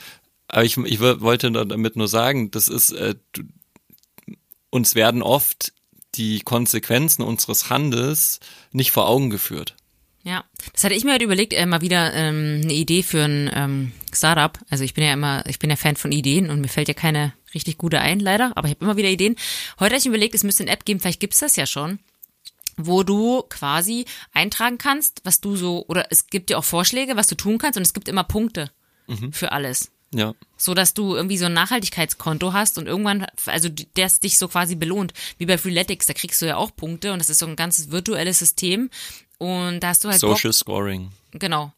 Aber 0.48 0.64
ich, 0.64 0.78
ich 0.78 1.00
wo- 1.00 1.22
wollte 1.22 1.52
damit 1.52 1.96
nur 1.96 2.08
sagen, 2.08 2.52
das 2.52 2.68
ist, 2.68 2.92
äh, 2.92 3.16
du, 3.34 3.44
uns 4.70 4.96
werden 4.96 5.22
oft 5.22 5.74
die 6.16 6.42
Konsequenzen 6.42 7.22
unseres 7.24 7.70
Handels 7.70 8.40
nicht 8.72 8.92
vor 8.92 9.08
Augen 9.08 9.30
geführt. 9.30 9.76
Ja, 10.24 10.44
das 10.74 10.84
hatte 10.84 10.96
ich 10.96 11.06
mir 11.06 11.14
heute 11.14 11.24
überlegt, 11.24 11.54
äh, 11.54 11.66
mal 11.66 11.82
wieder 11.82 12.14
ähm, 12.14 12.62
eine 12.64 12.74
Idee 12.74 13.04
für 13.04 13.24
ein 13.24 13.50
ähm, 13.54 13.92
Startup. 14.14 14.58
Also 14.70 14.84
ich 14.84 14.94
bin 14.94 15.04
ja 15.04 15.14
immer, 15.14 15.46
ich 15.48 15.60
bin 15.60 15.70
ja 15.70 15.76
Fan 15.76 15.96
von 15.96 16.12
Ideen 16.12 16.50
und 16.50 16.62
mir 16.62 16.68
fällt 16.68 16.88
ja 16.88 16.94
keine 16.94 17.34
richtig 17.54 17.78
gute 17.78 18.00
ein, 18.00 18.20
leider, 18.20 18.52
aber 18.56 18.68
ich 18.68 18.76
habe 18.76 18.86
immer 18.86 18.98
wieder 18.98 19.10
Ideen. 19.10 19.36
Heute 19.80 19.92
habe 19.92 19.98
ich 19.98 20.06
mir 20.06 20.12
überlegt, 20.12 20.36
es 20.36 20.44
müsste 20.44 20.64
eine 20.64 20.72
App 20.72 20.86
geben, 20.86 21.00
vielleicht 21.00 21.22
gibt's 21.22 21.40
das 21.40 21.56
ja 21.56 21.66
schon, 21.66 22.00
wo 22.76 23.04
du 23.04 23.44
quasi 23.44 24.06
eintragen 24.34 24.78
kannst, 24.78 25.22
was 25.24 25.42
du 25.42 25.56
so, 25.56 25.86
oder 25.88 26.08
es 26.12 26.28
gibt 26.28 26.50
dir 26.50 26.60
auch 26.60 26.64
Vorschläge, 26.64 27.16
was 27.16 27.28
du 27.28 27.36
tun 27.36 27.58
kannst 27.58 27.78
und 27.78 27.84
es 27.84 27.94
gibt 27.94 28.08
immer 28.08 28.24
Punkte 28.24 28.72
für 29.32 29.52
alles. 29.52 29.90
Ja. 30.14 30.34
So 30.58 30.74
dass 30.74 30.94
du 30.94 31.16
irgendwie 31.16 31.38
so 31.38 31.46
ein 31.46 31.54
Nachhaltigkeitskonto 31.54 32.54
hast 32.54 32.78
und 32.78 32.88
irgendwann, 32.88 33.28
also 33.46 33.70
das 33.94 34.20
dich 34.20 34.38
so 34.38 34.48
quasi 34.48 34.76
belohnt. 34.76 35.14
Wie 35.38 35.46
bei 35.46 35.58
Freeletics, 35.58 36.08
da 36.08 36.14
kriegst 36.14 36.42
du 36.42 36.48
ja 36.48 36.58
auch 36.58 36.76
Punkte 36.76 37.14
und 37.14 37.20
das 37.20 37.30
ist 37.30 37.40
so 37.40 37.46
ein 37.46 37.56
ganzes 37.56 37.92
virtuelles 37.92 38.40
System. 38.40 38.90
Und 39.38 39.82
da 39.82 39.90
hast 39.90 40.04
du 40.04 40.10
halt 40.10 40.20
Social 40.20 40.50
Bock, 40.50 40.54
Scoring. 40.54 41.12
genau, 41.32 41.72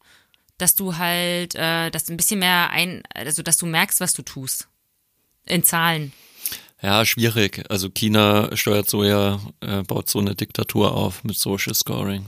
dass 0.57 0.75
du 0.75 0.97
halt, 0.97 1.55
äh, 1.55 1.91
dass 1.91 2.09
ein 2.09 2.17
bisschen 2.17 2.39
mehr 2.39 2.69
ein, 2.71 3.03
also 3.13 3.43
dass 3.43 3.57
du 3.57 3.65
merkst, 3.65 3.99
was 3.99 4.13
du 4.13 4.21
tust. 4.21 4.67
In 5.45 5.63
Zahlen. 5.63 6.13
Ja, 6.81 7.05
schwierig. 7.05 7.63
Also 7.69 7.89
China 7.89 8.49
steuert 8.55 8.89
so 8.89 9.03
ja, 9.03 9.39
äh, 9.59 9.83
baut 9.83 10.09
so 10.09 10.19
eine 10.19 10.35
Diktatur 10.35 10.93
auf 10.93 11.23
mit 11.23 11.37
Social 11.37 11.73
Scoring. 11.73 12.25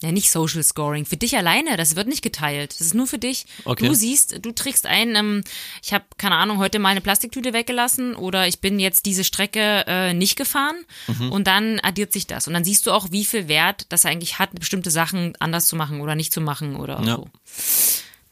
Ja, 0.00 0.12
nicht 0.12 0.30
Social 0.30 0.62
Scoring. 0.62 1.04
Für 1.06 1.16
dich 1.16 1.36
alleine, 1.36 1.76
das 1.76 1.96
wird 1.96 2.06
nicht 2.06 2.22
geteilt. 2.22 2.70
Das 2.72 2.82
ist 2.82 2.94
nur 2.94 3.08
für 3.08 3.18
dich. 3.18 3.46
Okay. 3.64 3.84
Du 3.88 3.94
siehst, 3.94 4.44
du 4.44 4.52
trägst 4.52 4.86
ein, 4.86 5.16
ähm, 5.16 5.42
ich 5.82 5.92
habe, 5.92 6.04
keine 6.18 6.36
Ahnung, 6.36 6.58
heute 6.58 6.78
mal 6.78 6.90
eine 6.90 7.00
Plastiktüte 7.00 7.52
weggelassen 7.52 8.14
oder 8.14 8.46
ich 8.46 8.60
bin 8.60 8.78
jetzt 8.78 9.06
diese 9.06 9.24
Strecke 9.24 9.84
äh, 9.88 10.14
nicht 10.14 10.36
gefahren 10.36 10.76
Mhm. 11.08 11.32
und 11.32 11.46
dann 11.48 11.80
addiert 11.80 12.12
sich 12.12 12.28
das. 12.28 12.46
Und 12.46 12.54
dann 12.54 12.62
siehst 12.62 12.86
du 12.86 12.92
auch, 12.92 13.10
wie 13.10 13.24
viel 13.24 13.48
Wert 13.48 13.86
das 13.88 14.06
eigentlich 14.06 14.38
hat, 14.38 14.50
bestimmte 14.54 14.92
Sachen 14.92 15.34
anders 15.40 15.66
zu 15.66 15.74
machen 15.74 16.00
oder 16.00 16.14
nicht 16.14 16.32
zu 16.32 16.40
machen 16.40 16.76
oder 16.76 17.00
Ja. 17.02 17.16
so. 17.16 17.28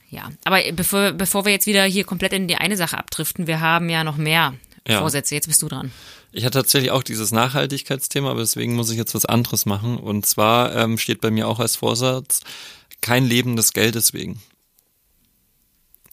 Ja, 0.09 0.31
aber 0.45 0.61
bevor, 0.73 1.13
bevor 1.13 1.45
wir 1.47 1.53
jetzt 1.53 1.67
wieder 1.67 1.83
hier 1.85 2.05
komplett 2.05 2.33
in 2.33 2.47
die 2.47 2.55
eine 2.57 2.77
Sache 2.77 2.97
abdriften, 2.97 3.49
wir 3.49 3.61
haben 3.61 3.89
ja 3.91 4.05
noch 4.05 4.17
mehr 4.17 4.55
Ja. 4.87 5.01
Vorsätze. 5.01 5.35
Jetzt 5.35 5.49
bist 5.49 5.63
du 5.63 5.69
dran. 5.69 5.91
Ich 6.33 6.45
hatte 6.45 6.59
tatsächlich 6.59 6.91
auch 6.91 7.03
dieses 7.03 7.33
Nachhaltigkeitsthema, 7.33 8.31
aber 8.31 8.41
deswegen 8.41 8.75
muss 8.75 8.91
ich 8.91 8.97
jetzt 8.97 9.15
was 9.15 9.25
anderes 9.25 9.67
machen. 9.67 9.97
Und 9.99 10.27
zwar 10.27 10.75
ähm, 10.75 10.99
steht 10.99 11.21
bei 11.21 11.31
mir 11.31 11.49
auch 11.49 11.61
als 11.61 11.77
Vorsatz, 11.77 12.41
kein 13.01 13.25
Leben 13.25 13.57
des 13.57 13.73
Geldes 13.73 14.13
wegen. 14.13 14.41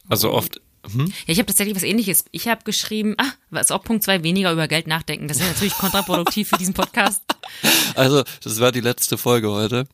Also 0.07 0.31
oft, 0.31 0.61
hm? 0.91 1.07
Ja, 1.07 1.13
ich 1.27 1.37
habe 1.37 1.45
tatsächlich 1.45 1.75
was 1.75 1.83
ähnliches. 1.83 2.25
Ich 2.31 2.47
habe 2.47 2.63
geschrieben, 2.63 3.15
ah, 3.17 3.31
was 3.49 3.71
auch 3.71 3.83
Punkt 3.83 4.03
zwei 4.03 4.23
weniger 4.23 4.51
über 4.51 4.67
Geld 4.67 4.87
nachdenken. 4.87 5.27
Das 5.27 5.37
ist 5.37 5.47
natürlich 5.47 5.73
kontraproduktiv 5.73 6.49
für 6.49 6.57
diesen 6.57 6.73
Podcast. 6.73 7.21
also 7.95 8.23
das 8.43 8.59
war 8.59 8.71
die 8.71 8.81
letzte 8.81 9.17
Folge 9.17 9.49
heute. 9.49 9.87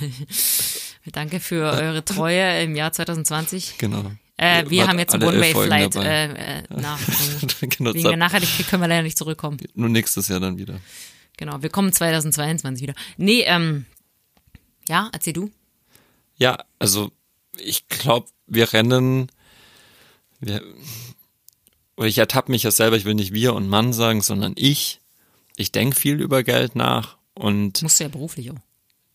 Danke 1.12 1.40
für 1.40 1.72
eure 1.72 2.04
Treue 2.04 2.62
im 2.62 2.74
Jahr 2.74 2.92
2020. 2.92 3.78
Genau. 3.78 4.10
Äh, 4.38 4.68
wir 4.68 4.86
haben 4.86 4.98
jetzt 4.98 5.14
ein 5.14 5.22
One-Way-Flight 5.22 5.96
äh, 5.96 6.58
äh, 6.58 6.62
nach. 6.70 7.00
genau, 7.60 7.94
Wegen 7.94 8.08
der 8.08 8.16
Nachhaltigkeit 8.18 8.68
können 8.68 8.82
wir 8.82 8.88
leider 8.88 9.02
nicht 9.02 9.16
zurückkommen. 9.16 9.58
nur 9.74 9.88
nächstes 9.88 10.28
Jahr 10.28 10.40
dann 10.40 10.58
wieder. 10.58 10.78
Genau, 11.38 11.62
wir 11.62 11.70
kommen 11.70 11.92
2022 11.92 12.82
wieder. 12.82 12.94
Nee, 13.16 13.42
ähm, 13.46 13.86
ja, 14.88 15.08
erzähl 15.12 15.32
du. 15.32 15.50
Ja, 16.36 16.58
also 16.78 17.10
ich 17.58 17.88
glaube, 17.88 18.28
wir 18.46 18.72
rennen, 18.74 19.30
wir, 20.40 20.62
oder 21.96 22.06
ich 22.08 22.18
ertappe 22.18 22.50
mich 22.50 22.62
ja 22.62 22.70
selber, 22.70 22.96
ich 22.96 23.04
will 23.06 23.14
nicht 23.14 23.32
wir 23.32 23.54
und 23.54 23.68
Mann 23.68 23.92
sagen, 23.92 24.20
sondern 24.22 24.52
ich. 24.56 25.00
Ich 25.56 25.72
denke 25.72 25.96
viel 25.96 26.20
über 26.20 26.42
Geld 26.42 26.74
nach 26.76 27.16
und 27.32 27.80
Musst 27.82 28.00
du 28.00 28.04
ja 28.04 28.08
beruflich 28.10 28.50
auch. 28.50 28.56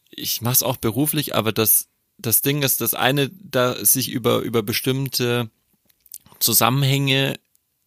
ich 0.10 0.42
mache 0.42 0.54
es 0.54 0.64
auch 0.64 0.78
beruflich, 0.78 1.36
aber 1.36 1.52
das, 1.52 1.88
das 2.22 2.42
Ding 2.42 2.62
ist, 2.62 2.82
das 2.82 2.94
eine, 2.94 3.30
da 3.30 3.84
sich 3.84 4.10
über, 4.10 4.40
über 4.40 4.64
bestimmte 4.64 5.50
Zusammenhänge 6.40 7.40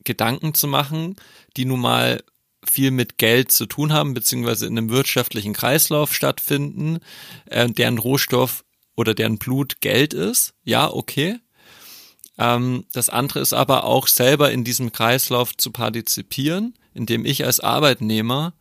Gedanken 0.05 0.55
zu 0.55 0.69
machen, 0.69 1.17
die 1.57 1.65
nun 1.65 1.81
mal 1.81 2.23
viel 2.65 2.91
mit 2.91 3.19
Geld 3.19 3.51
zu 3.51 3.67
tun 3.67 3.93
haben, 3.93 4.15
beziehungsweise 4.15 4.67
in 4.67 4.79
einem 4.79 4.91
wirtschaftlichen 4.91 5.53
Kreislauf 5.53 6.15
stattfinden, 6.15 7.01
äh, 7.47 7.69
deren 7.69 7.99
Rohstoff 7.99 8.65
oder 8.97 9.15
deren 9.15 9.39
Blut 9.39 9.81
Geld 9.81 10.15
ist. 10.15 10.55
Ja, 10.65 10.91
okay. 10.91 11.39
Ähm, 12.39 12.85
das 12.93 13.11
andere 13.11 13.41
ist 13.41 13.53
aber 13.53 13.85
auch 13.85 14.09
selber 14.09 14.51
in 14.51 14.65
diesem 14.65 14.93
Kreislauf 14.93 15.57
zu 15.57 15.71
partizipieren, 15.71 16.75
indem 16.95 17.25
ich 17.25 17.45
als 17.45 17.61
Arbeitnehmer 17.61 18.55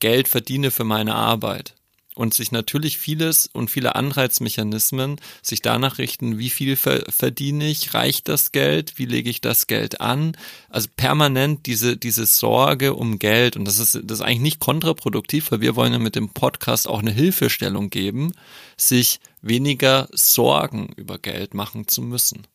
Geld 0.00 0.28
verdiene 0.28 0.70
für 0.70 0.84
meine 0.84 1.14
Arbeit. 1.14 1.74
Und 2.18 2.34
sich 2.34 2.50
natürlich 2.50 2.98
vieles 2.98 3.46
und 3.46 3.70
viele 3.70 3.94
Anreizmechanismen 3.94 5.20
sich 5.40 5.62
danach 5.62 5.98
richten, 5.98 6.36
wie 6.36 6.50
viel 6.50 6.74
ver 6.74 7.04
verdiene 7.08 7.68
ich, 7.68 7.94
reicht 7.94 8.26
das 8.26 8.50
Geld, 8.50 8.98
wie 8.98 9.04
lege 9.04 9.30
ich 9.30 9.40
das 9.40 9.68
Geld 9.68 10.00
an. 10.00 10.36
Also 10.68 10.88
permanent 10.96 11.66
diese, 11.66 11.96
diese 11.96 12.26
Sorge 12.26 12.94
um 12.94 13.20
Geld. 13.20 13.56
Und 13.56 13.66
das 13.66 13.78
ist, 13.78 14.00
das 14.02 14.18
ist 14.18 14.24
eigentlich 14.24 14.40
nicht 14.40 14.58
kontraproduktiv, 14.58 15.52
weil 15.52 15.60
wir 15.60 15.76
wollen 15.76 15.92
ja 15.92 16.00
mit 16.00 16.16
dem 16.16 16.30
Podcast 16.30 16.88
auch 16.88 16.98
eine 16.98 17.12
Hilfestellung 17.12 17.88
geben, 17.88 18.32
sich 18.76 19.20
weniger 19.40 20.08
Sorgen 20.10 20.88
über 20.96 21.20
Geld 21.20 21.54
machen 21.54 21.86
zu 21.86 22.02
müssen. 22.02 22.48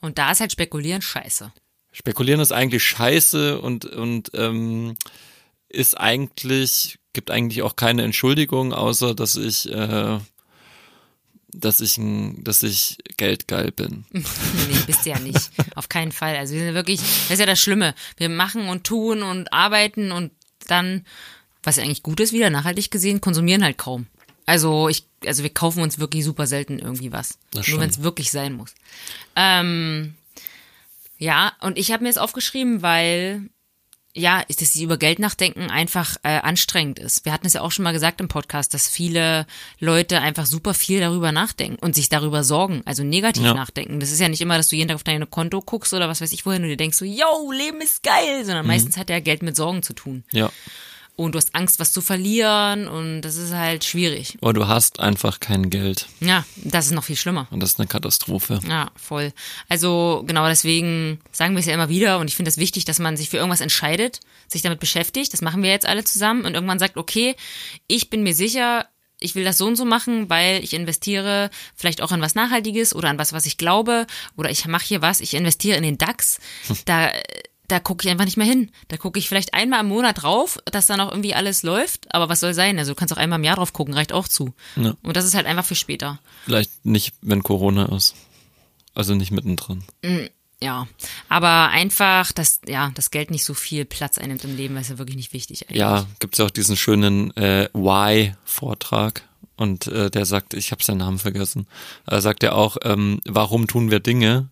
Und 0.00 0.18
da 0.18 0.32
ist 0.32 0.40
halt 0.40 0.50
Spekulieren 0.50 1.02
scheiße. 1.02 1.52
Spekulieren 1.92 2.40
ist 2.40 2.50
eigentlich 2.50 2.82
scheiße 2.82 3.60
und, 3.60 3.84
und 3.84 4.32
ähm, 4.34 4.96
ist 5.74 5.98
eigentlich, 5.98 6.98
gibt 7.12 7.30
eigentlich 7.30 7.62
auch 7.62 7.76
keine 7.76 8.02
Entschuldigung, 8.02 8.72
außer 8.72 9.14
dass 9.14 9.36
ich, 9.36 9.70
äh, 9.70 10.18
dass 11.48 11.80
ich, 11.80 12.00
dass 12.38 12.62
ich 12.62 12.98
geldgeil 13.16 13.70
bin. 13.72 14.04
nee, 14.12 14.22
bist 14.86 15.04
du 15.04 15.10
ja 15.10 15.18
nicht. 15.18 15.50
Auf 15.74 15.88
keinen 15.88 16.12
Fall. 16.12 16.36
Also 16.36 16.54
wir 16.54 16.62
sind 16.62 16.74
wirklich, 16.74 17.00
das 17.00 17.32
ist 17.32 17.40
ja 17.40 17.46
das 17.46 17.60
Schlimme. 17.60 17.94
Wir 18.16 18.28
machen 18.28 18.68
und 18.68 18.84
tun 18.84 19.22
und 19.22 19.52
arbeiten 19.52 20.12
und 20.12 20.32
dann, 20.66 21.06
was 21.62 21.76
ja 21.76 21.84
eigentlich 21.84 22.02
gut 22.02 22.20
ist, 22.20 22.32
wieder 22.32 22.50
nachhaltig 22.50 22.90
gesehen, 22.90 23.20
konsumieren 23.20 23.64
halt 23.64 23.78
kaum. 23.78 24.06
Also 24.46 24.88
ich, 24.88 25.06
also 25.24 25.42
wir 25.42 25.50
kaufen 25.50 25.82
uns 25.82 25.98
wirklich 25.98 26.24
super 26.24 26.46
selten 26.46 26.78
irgendwie 26.78 27.12
was. 27.12 27.38
Das 27.52 27.68
Nur 27.68 27.80
wenn 27.80 27.90
es 27.90 28.02
wirklich 28.02 28.30
sein 28.30 28.52
muss. 28.52 28.74
Ähm, 29.36 30.14
ja, 31.16 31.52
und 31.60 31.78
ich 31.78 31.92
habe 31.92 32.02
mir 32.02 32.08
jetzt 32.08 32.18
aufgeschrieben, 32.18 32.82
weil 32.82 33.48
ja, 34.16 34.40
ist 34.46 34.60
das 34.62 34.76
über 34.76 34.96
Geld 34.96 35.18
nachdenken 35.18 35.70
einfach 35.70 36.16
äh, 36.22 36.28
anstrengend 36.38 37.00
ist. 37.00 37.24
Wir 37.24 37.32
hatten 37.32 37.46
es 37.48 37.54
ja 37.54 37.62
auch 37.62 37.72
schon 37.72 37.82
mal 37.82 37.92
gesagt 37.92 38.20
im 38.20 38.28
Podcast, 38.28 38.72
dass 38.72 38.88
viele 38.88 39.44
Leute 39.80 40.20
einfach 40.20 40.46
super 40.46 40.72
viel 40.72 41.00
darüber 41.00 41.32
nachdenken 41.32 41.84
und 41.84 41.96
sich 41.96 42.08
darüber 42.08 42.44
sorgen, 42.44 42.82
also 42.84 43.02
negativ 43.02 43.42
Ja. 43.42 43.54
nachdenken. 43.54 43.98
Das 43.98 44.12
ist 44.12 44.20
ja 44.20 44.28
nicht 44.28 44.40
immer, 44.40 44.56
dass 44.56 44.68
du 44.68 44.76
jeden 44.76 44.86
Tag 44.88 44.94
auf 44.96 45.02
dein 45.02 45.28
Konto 45.28 45.60
guckst 45.60 45.92
oder 45.94 46.08
was 46.08 46.20
weiß 46.20 46.30
ich 46.32 46.46
wohin 46.46 46.62
und 46.62 46.68
dir 46.68 46.76
denkst 46.76 46.96
so, 46.96 47.04
yo, 47.04 47.50
Leben 47.50 47.80
ist 47.80 48.02
geil, 48.04 48.44
sondern 48.44 48.66
meistens 48.66 48.96
hat 48.96 49.10
ja 49.10 49.18
Geld 49.18 49.42
mit 49.42 49.56
Sorgen 49.56 49.82
zu 49.82 49.94
tun. 49.94 50.22
Ja. 50.30 50.50
Und 51.16 51.32
du 51.32 51.36
hast 51.36 51.54
Angst, 51.54 51.78
was 51.78 51.92
zu 51.92 52.00
verlieren 52.00 52.88
und 52.88 53.20
das 53.20 53.36
ist 53.36 53.54
halt 53.54 53.84
schwierig. 53.84 54.36
Oder 54.40 54.52
du 54.54 54.68
hast 54.68 54.98
einfach 54.98 55.38
kein 55.38 55.70
Geld. 55.70 56.08
Ja, 56.18 56.44
das 56.56 56.86
ist 56.86 56.92
noch 56.92 57.04
viel 57.04 57.14
schlimmer. 57.14 57.46
Und 57.50 57.60
das 57.60 57.70
ist 57.70 57.78
eine 57.78 57.86
Katastrophe. 57.86 58.58
Ja, 58.68 58.90
voll. 58.96 59.32
Also 59.68 60.24
genau 60.26 60.48
deswegen 60.48 61.20
sagen 61.30 61.54
wir 61.54 61.60
es 61.60 61.66
ja 61.66 61.74
immer 61.74 61.88
wieder 61.88 62.18
und 62.18 62.28
ich 62.28 62.34
finde 62.34 62.48
es 62.48 62.56
wichtig, 62.56 62.84
dass 62.84 62.98
man 62.98 63.16
sich 63.16 63.30
für 63.30 63.36
irgendwas 63.36 63.60
entscheidet, 63.60 64.20
sich 64.48 64.62
damit 64.62 64.80
beschäftigt. 64.80 65.32
Das 65.32 65.40
machen 65.40 65.62
wir 65.62 65.70
jetzt 65.70 65.86
alle 65.86 66.02
zusammen 66.02 66.44
und 66.46 66.54
irgendwann 66.54 66.80
sagt, 66.80 66.96
okay, 66.96 67.36
ich 67.86 68.10
bin 68.10 68.24
mir 68.24 68.34
sicher, 68.34 68.88
ich 69.20 69.36
will 69.36 69.44
das 69.44 69.58
so 69.58 69.66
und 69.66 69.76
so 69.76 69.84
machen, 69.84 70.28
weil 70.28 70.64
ich 70.64 70.74
investiere 70.74 71.50
vielleicht 71.76 72.02
auch 72.02 72.10
an 72.10 72.20
was 72.20 72.34
Nachhaltiges 72.34 72.94
oder 72.94 73.08
an 73.08 73.18
was, 73.18 73.32
was 73.32 73.46
ich 73.46 73.56
glaube 73.56 74.06
oder 74.36 74.50
ich 74.50 74.66
mache 74.66 74.84
hier 74.84 75.02
was, 75.02 75.20
ich 75.20 75.34
investiere 75.34 75.76
in 75.76 75.84
den 75.84 75.98
DAX. 75.98 76.38
Da 76.86 77.12
da 77.68 77.80
gucke 77.80 78.04
ich 78.04 78.10
einfach 78.10 78.24
nicht 78.24 78.36
mehr 78.36 78.46
hin. 78.46 78.70
Da 78.88 78.96
gucke 78.96 79.18
ich 79.18 79.28
vielleicht 79.28 79.54
einmal 79.54 79.80
im 79.80 79.88
Monat 79.88 80.22
drauf, 80.22 80.58
dass 80.66 80.86
dann 80.86 81.00
auch 81.00 81.10
irgendwie 81.10 81.34
alles 81.34 81.62
läuft. 81.62 82.14
Aber 82.14 82.28
was 82.28 82.40
soll 82.40 82.54
sein? 82.54 82.78
Also 82.78 82.92
du 82.92 82.96
kannst 82.96 83.12
auch 83.14 83.18
einmal 83.18 83.38
im 83.38 83.44
Jahr 83.44 83.56
drauf 83.56 83.72
gucken, 83.72 83.94
reicht 83.94 84.12
auch 84.12 84.28
zu. 84.28 84.54
Ja. 84.76 84.94
Und 85.02 85.16
das 85.16 85.24
ist 85.24 85.34
halt 85.34 85.46
einfach 85.46 85.64
für 85.64 85.74
später. 85.74 86.20
Vielleicht 86.44 86.84
nicht, 86.84 87.14
wenn 87.22 87.42
Corona 87.42 87.86
ist. 87.96 88.14
Also 88.94 89.14
nicht 89.14 89.30
mittendrin. 89.30 89.82
Ja, 90.62 90.86
aber 91.28 91.68
einfach, 91.70 92.32
dass 92.32 92.60
ja 92.66 92.90
das 92.94 93.10
Geld 93.10 93.30
nicht 93.30 93.44
so 93.44 93.54
viel 93.54 93.84
Platz 93.84 94.18
einnimmt 94.18 94.44
im 94.44 94.56
Leben, 94.56 94.76
ist 94.76 94.90
ja 94.90 94.98
wirklich 94.98 95.16
nicht 95.16 95.32
wichtig. 95.32 95.68
Eigentlich. 95.68 95.80
Ja, 95.80 96.06
gibt's 96.20 96.38
ja 96.38 96.46
auch 96.46 96.50
diesen 96.50 96.76
schönen 96.76 97.36
äh, 97.36 97.68
Why-Vortrag. 97.72 99.22
Und 99.56 99.86
äh, 99.86 100.10
der 100.10 100.24
sagt, 100.24 100.54
ich 100.54 100.72
habe 100.72 100.82
seinen 100.82 100.98
Namen 100.98 101.18
vergessen, 101.18 101.66
äh, 102.06 102.20
sagt 102.20 102.42
er 102.42 102.56
auch, 102.56 102.76
ähm, 102.82 103.20
warum 103.24 103.68
tun 103.68 103.90
wir 103.90 104.00
Dinge 104.00 104.48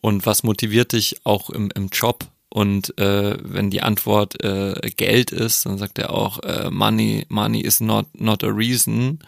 und 0.00 0.26
was 0.26 0.42
motiviert 0.42 0.92
dich 0.92 1.24
auch 1.24 1.48
im, 1.48 1.70
im 1.74 1.88
Job? 1.88 2.26
Und 2.54 2.96
äh, 3.00 3.36
wenn 3.42 3.70
die 3.70 3.82
Antwort 3.82 4.40
äh, 4.44 4.74
Geld 4.96 5.32
ist, 5.32 5.66
dann 5.66 5.76
sagt 5.76 5.98
er 5.98 6.10
auch, 6.10 6.38
äh, 6.44 6.70
Money, 6.70 7.26
Money 7.28 7.60
is 7.60 7.80
not, 7.80 8.06
not 8.14 8.44
a 8.44 8.46
reason, 8.46 9.18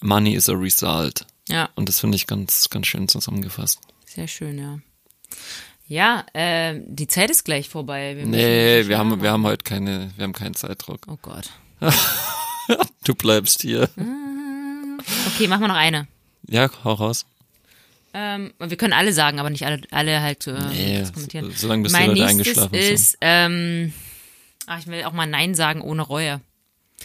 Money 0.00 0.34
is 0.34 0.48
a 0.48 0.52
result. 0.52 1.26
Ja, 1.48 1.68
Und 1.76 1.88
das 1.88 2.00
finde 2.00 2.16
ich 2.16 2.26
ganz, 2.26 2.68
ganz 2.68 2.88
schön 2.88 3.06
zusammengefasst. 3.06 3.78
sehr 4.04 4.26
schön, 4.26 4.58
ja. 4.58 4.80
Ja, 5.86 6.26
äh, 6.32 6.80
die 6.84 7.06
Zeit 7.06 7.30
ist 7.30 7.44
gleich 7.44 7.68
vorbei. 7.68 8.16
Wir 8.16 8.26
Nee, 8.26 8.88
wir 8.88 8.98
haben, 8.98 9.22
wir 9.22 9.30
haben 9.30 9.44
heute 9.44 9.62
keine, 9.62 10.10
wir 10.16 10.24
haben 10.24 10.32
keinen 10.32 10.54
Zeitdruck. 10.54 11.02
Oh 11.06 11.18
Gott. 11.22 11.48
Du 13.04 13.14
bleibst 13.14 13.62
hier. 13.62 13.88
Okay, 15.28 15.46
machen 15.46 15.60
wir 15.60 15.68
noch 15.68 15.76
eine. 15.76 16.08
Ja, 16.48 16.68
hau 16.82 16.94
raus. 16.94 17.26
Ähm, 18.18 18.54
wir 18.58 18.76
können 18.78 18.94
alle 18.94 19.12
sagen, 19.12 19.38
aber 19.40 19.50
nicht 19.50 19.66
alle, 19.66 19.82
alle 19.90 20.22
halt 20.22 20.46
äh, 20.46 20.52
Nee, 20.70 21.00
das 21.00 21.12
kommentieren. 21.12 21.52
so 21.54 21.68
lange 21.68 21.82
bis 21.82 21.92
die 21.92 21.98
mein 21.98 22.08
Leute 22.08 22.20
nächstes 22.22 22.56
eingeschlafen 22.56 22.74
ist, 22.74 23.18
ähm, 23.20 23.92
ach, 24.66 24.78
ich 24.78 24.86
will 24.86 25.04
auch 25.04 25.12
mal 25.12 25.26
Nein 25.26 25.54
sagen 25.54 25.82
ohne 25.82 26.00
Reue. 26.00 26.40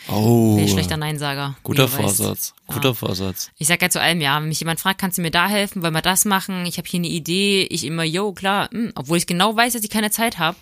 Oh. 0.07 0.55
Bin 0.55 0.69
schlechter 0.69 0.95
Neinsager. 0.95 1.57
Guter 1.63 1.87
du 1.87 1.91
weißt. 1.91 2.17
Vorsatz. 2.17 2.53
Ja. 2.65 2.75
Guter 2.75 2.95
Vorsatz. 2.95 3.51
Ich 3.57 3.67
sag 3.67 3.81
ja 3.81 3.89
zu 3.89 3.99
allem, 3.99 4.21
ja, 4.21 4.39
wenn 4.39 4.47
mich 4.47 4.61
jemand 4.61 4.79
fragt, 4.79 5.01
kannst 5.01 5.17
du 5.17 5.21
mir 5.21 5.31
da 5.31 5.49
helfen, 5.49 5.81
wollen 5.83 5.93
wir 5.93 6.01
das 6.01 6.23
machen? 6.23 6.65
Ich 6.65 6.77
habe 6.77 6.87
hier 6.87 6.99
eine 6.99 7.09
Idee. 7.09 7.63
Ich 7.69 7.83
immer, 7.83 8.05
yo, 8.05 8.31
klar, 8.31 8.69
hm, 8.71 8.93
obwohl 8.95 9.17
ich 9.17 9.27
genau 9.27 9.53
weiß, 9.53 9.73
dass 9.73 9.83
ich 9.83 9.89
keine 9.89 10.11
Zeit 10.11 10.37
habe. 10.37 10.55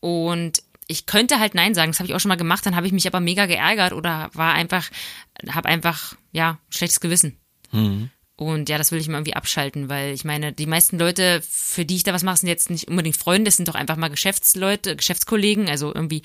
Und 0.00 0.62
ich 0.88 1.04
könnte 1.04 1.38
halt 1.38 1.54
Nein 1.54 1.74
sagen, 1.74 1.92
das 1.92 1.98
habe 1.98 2.08
ich 2.08 2.14
auch 2.14 2.20
schon 2.20 2.30
mal 2.30 2.36
gemacht, 2.36 2.64
dann 2.64 2.76
habe 2.76 2.86
ich 2.86 2.94
mich 2.94 3.06
aber 3.06 3.20
mega 3.20 3.44
geärgert 3.44 3.92
oder 3.92 4.30
war 4.32 4.54
einfach, 4.54 4.88
habe 5.50 5.68
einfach, 5.68 6.14
ja, 6.32 6.58
schlechtes 6.70 7.00
Gewissen. 7.00 7.36
Und 8.38 8.68
ja, 8.68 8.76
das 8.76 8.92
will 8.92 9.00
ich 9.00 9.08
mal 9.08 9.14
irgendwie 9.16 9.34
abschalten, 9.34 9.88
weil 9.88 10.12
ich 10.12 10.24
meine, 10.24 10.52
die 10.52 10.66
meisten 10.66 10.98
Leute, 10.98 11.42
für 11.48 11.86
die 11.86 11.96
ich 11.96 12.02
da 12.02 12.12
was 12.12 12.22
mache, 12.22 12.36
sind 12.36 12.50
jetzt 12.50 12.68
nicht 12.68 12.86
unbedingt 12.86 13.16
Freunde, 13.16 13.44
das 13.46 13.56
sind 13.56 13.66
doch 13.66 13.74
einfach 13.74 13.96
mal 13.96 14.08
Geschäftsleute, 14.08 14.94
Geschäftskollegen, 14.94 15.68
also 15.70 15.94
irgendwie, 15.94 16.20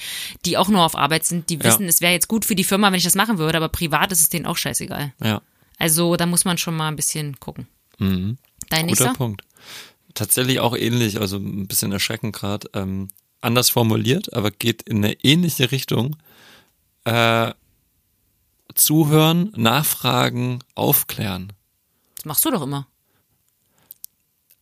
die 0.45 0.57
auch 0.57 0.67
nur 0.67 0.83
auf 0.83 0.97
Arbeit 0.97 1.25
sind, 1.25 1.49
die 1.49 1.55
Ja. 1.55 1.63
wissen, 1.63 1.87
es 1.87 2.01
wäre 2.01 2.11
jetzt 2.11 2.27
gut 2.27 2.43
für 2.43 2.55
die 2.55 2.65
Firma, 2.65 2.87
wenn 2.91 2.97
ich 2.97 3.05
das 3.05 3.15
machen 3.15 3.37
würde, 3.37 3.55
aber 3.57 3.69
privat 3.69 4.11
ist 4.11 4.19
es 4.19 4.29
denen 4.29 4.45
auch 4.45 4.57
scheißegal. 4.57 5.13
Ja. 5.23 5.41
Also 5.79 6.17
da 6.17 6.25
muss 6.25 6.43
man 6.43 6.57
schon 6.57 6.75
mal 6.75 6.89
ein 6.89 6.97
bisschen 6.97 7.39
gucken. 7.39 7.67
Dein 7.97 8.27
Guter 8.27 8.85
nächster? 8.85 9.13
Punkt. 9.13 9.43
Tatsächlich 10.13 10.59
auch 10.59 10.75
ähnlich, 10.75 11.21
also 11.21 11.37
ein 11.37 11.67
bisschen 11.67 11.93
erschreckend 11.93 12.35
gerade. 12.35 12.69
Ähm, 12.73 13.07
anders 13.39 13.69
formuliert, 13.69 14.33
aber 14.33 14.51
geht 14.51 14.81
in 14.81 14.97
eine 14.97 15.13
ähnliche 15.23 15.71
Richtung. 15.71 16.17
Äh, 17.05 17.53
zuhören, 18.75 19.53
nachfragen, 19.55 20.59
aufklären. 20.75 21.53
Das 22.21 22.25
machst 22.25 22.45
du 22.45 22.51
doch 22.51 22.61
immer. 22.61 22.85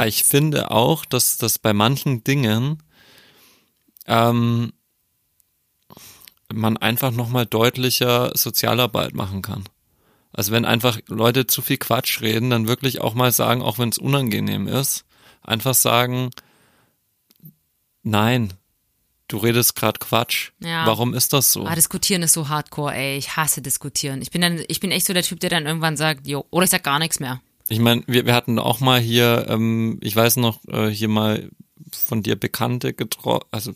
Ich 0.05 0.24
finde 0.24 0.72
auch, 0.72 1.03
dass 1.03 1.36
das 1.36 1.60
bei 1.60 1.74
manchen 1.74 2.24
Dingen 2.24 2.82
ähm, 4.05 4.72
man 6.53 6.78
einfach 6.78 7.12
nochmal 7.12 7.45
deutlicher 7.45 8.32
Sozialarbeit 8.34 9.14
machen 9.14 9.41
kann. 9.41 9.66
Also 10.32 10.53
wenn 10.53 10.64
einfach 10.64 10.99
Leute 11.10 11.47
zu 11.47 11.62
viel 11.62 11.76
Quatsch 11.76 12.22
reden, 12.22 12.49
dann 12.49 12.70
wirklich 12.70 13.01
auch 13.01 13.14
mal 13.14 13.34
sagen, 13.34 13.62
auch 13.62 13.78
wenn 13.78 13.89
es 13.89 13.97
unangenehm 13.97 14.70
ist, 14.70 15.03
einfach 15.41 15.74
sagen, 15.74 16.30
nein, 18.03 18.53
du 19.28 19.36
redest 19.36 19.76
gerade 19.76 19.99
Quatsch. 19.99 20.51
Ja. 20.64 20.86
Warum 20.86 21.14
ist 21.14 21.34
das 21.34 21.51
so? 21.51 21.66
Ah, 21.66 21.76
diskutieren 21.76 22.24
ist 22.24 22.32
so 22.32 22.47
hardcore, 22.47 22.95
ey. 22.95 23.18
Ich 23.18 23.36
hasse 23.36 23.62
diskutieren. 23.62 24.22
Ich 24.22 24.32
bin 24.32 24.39
dann, 24.39 24.64
ich 24.70 24.80
bin 24.80 24.91
echt 24.91 25.07
so 25.07 25.14
der 25.14 25.24
Typ, 25.24 25.41
der 25.41 25.49
dann 25.49 25.66
irgendwann 25.66 25.97
sagt, 25.97 26.26
jo, 26.26 26.45
oder 26.51 26.64
ich 26.64 26.70
sag 26.70 26.86
gar 26.86 26.99
nichts 26.99 27.20
mehr. 27.20 27.41
Ich 27.70 27.80
meine, 27.80 28.03
wir, 28.07 28.26
wir 28.26 28.34
hatten 28.34 28.59
auch 28.59 28.80
mal 28.80 28.99
hier, 28.99 29.45
ähm, 29.49 29.99
ich 30.01 30.15
weiß 30.15 30.38
noch, 30.38 30.59
äh, 30.67 30.89
hier 30.89 31.07
mal 31.07 31.49
von 31.91 32.24
dir 32.24 32.36
Bekannte 32.36 32.93
getroffen, 32.93 33.45
also 33.51 33.72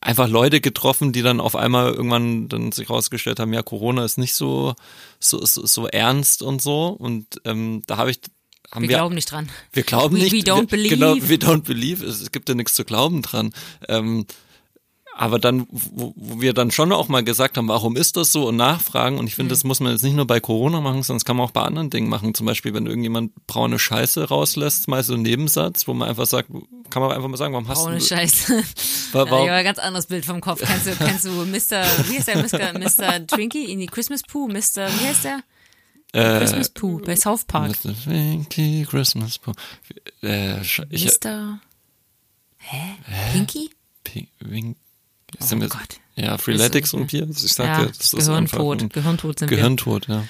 einfach 0.00 0.28
Leute 0.28 0.60
getroffen, 0.60 1.12
die 1.12 1.22
dann 1.22 1.40
auf 1.40 1.56
einmal 1.56 1.92
irgendwann 1.92 2.48
dann 2.48 2.70
sich 2.70 2.88
rausgestellt 2.88 3.40
haben, 3.40 3.52
ja, 3.52 3.62
Corona 3.62 4.04
ist 4.04 4.16
nicht 4.16 4.34
so 4.34 4.74
so 5.18 5.44
so, 5.44 5.66
so 5.66 5.88
ernst 5.88 6.42
und 6.42 6.62
so. 6.62 6.86
Und 6.88 7.26
ähm, 7.44 7.82
da 7.86 7.96
habe 7.96 8.12
ich 8.12 8.20
haben 8.70 8.82
Wir 8.82 8.90
wir, 8.90 8.96
glauben 8.98 9.14
nicht 9.16 9.30
dran. 9.30 9.48
wir 9.72 9.82
glauben 9.82 10.16
We- 10.16 10.20
nicht. 10.20 10.32
we 10.32 10.38
don't 10.38 10.60
wir, 10.62 10.66
believe. 10.66 10.94
Genau, 10.96 11.14
we 11.16 11.34
don't 11.34 11.62
believe. 11.64 12.04
Es, 12.06 12.20
es 12.20 12.30
gibt 12.30 12.48
ja 12.48 12.54
nichts 12.54 12.74
zu 12.74 12.84
glauben 12.84 13.22
dran. 13.22 13.52
Ähm, 13.88 14.26
aber 15.16 15.38
dann, 15.38 15.66
wo, 15.70 16.12
wir 16.16 16.52
dann 16.54 16.70
schon 16.72 16.90
auch 16.92 17.08
mal 17.08 17.22
gesagt 17.22 17.56
haben, 17.56 17.68
warum 17.68 17.96
ist 17.96 18.16
das 18.16 18.32
so 18.32 18.48
und 18.48 18.56
nachfragen. 18.56 19.18
Und 19.18 19.26
ich 19.28 19.36
finde, 19.36 19.50
das 19.50 19.62
muss 19.62 19.78
man 19.80 19.92
jetzt 19.92 20.02
nicht 20.02 20.14
nur 20.16 20.26
bei 20.26 20.40
Corona 20.40 20.80
machen, 20.80 21.02
sondern 21.04 21.18
das 21.20 21.24
kann 21.24 21.36
man 21.36 21.46
auch 21.46 21.52
bei 21.52 21.62
anderen 21.62 21.88
Dingen 21.90 22.08
machen. 22.08 22.34
Zum 22.34 22.46
Beispiel, 22.46 22.74
wenn 22.74 22.86
irgendjemand 22.86 23.32
braune 23.46 23.78
Scheiße 23.78 24.28
rauslässt, 24.28 24.88
mal 24.88 25.02
so 25.04 25.14
ein 25.14 25.22
Nebensatz, 25.22 25.86
wo 25.86 25.94
man 25.94 26.08
einfach 26.08 26.26
sagt, 26.26 26.48
kann 26.90 27.00
man 27.02 27.12
einfach 27.12 27.28
mal 27.28 27.36
sagen, 27.36 27.52
warum 27.54 27.68
hast 27.68 27.78
Braune 27.84 27.98
du, 27.98 28.04
Scheiße. 28.04 28.62
wa- 29.12 29.18
Ja, 29.24 29.24
ich 29.24 29.30
habe 29.32 29.52
ein 29.52 29.64
ganz 29.64 29.78
anderes 29.78 30.06
Bild 30.06 30.24
vom 30.24 30.40
Kopf. 30.40 30.60
Kennst 30.66 30.86
du, 30.86 30.96
kennst 30.96 31.24
du 31.24 31.30
Mr. 31.30 31.84
Wie 32.08 32.18
heißt 32.18 32.28
der? 32.28 32.42
Mr. 32.42 32.78
Mr. 32.78 33.26
Twinkie 33.26 33.64
in 33.70 33.78
die 33.78 33.86
Christmas 33.86 34.22
Pooh? 34.22 34.48
Mr. 34.48 34.88
Wie 34.88 35.06
heißt 35.06 35.24
der? 35.24 35.40
äh, 36.12 36.38
Christmas 36.38 36.68
Pooh 36.70 37.00
bei 37.04 37.16
South 37.16 37.44
Park. 37.44 37.72
Mr. 37.84 37.94
Winky 38.06 38.86
Christmas 38.88 39.38
Pooh. 39.38 39.52
Äh, 40.22 40.60
ich, 40.62 40.80
Mr. 41.22 41.60
Hä? 42.58 42.96
Pinky? 43.32 43.70
P- 44.04 44.28
Wink, 45.34 45.42
Oh 45.42 45.46
sind 45.46 45.60
wir- 45.60 45.68
Gott. 45.68 46.00
Ja, 46.16 46.38
Freeletics 46.38 46.94
und 46.94 47.08
Bier. 47.08 47.28
Ich 47.28 47.42
Ja, 47.42 47.48
sagte, 47.48 47.86
das 47.98 48.12
ist 48.14 48.28
einfach 48.28 48.58
Gehirntod. 48.58 48.82
ein 48.82 48.88
Gehirntod 48.88 49.38
sind 49.40 49.50
wir. 49.50 49.56
Gehirntod, 49.56 50.06
ja. 50.08 50.24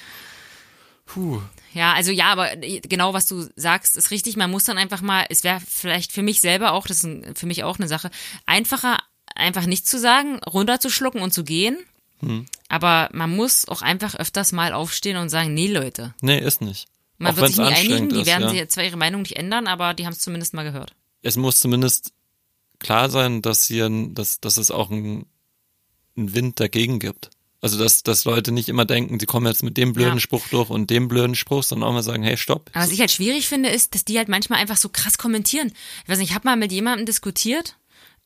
Puh. 1.05 1.41
Ja, 1.73 1.93
also 1.93 2.11
ja, 2.11 2.27
aber 2.31 2.55
genau 2.55 3.13
was 3.13 3.27
du 3.27 3.47
sagst, 3.55 3.95
ist 3.97 4.09
richtig. 4.11 4.37
Man 4.37 4.49
muss 4.49 4.63
dann 4.63 4.77
einfach 4.77 5.01
mal, 5.01 5.25
es 5.29 5.43
wäre 5.43 5.59
vielleicht 5.67 6.11
für 6.11 6.23
mich 6.23 6.41
selber 6.41 6.71
auch, 6.71 6.87
das 6.87 6.97
ist 6.97 7.03
ein, 7.03 7.35
für 7.35 7.45
mich 7.45 7.63
auch 7.63 7.77
eine 7.77 7.87
Sache, 7.87 8.09
einfacher, 8.45 8.97
einfach 9.35 9.65
nicht 9.65 9.87
zu 9.87 9.99
sagen, 9.99 10.39
runterzuschlucken 10.39 11.21
und 11.21 11.33
zu 11.33 11.43
gehen. 11.43 11.77
Hm. 12.21 12.45
Aber 12.69 13.09
man 13.13 13.35
muss 13.35 13.67
auch 13.67 13.81
einfach 13.81 14.15
öfters 14.15 14.53
mal 14.53 14.73
aufstehen 14.73 15.17
und 15.17 15.29
sagen, 15.29 15.53
nee, 15.53 15.67
Leute. 15.67 16.13
Nee, 16.21 16.39
ist 16.39 16.61
nicht. 16.61 16.87
Man 17.17 17.33
Auch 17.33 17.37
wird 17.37 17.47
sich 17.49 17.57
nie 17.57 17.65
einigen, 17.65 18.09
die 18.09 18.21
ist, 18.21 18.25
werden 18.25 18.43
ja. 18.43 18.49
sie 18.63 18.67
zwar 18.69 18.83
ihre 18.85 18.97
Meinung 18.97 19.21
nicht 19.21 19.35
ändern, 19.35 19.67
aber 19.67 19.93
die 19.93 20.05
haben 20.05 20.13
es 20.13 20.19
zumindest 20.19 20.53
mal 20.53 20.63
gehört. 20.63 20.93
es 21.21 21.35
muss 21.37 21.59
zumindest 21.59 22.11
klar 22.79 23.09
sein, 23.09 23.41
dass 23.41 23.65
hier, 23.65 23.85
ein- 23.87 24.13
dass, 24.15 24.39
dass 24.39 24.57
es 24.57 24.71
auch 24.71 24.91
einen, 24.91 25.25
einen 26.17 26.33
Wind 26.33 26.59
dagegen 26.59 26.99
gibt. 26.99 27.29
Also 27.61 27.79
dass, 27.79 28.03
dass 28.03 28.25
Leute 28.25 28.51
nicht 28.51 28.69
immer 28.69 28.85
denken, 28.85 29.19
sie 29.19 29.25
kommen 29.25 29.47
jetzt 29.47 29.63
mit 29.63 29.75
dem 29.77 29.93
blöden 29.93 30.15
Ja. 30.15 30.19
Spruch 30.19 30.47
durch 30.49 30.69
und 30.69 30.89
dem 30.91 31.07
blöden 31.07 31.35
Spruch, 31.35 31.63
sondern 31.63 31.89
auch 31.89 31.93
mal 31.93 32.03
sagen, 32.03 32.21
hey, 32.21 32.37
stopp. 32.37 32.69
Aber 32.73 32.83
was 32.83 32.91
ich 32.91 32.99
halt 32.99 33.09
schwierig 33.11 33.47
finde, 33.47 33.69
ist, 33.69 33.95
dass 33.95 34.05
die 34.05 34.17
halt 34.19 34.27
manchmal 34.27 34.59
einfach 34.59 34.77
so 34.77 34.89
krass 34.89 35.17
kommentieren. 35.17 35.71
Ich 36.03 36.09
weiß 36.09 36.19
nicht, 36.19 36.29
ich 36.29 36.35
habe 36.35 36.47
mal 36.47 36.57
mit 36.57 36.71
jemandem 36.71 37.07
diskutiert 37.07 37.75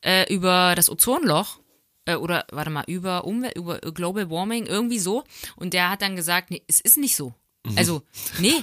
äh, 0.02 0.32
über 0.34 0.74
das 0.76 0.90
Ozonloch 0.90 1.60
äh, 2.06 2.16
oder 2.16 2.46
warte 2.52 2.70
mal 2.70 2.84
über 2.88 3.24
Umwelt, 3.24 3.56
über 3.56 3.80
Global 3.80 4.30
Warming 4.30 4.66
irgendwie 4.66 5.00
so 5.00 5.24
und 5.56 5.74
der 5.74 5.90
hat 5.90 6.02
dann 6.02 6.18
gesagt, 6.18 6.52
nee, 6.52 6.62
es 6.68 6.82
ist 6.82 6.98
nicht 6.98 7.16
so. 7.16 7.34
Also 7.78 8.02
nee, 8.40 8.54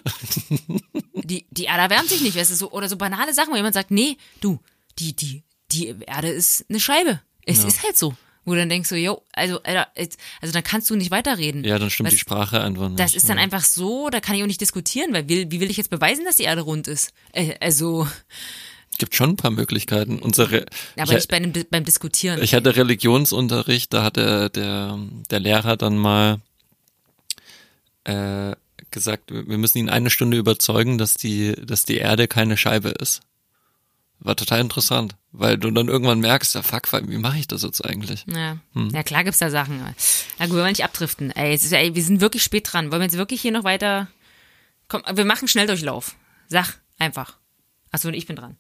die 1.15 1.47
die 1.51 1.65
Erde 1.65 1.83
erwärmt 1.83 2.09
sich 2.09 2.21
nicht, 2.23 2.37
weißt 2.37 2.51
du 2.51 2.55
so 2.55 2.71
oder 2.73 2.89
so 2.89 2.97
banale 2.97 3.33
Sachen, 3.35 3.53
wo 3.53 3.57
jemand 3.57 3.75
sagt, 3.75 3.91
nee, 3.91 4.17
du, 4.41 4.59
die 4.99 5.15
die 5.15 5.43
die 5.73 5.95
Erde 6.07 6.29
ist 6.29 6.65
eine 6.69 6.81
Scheibe. 6.81 7.21
Es 7.45 7.65
ist 7.65 7.83
halt 7.83 7.97
so. 7.97 8.15
Wo 8.45 8.53
du 8.53 8.61
dann 8.61 8.69
denkst 8.69 8.89
so, 8.89 8.95
yo, 8.95 9.23
also 9.33 9.61
Alter, 9.65 9.89
also 10.41 10.53
dann 10.53 10.63
kannst 10.63 10.89
du 10.89 10.95
nicht 10.95 11.11
weiterreden. 11.11 11.65
Ja, 11.65 11.81
dann 11.81 11.91
stimmt 11.91 12.07
Was- 12.07 12.15
die 12.15 12.21
Sprache 12.21 12.61
einfach 12.61 12.89
nicht. 12.89 13.01
das 13.01 13.17
ist 13.17 13.29
dann 13.29 13.39
ja. 13.39 13.43
einfach 13.43 13.65
so, 13.65 14.09
da 14.09 14.21
kann 14.21 14.37
ich 14.37 14.43
auch 14.43 14.47
nicht 14.47 14.61
diskutieren, 14.61 15.13
weil 15.13 15.29
wie, 15.29 15.51
wie 15.51 15.61
will 15.61 15.69
ich 15.69 15.77
jetzt 15.77 15.91
beweisen, 15.91 16.25
dass 16.25 16.37
die 16.37 16.45
Erde 16.45 16.61
rund 16.61 16.87
ist? 16.87 17.13
Äh, 17.33 17.57
also, 17.61 18.07
gibt 18.99 19.17
schon 19.17 19.31
ein 19.31 19.37
paar 19.37 19.51
Möglichkeiten. 19.51 20.21
Unsere, 20.21 20.67
aber 20.97 21.11
ich, 21.11 21.17
nicht 21.17 21.29
bei 21.29 21.41
dem, 21.41 21.53
beim 21.71 21.85
Diskutieren. 21.85 22.41
ich 22.41 22.55
hatte 22.55 22.77
Religionsunterricht, 22.77 23.93
da 23.93 24.05
hat 24.05 24.17
der, 24.17 24.49
der, 24.49 24.99
der 25.29 25.41
Lehrer 25.41 25.77
dann 25.77 25.99
mal 25.99 26.41
äh, 28.05 28.55
gesagt, 28.93 29.33
wir 29.33 29.59
müssen 29.59 29.79
ihn 29.79 29.89
eine 29.89 30.11
Stunde 30.11 30.37
überzeugen, 30.37 30.99
dass 30.99 31.15
die, 31.15 31.55
dass 31.55 31.85
die 31.85 31.97
Erde 31.97 32.29
keine 32.29 32.57
Scheibe 32.57 32.91
ist. 32.91 33.23
War 34.19 34.35
total 34.35 34.61
interessant, 34.61 35.15
weil 35.33 35.59
du 35.59 35.71
dann 35.71 35.89
irgendwann 35.89 36.21
merkst, 36.21 36.55
ja 36.55 36.63
fuck, 36.63 36.89
wie 37.07 37.19
mache 37.19 37.39
ich 37.39 37.47
das 37.47 37.63
jetzt 37.63 37.85
eigentlich? 37.85 38.25
ja. 38.27 38.57
Hm. 38.73 38.91
ja, 38.91 39.03
klar 39.03 39.25
gibt's 39.25 39.39
da 39.39 39.51
Sachen. 39.51 39.79
Na 40.39 40.47
gut, 40.47 40.55
wir 40.55 40.63
wollen 40.63 40.73
nicht 40.73 40.85
abdriften. 40.85 41.31
Ey, 41.31 41.55
ist, 41.55 41.71
ey, 41.73 41.95
wir 41.95 42.03
sind 42.03 42.21
wirklich 42.21 42.43
spät 42.43 42.73
dran. 42.73 42.91
Wollen 42.91 43.01
wir 43.01 43.07
jetzt 43.07 43.19
wirklich 43.19 43.41
hier 43.41 43.53
noch 43.53 43.65
weiter? 43.65 44.09
Komm, 44.89 45.03
wir 45.13 45.25
machen 45.25 45.49
Schnelldurchlauf. 45.49 46.17
Sag 46.49 46.79
einfach. 46.99 47.37
Achso, 47.91 48.09
und 48.09 48.15
ich 48.15 48.27
bin 48.27 48.37
dran. 48.37 48.57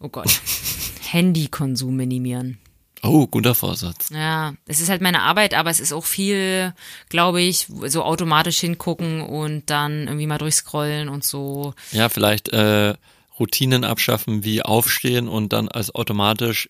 Oh 0.00 0.08
Gott. 0.08 0.40
Handykonsum 1.10 1.94
minimieren. 1.94 2.58
Oh, 3.02 3.26
guter 3.26 3.54
Vorsatz. 3.54 4.08
Ja, 4.10 4.54
es 4.66 4.80
ist 4.80 4.88
halt 4.88 5.02
meine 5.02 5.22
Arbeit, 5.22 5.52
aber 5.52 5.68
es 5.68 5.78
ist 5.78 5.92
auch 5.92 6.06
viel, 6.06 6.72
glaube 7.10 7.42
ich, 7.42 7.66
so 7.86 8.02
automatisch 8.02 8.60
hingucken 8.60 9.20
und 9.20 9.68
dann 9.68 10.06
irgendwie 10.06 10.26
mal 10.26 10.38
durchscrollen 10.38 11.10
und 11.10 11.22
so. 11.22 11.74
Ja, 11.92 12.08
vielleicht 12.08 12.48
äh, 12.48 12.94
Routinen 13.38 13.84
abschaffen 13.84 14.44
wie 14.44 14.62
aufstehen 14.62 15.28
und 15.28 15.52
dann 15.52 15.68
als 15.68 15.94
automatisch 15.94 16.68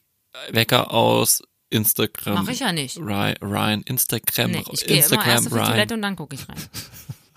Wecker 0.50 0.92
aus 0.92 1.42
Instagram. 1.70 2.44
Mach 2.44 2.52
ich 2.52 2.60
ja 2.60 2.72
nicht. 2.72 2.98
Ryan, 2.98 3.82
Instagram, 3.82 4.50
Nee, 4.52 4.64
ich 4.72 4.86
gehe 4.86 4.96
immer 4.96 5.02
Instagram 5.02 5.28
erst 5.28 5.46
auf 5.46 5.52
die 5.52 5.58
Ryan. 5.58 5.70
Toilette 5.70 5.94
und 5.94 6.02
dann 6.02 6.16
gucke 6.16 6.36
ich 6.36 6.48
rein. 6.48 6.56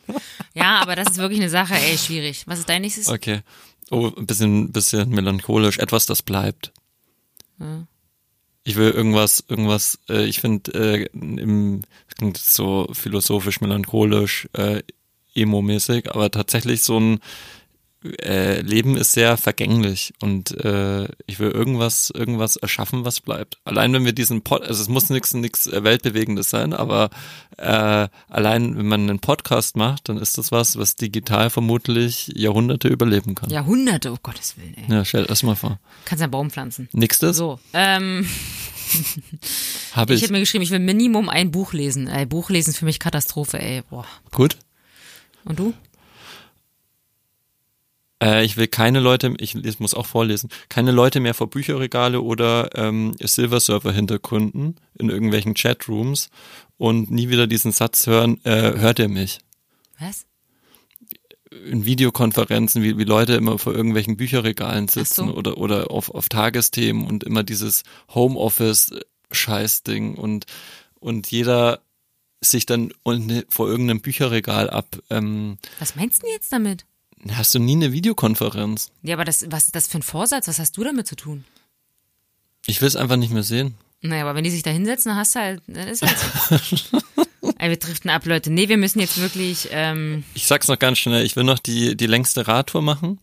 ja, 0.54 0.80
aber 0.80 0.96
das 0.96 1.12
ist 1.12 1.18
wirklich 1.18 1.40
eine 1.40 1.50
Sache, 1.50 1.76
ey, 1.76 1.98
schwierig. 1.98 2.44
Was 2.48 2.60
ist 2.60 2.70
dein 2.70 2.82
nächstes? 2.82 3.08
Okay. 3.08 3.42
Oh, 3.90 4.12
ein 4.16 4.28
bisschen, 4.28 4.72
bisschen 4.72 5.10
melancholisch. 5.10 5.80
Etwas, 5.80 6.06
das 6.06 6.22
bleibt. 6.22 6.72
Ich 8.64 8.76
will 8.76 8.92
irgendwas, 8.92 9.44
irgendwas, 9.48 10.00
äh, 10.10 10.26
ich 10.26 10.42
finde, 10.42 10.72
äh, 10.74 11.06
im, 11.14 11.82
klingt 12.16 12.38
so 12.38 12.88
philosophisch, 12.92 13.62
melancholisch, 13.62 14.48
äh, 14.54 14.84
emo-mäßig, 15.34 16.12
aber 16.12 16.30
tatsächlich 16.30 16.82
so 16.82 17.00
ein 17.00 17.20
äh, 18.22 18.62
Leben 18.62 18.96
ist 18.96 19.12
sehr 19.14 19.38
vergänglich 19.38 20.14
und 20.22 20.52
äh, 20.64 21.06
ich 21.26 21.40
will 21.40 21.52
irgendwas, 21.52 22.12
irgendwas 22.14 22.56
erschaffen, 22.56 23.06
was 23.06 23.20
bleibt. 23.22 23.58
Allein 23.66 23.92
wenn 23.94 24.06
wir 24.06 24.14
diesen 24.14 24.42
Pod, 24.44 24.62
also 24.64 24.82
es 24.82 24.88
muss 24.88 25.10
nichts, 25.10 25.34
nichts 25.34 25.68
äh, 25.68 25.84
weltbewegendes 25.84 26.50
sein, 26.50 26.74
aber 26.74 27.10
äh, 27.58 28.08
allein 28.30 28.78
wenn 28.78 28.88
man 28.88 29.02
einen 29.10 29.20
Podcast 29.20 29.76
macht, 29.76 30.10
dann 30.10 30.18
ist 30.18 30.38
das 30.38 30.52
was, 30.52 30.78
was 30.78 30.96
digital 30.96 31.50
vermutlich 31.50 32.32
Jahrhunderte 32.36 32.88
überleben 32.88 33.36
kann. 33.36 33.50
Jahrhunderte, 33.50 34.12
oh 34.12 34.18
Gottes 34.22 34.56
Willen, 34.58 34.76
ey. 34.78 34.96
Ja, 34.96 35.06
stell 35.06 35.26
das 35.26 35.44
mal 35.44 35.56
vor. 35.56 35.80
Kannst 36.06 36.22
einen 36.22 36.32
Baum 36.32 36.52
pflanzen. 36.52 36.88
Nächstes? 36.94 37.36
So, 37.38 37.60
ähm, 37.74 38.28
Habe 39.94 40.14
Ich 40.14 40.18
ich. 40.18 40.24
hätte 40.24 40.34
mir 40.34 40.40
geschrieben, 40.40 40.64
ich 40.64 40.72
will 40.72 40.80
Minimum 40.80 41.30
ein 41.30 41.52
Buch 41.52 41.74
lesen. 41.74 42.08
Ey, 42.08 42.26
Buch 42.26 42.50
lesen 42.50 42.70
ist 42.70 42.78
für 42.78 42.86
mich 42.86 43.00
Katastrophe, 43.00 43.60
ey. 43.60 43.82
Boah. 43.90 44.06
Gut. 44.32 44.58
Und 45.44 45.60
du? 45.60 45.74
Äh, 48.22 48.46
ich 48.46 48.58
will 48.58 48.68
keine 48.68 49.00
Leute, 49.00 49.34
ich 49.40 49.80
muss 49.80 49.94
auch 49.94 50.06
vorlesen, 50.06 50.50
keine 50.70 50.92
Leute 50.92 51.20
mehr 51.20 51.34
vor 51.34 51.50
Bücherregale 51.50 52.22
oder 52.22 52.70
ähm, 52.76 53.16
Silver-Server-Hintergründen 53.20 54.76
in 54.96 55.10
irgendwelchen 55.10 55.54
Chatrooms 55.54 56.30
und 56.78 57.12
nie 57.12 57.30
wieder 57.30 57.48
diesen 57.48 57.72
Satz 57.72 58.08
hören, 58.08 58.40
äh, 58.44 58.78
hört 58.78 59.00
ihr 59.00 59.10
mich? 59.10 59.40
Was? 60.00 60.28
in 61.66 61.86
Videokonferenzen, 61.86 62.84
wie, 62.84 62.98
wie 62.98 63.04
Leute 63.04 63.36
immer 63.36 63.60
vor 63.60 63.74
irgendwelchen 63.74 64.18
Bücherregalen 64.18 64.88
sitzen 64.88 65.28
so. 65.28 65.34
oder, 65.34 65.58
oder 65.58 65.92
auf, 65.92 66.10
auf 66.10 66.30
Tagesthemen 66.30 67.06
und 67.08 67.24
immer 67.24 67.44
dieses 67.44 67.84
Homeoffice-Scheißding 68.14 70.16
und, 70.16 70.46
und 71.00 71.32
jeder 71.32 71.82
sich 72.42 72.66
dann 72.66 72.92
vor 73.50 73.68
irgendeinem 73.68 74.02
Bücherregal 74.02 74.70
ab. 74.70 75.00
Ähm, 75.10 75.58
Was 75.80 75.96
meinst 75.96 76.22
du 76.22 76.28
denn 76.28 76.36
jetzt 76.36 76.52
damit? 76.52 76.86
Hast 77.32 77.54
du 77.56 77.60
nie 77.60 77.76
eine 77.76 77.92
Videokonferenz? 77.92 78.92
Ja, 79.04 79.16
aber 79.16 79.26
das, 79.26 79.46
was 79.50 79.66
ist 79.66 79.76
das 79.76 79.88
für 79.88 80.00
ein 80.00 80.04
Vorsatz? 80.04 80.48
Was 80.48 80.60
hast 80.60 80.78
du 80.78 80.84
damit 80.84 81.08
zu 81.08 81.16
tun? 81.16 81.44
Ich 82.66 82.82
will 82.82 82.88
es 82.88 82.96
einfach 82.96 83.16
nicht 83.18 83.32
mehr 83.34 83.44
sehen. 83.44 83.76
Naja, 84.02 84.24
aber 84.24 84.36
wenn 84.36 84.44
die 84.44 84.52
sich 84.52 84.64
da 84.64 84.70
hinsetzen, 84.70 85.10
dann 85.10 85.18
hast 85.18 85.36
du 85.36 85.40
halt, 85.40 85.62
dann 85.68 85.88
ist 85.88 86.02
halt 86.04 86.18
so. 86.18 87.02
Ey, 87.58 87.70
wir 87.70 87.78
driften 87.78 88.10
ab, 88.12 88.26
Leute. 88.26 88.52
Nee, 88.52 88.70
wir 88.70 88.78
müssen 88.78 89.00
jetzt 89.00 89.20
wirklich, 89.20 89.70
ähm, 89.72 90.24
Ich 90.36 90.46
sag's 90.46 90.68
noch 90.68 90.78
ganz 90.78 91.00
schnell, 91.00 91.26
ich 91.26 91.36
will 91.36 91.44
noch 91.44 91.60
die, 91.60 91.96
die 91.98 92.06
längste 92.06 92.48
Radtour 92.48 92.82
machen. 92.82 93.20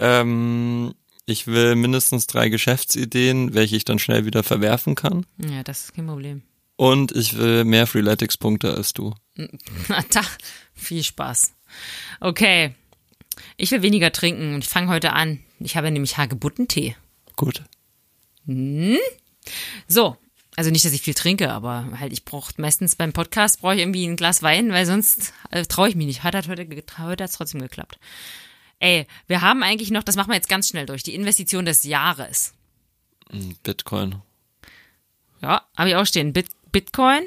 Ähm, 0.00 0.94
ich 1.26 1.46
will 1.46 1.76
mindestens 1.76 2.26
drei 2.26 2.48
Geschäftsideen, 2.48 3.54
welche 3.54 3.76
ich 3.76 3.84
dann 3.84 3.98
schnell 3.98 4.24
wieder 4.24 4.42
verwerfen 4.42 4.94
kann. 4.96 5.26
ja, 5.38 5.62
das 5.62 5.84
ist 5.84 5.94
kein 5.94 6.06
Problem. 6.06 6.42
Und 6.76 7.12
ich 7.12 7.36
will 7.36 7.64
mehr 7.64 7.86
Freeletics-Punkte 7.86 8.74
als 8.74 8.94
du. 8.94 9.14
Na, 9.88 10.02
da, 10.10 10.22
viel 10.72 11.04
Spaß. 11.04 11.52
Okay. 12.20 12.74
Ich 13.56 13.70
will 13.70 13.82
weniger 13.82 14.12
trinken 14.12 14.54
und 14.54 14.64
ich 14.64 14.68
fange 14.68 14.88
heute 14.88 15.12
an. 15.12 15.40
Ich 15.58 15.76
habe 15.76 15.90
nämlich 15.90 16.16
Hagebuttentee. 16.16 16.96
Gut. 17.36 17.62
So. 19.88 20.16
Also 20.56 20.70
nicht, 20.70 20.84
dass 20.84 20.92
ich 20.92 21.02
viel 21.02 21.14
trinke, 21.14 21.52
aber 21.52 21.88
halt, 21.98 22.12
ich 22.12 22.24
brauche 22.24 22.52
meistens 22.58 22.96
beim 22.96 23.12
Podcast 23.12 23.60
brauche 23.60 23.74
ich 23.74 23.80
irgendwie 23.80 24.06
ein 24.06 24.16
Glas 24.16 24.42
Wein, 24.42 24.72
weil 24.72 24.84
sonst 24.84 25.32
äh, 25.50 25.64
traue 25.64 25.88
ich 25.88 25.94
mich 25.94 26.06
nicht. 26.06 26.22
Hat, 26.22 26.34
hat 26.34 26.48
heute, 26.48 26.66
heute 26.98 27.24
hat's 27.24 27.34
trotzdem 27.34 27.62
geklappt. 27.62 27.98
Ey, 28.78 29.06
wir 29.26 29.42
haben 29.42 29.62
eigentlich 29.62 29.90
noch, 29.90 30.02
das 30.02 30.16
machen 30.16 30.30
wir 30.30 30.34
jetzt 30.34 30.48
ganz 30.48 30.68
schnell 30.68 30.86
durch, 30.86 31.02
die 31.02 31.14
Investition 31.14 31.64
des 31.64 31.84
Jahres. 31.84 32.54
Bitcoin. 33.62 34.16
Ja, 35.40 35.66
habe 35.76 35.90
ich 35.90 35.96
auch 35.96 36.04
stehen. 36.06 36.32
Bit 36.32 36.48
Bitcoin, 36.72 37.22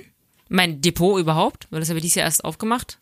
mein 0.49 0.81
Depot 0.81 1.19
überhaupt, 1.19 1.67
weil 1.69 1.79
das 1.79 1.89
habe 1.89 1.99
ich 1.99 2.03
dieses 2.03 2.15
Jahr 2.15 2.25
erst 2.25 2.45
aufgemacht. 2.45 2.99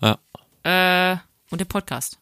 Ja. 0.00 0.18
Äh, 0.64 1.16
und 1.50 1.58
der 1.60 1.64
Podcast. 1.66 2.18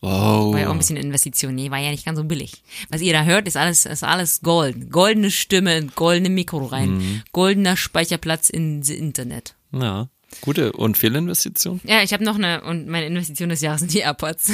Wow. 0.00 0.52
War 0.52 0.60
ja 0.60 0.66
auch 0.68 0.72
ein 0.72 0.78
bisschen 0.78 0.96
Investition. 0.96 1.54
Nee, 1.54 1.70
war 1.70 1.78
ja 1.78 1.90
nicht 1.90 2.04
ganz 2.04 2.18
so 2.18 2.24
billig. 2.24 2.62
Was 2.90 3.00
ihr 3.02 3.12
da 3.12 3.22
hört, 3.22 3.46
ist 3.46 3.56
alles, 3.56 3.86
ist 3.86 4.02
alles 4.02 4.40
Gold. 4.40 4.90
Goldene 4.90 5.30
Stimme, 5.30 5.86
goldene 5.94 6.28
Mikro 6.28 6.64
rein, 6.66 7.22
goldener 7.32 7.76
Speicherplatz 7.76 8.50
ins 8.50 8.90
Internet. 8.90 9.54
Ja. 9.70 10.08
Gute 10.40 10.72
und 10.72 10.96
Fehlinvestition? 10.96 11.80
Ja, 11.84 12.02
ich 12.02 12.12
habe 12.12 12.24
noch 12.24 12.34
eine, 12.36 12.62
und 12.64 12.88
meine 12.88 13.06
Investition 13.06 13.50
des 13.50 13.60
Jahres 13.60 13.80
sind 13.80 13.92
die 13.92 13.98
AirPods. 13.98 14.50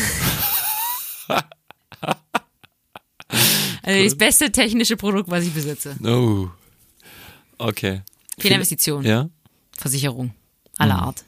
also 3.82 4.04
das 4.04 4.16
beste 4.16 4.50
technische 4.52 4.96
Produkt, 4.96 5.30
was 5.30 5.44
ich 5.44 5.54
besitze. 5.54 5.96
No. 6.00 6.50
Okay. 7.58 8.02
Fehlinvestition, 8.38 9.04
Ja? 9.04 9.30
Versicherung, 9.76 10.32
aller 10.76 10.96
Art. 10.98 11.24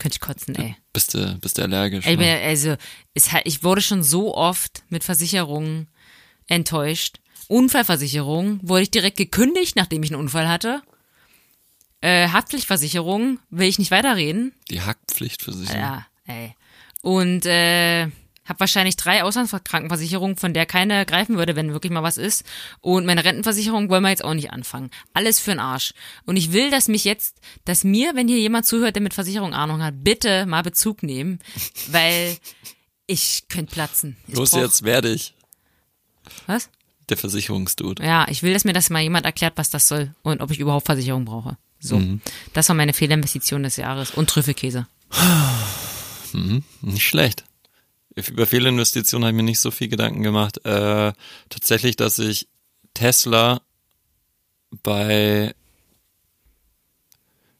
Könnte 0.00 0.16
ich 0.16 0.20
kotzen, 0.20 0.54
ey. 0.54 0.76
Bist 0.94 1.12
du, 1.12 1.36
bist 1.40 1.58
du 1.58 1.62
allergisch? 1.62 2.06
Ich, 2.06 2.16
bin, 2.16 2.26
ne? 2.26 2.40
also, 2.40 2.76
es, 3.12 3.28
ich 3.44 3.62
wurde 3.62 3.82
schon 3.82 4.02
so 4.02 4.34
oft 4.34 4.82
mit 4.88 5.04
Versicherungen 5.04 5.88
enttäuscht. 6.46 7.20
Unfallversicherung 7.48 8.60
wurde 8.62 8.84
ich 8.84 8.90
direkt 8.90 9.18
gekündigt, 9.18 9.76
nachdem 9.76 10.02
ich 10.02 10.10
einen 10.10 10.20
Unfall 10.20 10.48
hatte. 10.48 10.80
Äh, 12.00 12.28
Haftpflichtversicherung 12.28 13.40
will 13.50 13.68
ich 13.68 13.78
nicht 13.78 13.90
weiterreden. 13.90 14.54
Die 14.70 14.80
Hackpflichtversicherung. 14.80 15.82
Ja, 15.82 16.06
ey. 16.24 16.54
Und 17.02 17.44
äh, 17.44 18.08
habe 18.50 18.60
wahrscheinlich 18.60 18.96
drei 18.96 19.22
Auslandskrankenversicherungen, 19.22 20.36
von 20.36 20.52
der 20.52 20.66
keine 20.66 21.06
greifen 21.06 21.38
würde, 21.38 21.56
wenn 21.56 21.72
wirklich 21.72 21.92
mal 21.92 22.02
was 22.02 22.18
ist. 22.18 22.44
Und 22.80 23.06
meine 23.06 23.24
Rentenversicherung 23.24 23.88
wollen 23.88 24.02
wir 24.02 24.10
jetzt 24.10 24.24
auch 24.24 24.34
nicht 24.34 24.50
anfangen. 24.50 24.90
Alles 25.14 25.38
für 25.40 25.52
den 25.52 25.60
Arsch. 25.60 25.94
Und 26.26 26.36
ich 26.36 26.52
will, 26.52 26.70
dass 26.70 26.88
mich 26.88 27.04
jetzt, 27.04 27.36
dass 27.64 27.84
mir, 27.84 28.14
wenn 28.16 28.28
hier 28.28 28.38
jemand 28.38 28.66
zuhört, 28.66 28.96
der 28.96 29.02
mit 29.02 29.14
Versicherung 29.14 29.54
Ahnung 29.54 29.82
hat, 29.82 29.94
bitte 30.04 30.44
mal 30.46 30.62
Bezug 30.62 31.02
nehmen, 31.02 31.38
weil 31.90 32.36
ich 33.06 33.44
könnte 33.48 33.72
platzen. 33.72 34.16
Ich 34.26 34.34
Los 34.34 34.50
brauch- 34.50 34.60
jetzt, 34.60 34.82
werde 34.82 35.10
ich. 35.10 35.34
Was? 36.46 36.68
Der 37.08 37.16
Versicherungsdude. 37.16 38.04
Ja, 38.04 38.26
ich 38.28 38.42
will, 38.42 38.52
dass 38.52 38.64
mir 38.64 38.72
das 38.72 38.90
mal 38.90 39.00
jemand 39.02 39.26
erklärt, 39.26 39.54
was 39.56 39.70
das 39.70 39.88
soll 39.88 40.14
und 40.22 40.40
ob 40.42 40.50
ich 40.50 40.58
überhaupt 40.60 40.86
Versicherung 40.86 41.24
brauche. 41.24 41.56
So, 41.80 42.02
das 42.52 42.68
war 42.68 42.76
meine 42.76 42.92
Fehlerinvestition 42.92 43.62
des 43.62 43.76
Jahres. 43.76 44.10
Und 44.10 44.28
Trüffelkäse. 44.28 44.86
Nicht 46.82 47.06
schlecht. 47.06 47.44
Über 48.28 48.46
Fehlinvestitionen 48.46 49.24
habe 49.26 49.32
ich 49.32 49.36
mir 49.36 49.42
nicht 49.42 49.60
so 49.60 49.70
viel 49.70 49.88
Gedanken 49.88 50.22
gemacht. 50.22 50.64
Äh, 50.64 51.12
tatsächlich, 51.48 51.96
dass 51.96 52.18
ich 52.18 52.48
Tesla 52.94 53.60
bei, 54.82 55.54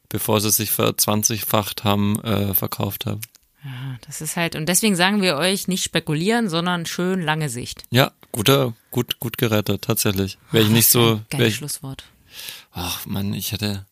bevor 0.09 0.41
sie 0.41 0.51
sich 0.51 0.71
verzwanzigfacht 0.71 1.83
haben, 1.83 2.19
äh, 2.21 2.53
verkauft 2.53 3.05
habe. 3.05 3.21
Ja, 3.63 3.97
das 4.07 4.21
ist 4.21 4.37
halt, 4.37 4.55
und 4.55 4.67
deswegen 4.67 4.95
sagen 4.95 5.21
wir 5.21 5.35
euch 5.37 5.67
nicht 5.67 5.83
spekulieren, 5.83 6.49
sondern 6.49 6.85
schön 6.85 7.21
lange 7.21 7.49
Sicht. 7.49 7.83
Ja, 7.91 8.11
guter, 8.31 8.73
gut, 8.89 9.19
gut 9.19 9.37
gerettet, 9.37 9.83
tatsächlich. 9.83 10.37
Wäre 10.51 10.63
ich 10.63 10.71
nicht 10.71 10.87
so, 10.87 11.21
Geiles 11.29 11.49
ich, 11.49 11.55
Schlusswort. 11.57 12.03
ach 12.71 13.05
man, 13.05 13.33
ich 13.35 13.51
hätte, 13.51 13.85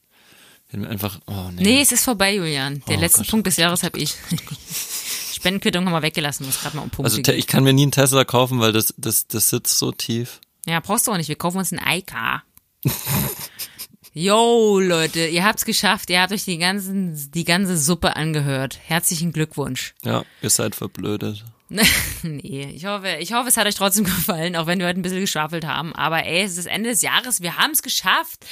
einfach, 0.71 1.19
oh 1.27 1.49
nee. 1.53 1.61
Nee, 1.63 1.81
es 1.81 1.91
ist 1.91 2.03
vorbei, 2.03 2.35
Julian. 2.35 2.81
Der 2.87 2.97
Oh 2.97 3.01
letzte 3.01 3.19
Gott, 3.21 3.29
Punkt 3.29 3.47
des 3.47 3.57
Jahres 3.57 3.83
habe 3.83 3.99
ich. 3.99 4.15
Spendenquittung 5.39 5.85
haben 5.85 5.93
wir 5.93 6.01
weggelassen, 6.01 6.45
was 6.47 6.59
gerade 6.61 6.75
mal 6.75 6.83
um 6.83 6.89
Punkte 6.89 7.03
Also 7.11 7.21
geht. 7.21 7.35
ich 7.35 7.47
kann 7.47 7.63
mir 7.63 7.71
nie 7.73 7.83
einen 7.83 7.91
Tesla 7.91 8.25
kaufen, 8.25 8.59
weil 8.59 8.73
das, 8.73 8.93
das, 8.97 9.25
das 9.27 9.47
sitzt 9.49 9.77
so 9.77 9.91
tief. 9.91 10.41
Ja, 10.65 10.79
brauchst 10.81 11.07
du 11.07 11.11
auch 11.11 11.17
nicht. 11.17 11.29
Wir 11.29 11.37
kaufen 11.37 11.57
uns 11.59 11.71
ein 11.71 11.79
iCar. 11.99 12.43
Yo, 14.13 14.79
Leute, 14.79 15.27
ihr 15.27 15.45
habt's 15.45 15.65
geschafft. 15.65 16.09
Ihr 16.09 16.19
habt 16.21 16.33
euch 16.33 16.43
die, 16.43 16.57
ganzen, 16.57 17.31
die 17.31 17.45
ganze 17.45 17.77
Suppe 17.77 18.15
angehört. 18.15 18.77
Herzlichen 18.83 19.31
Glückwunsch. 19.31 19.93
Ja, 20.03 20.23
ihr 20.41 20.49
seid 20.49 20.75
verblödet. 20.75 21.45
nee, 22.23 22.71
ich 22.75 22.85
hoffe, 22.85 23.17
ich 23.19 23.31
hoffe, 23.33 23.47
es 23.47 23.55
hat 23.57 23.67
euch 23.67 23.75
trotzdem 23.75 24.03
gefallen, 24.05 24.55
auch 24.55 24.65
wenn 24.67 24.79
wir 24.79 24.87
heute 24.87 24.99
ein 24.99 25.03
bisschen 25.03 25.21
geschwafelt 25.21 25.65
haben. 25.65 25.93
Aber 25.95 26.25
ey, 26.25 26.43
es 26.43 26.51
ist 26.51 26.57
das 26.57 26.65
Ende 26.65 26.89
des 26.89 27.01
Jahres. 27.01 27.41
Wir 27.41 27.57
haben 27.57 27.71
es 27.71 27.83
geschafft. 27.83 28.45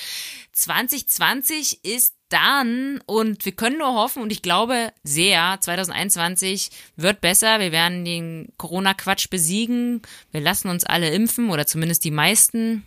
2020 0.54 1.84
ist 1.84 2.14
dann 2.30 3.02
und 3.06 3.46
wir 3.46 3.54
können 3.54 3.78
nur 3.78 3.94
hoffen 3.94 4.22
und 4.22 4.32
ich 4.32 4.42
glaube 4.42 4.92
sehr, 5.04 5.58
2021 5.60 6.70
wird 6.96 7.22
besser. 7.22 7.60
Wir 7.60 7.72
werden 7.72 8.06
den 8.06 8.50
Corona-Quatsch 8.58 9.30
besiegen. 9.30 10.02
Wir 10.32 10.42
lassen 10.42 10.70
uns 10.70 10.84
alle 10.84 11.10
impfen 11.12 11.50
oder 11.50 11.66
zumindest 11.66 12.04
die 12.04 12.12
meisten. 12.12 12.86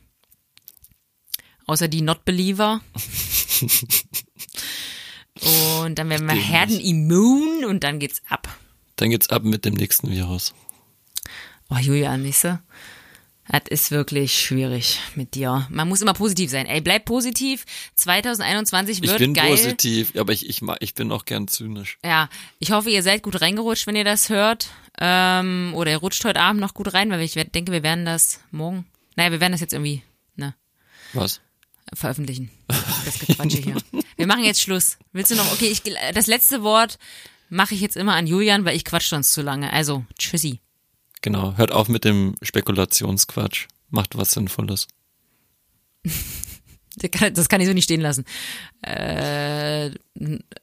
Außer 1.66 1.88
die 1.88 2.03
Not-Believer. 2.03 2.80
und 5.84 5.99
dann 5.99 6.11
werden 6.11 6.28
wir 6.28 6.34
herdenimmun 6.34 7.64
und 7.64 7.84
dann 7.84 7.99
geht's 7.99 8.22
ab. 8.28 8.49
Dann 8.97 9.11
geht's 9.11 9.30
ab 9.30 9.45
mit 9.45 9.64
dem 9.64 9.74
nächsten 9.74 10.11
Virus. 10.11 10.53
Oh, 11.70 11.76
Julian, 11.76 12.22
siehste? 12.22 12.61
Das 13.53 13.62
ist 13.68 13.90
wirklich 13.90 14.32
schwierig 14.38 15.01
mit 15.16 15.34
dir. 15.34 15.66
Man 15.70 15.88
muss 15.88 16.01
immer 16.01 16.12
positiv 16.14 16.51
sein. 16.51 16.66
Ey, 16.66 16.80
bleib 16.80 17.05
positiv. 17.05 17.64
2021 17.96 19.01
wird 19.01 19.12
Ich 19.12 19.18
bin 19.18 19.34
geil. 19.34 19.51
positiv, 19.51 20.12
aber 20.16 20.32
ich, 20.32 20.48
ich, 20.48 20.62
ich 20.78 20.94
bin 20.94 21.11
auch 21.11 21.24
gern 21.24 21.48
zynisch. 21.48 21.98
Ja, 22.05 22.28
ich 22.61 22.70
hoffe, 22.70 22.90
ihr 22.90 23.03
seid 23.03 23.22
gut 23.24 23.40
reingerutscht, 23.40 23.88
wenn 23.88 23.96
ihr 23.96 24.05
das 24.05 24.28
hört. 24.28 24.68
Ähm, 25.01 25.72
oder 25.74 25.90
ihr 25.90 25.96
rutscht 25.96 26.24
heute 26.24 26.40
Abend 26.40 26.61
noch 26.61 26.74
gut 26.74 26.94
rein, 26.94 27.11
weil 27.11 27.20
ich 27.22 27.34
denke, 27.34 27.72
wir 27.72 27.82
werden 27.82 28.05
das 28.05 28.40
morgen. 28.53 28.86
Naja, 29.16 29.32
wir 29.32 29.40
werden 29.40 29.53
das 29.53 29.61
jetzt 29.61 29.72
irgendwie 29.72 30.03
ne, 30.36 30.55
Was? 31.12 31.40
veröffentlichen. 31.92 32.51
Das 33.05 33.18
Gequatsche 33.18 33.59
hier. 33.59 33.76
Wir 34.16 34.26
machen 34.26 34.44
jetzt 34.44 34.61
Schluss. 34.61 34.96
Willst 35.12 35.32
du 35.32 35.34
noch? 35.34 35.51
Okay, 35.53 35.66
ich, 35.66 35.82
das 36.14 36.26
letzte 36.28 36.62
Wort 36.62 36.98
mache 37.48 37.74
ich 37.74 37.80
jetzt 37.80 37.96
immer 37.96 38.14
an 38.14 38.26
Julian, 38.26 38.64
weil 38.64 38.76
ich 38.76 38.84
quatsch 38.84 39.09
sonst 39.09 39.32
zu 39.32 39.42
lange. 39.42 39.72
Also, 39.72 40.05
tschüssi. 40.18 40.61
Genau, 41.22 41.56
hört 41.56 41.72
auf 41.72 41.88
mit 41.88 42.04
dem 42.04 42.34
Spekulationsquatsch. 42.42 43.66
Macht 43.90 44.16
was 44.16 44.32
Sinnvolles. 44.32 44.86
Das 47.32 47.48
kann, 47.48 47.60
ich 47.60 47.66
so 47.66 47.72
nicht 47.72 47.84
stehen 47.84 48.00
lassen. 48.00 48.24
Äh, 48.82 49.90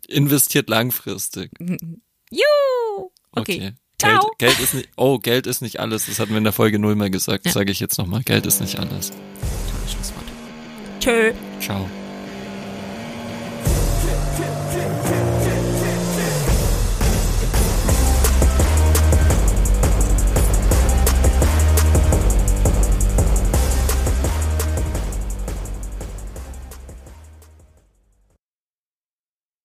Investiert 0.07 0.69
langfristig. 0.69 1.51
Juhu! 2.29 3.11
Okay. 3.31 3.57
Geld, 3.59 3.75
Ciao. 3.99 4.31
Geld 4.37 4.59
ist 4.59 4.73
nicht, 4.73 4.89
oh, 4.97 5.17
Geld 5.17 5.47
ist 5.47 5.61
nicht 5.61 5.79
alles. 5.79 6.05
Das 6.05 6.19
hatten 6.19 6.31
wir 6.31 6.37
in 6.37 6.43
der 6.43 6.53
Folge 6.53 6.77
null 6.79 6.95
mal 6.95 7.09
gesagt. 7.09 7.49
Sage 7.49 7.71
ich 7.71 7.79
jetzt 7.79 7.97
nochmal. 7.97 8.21
Geld 8.23 8.45
ist 8.45 8.61
nicht 8.61 8.77
alles. 8.77 9.09
Tolles 9.09 9.91
Schlusswort. 9.93 10.25
Tschö. 10.99 11.33
Ciao. 11.59 11.89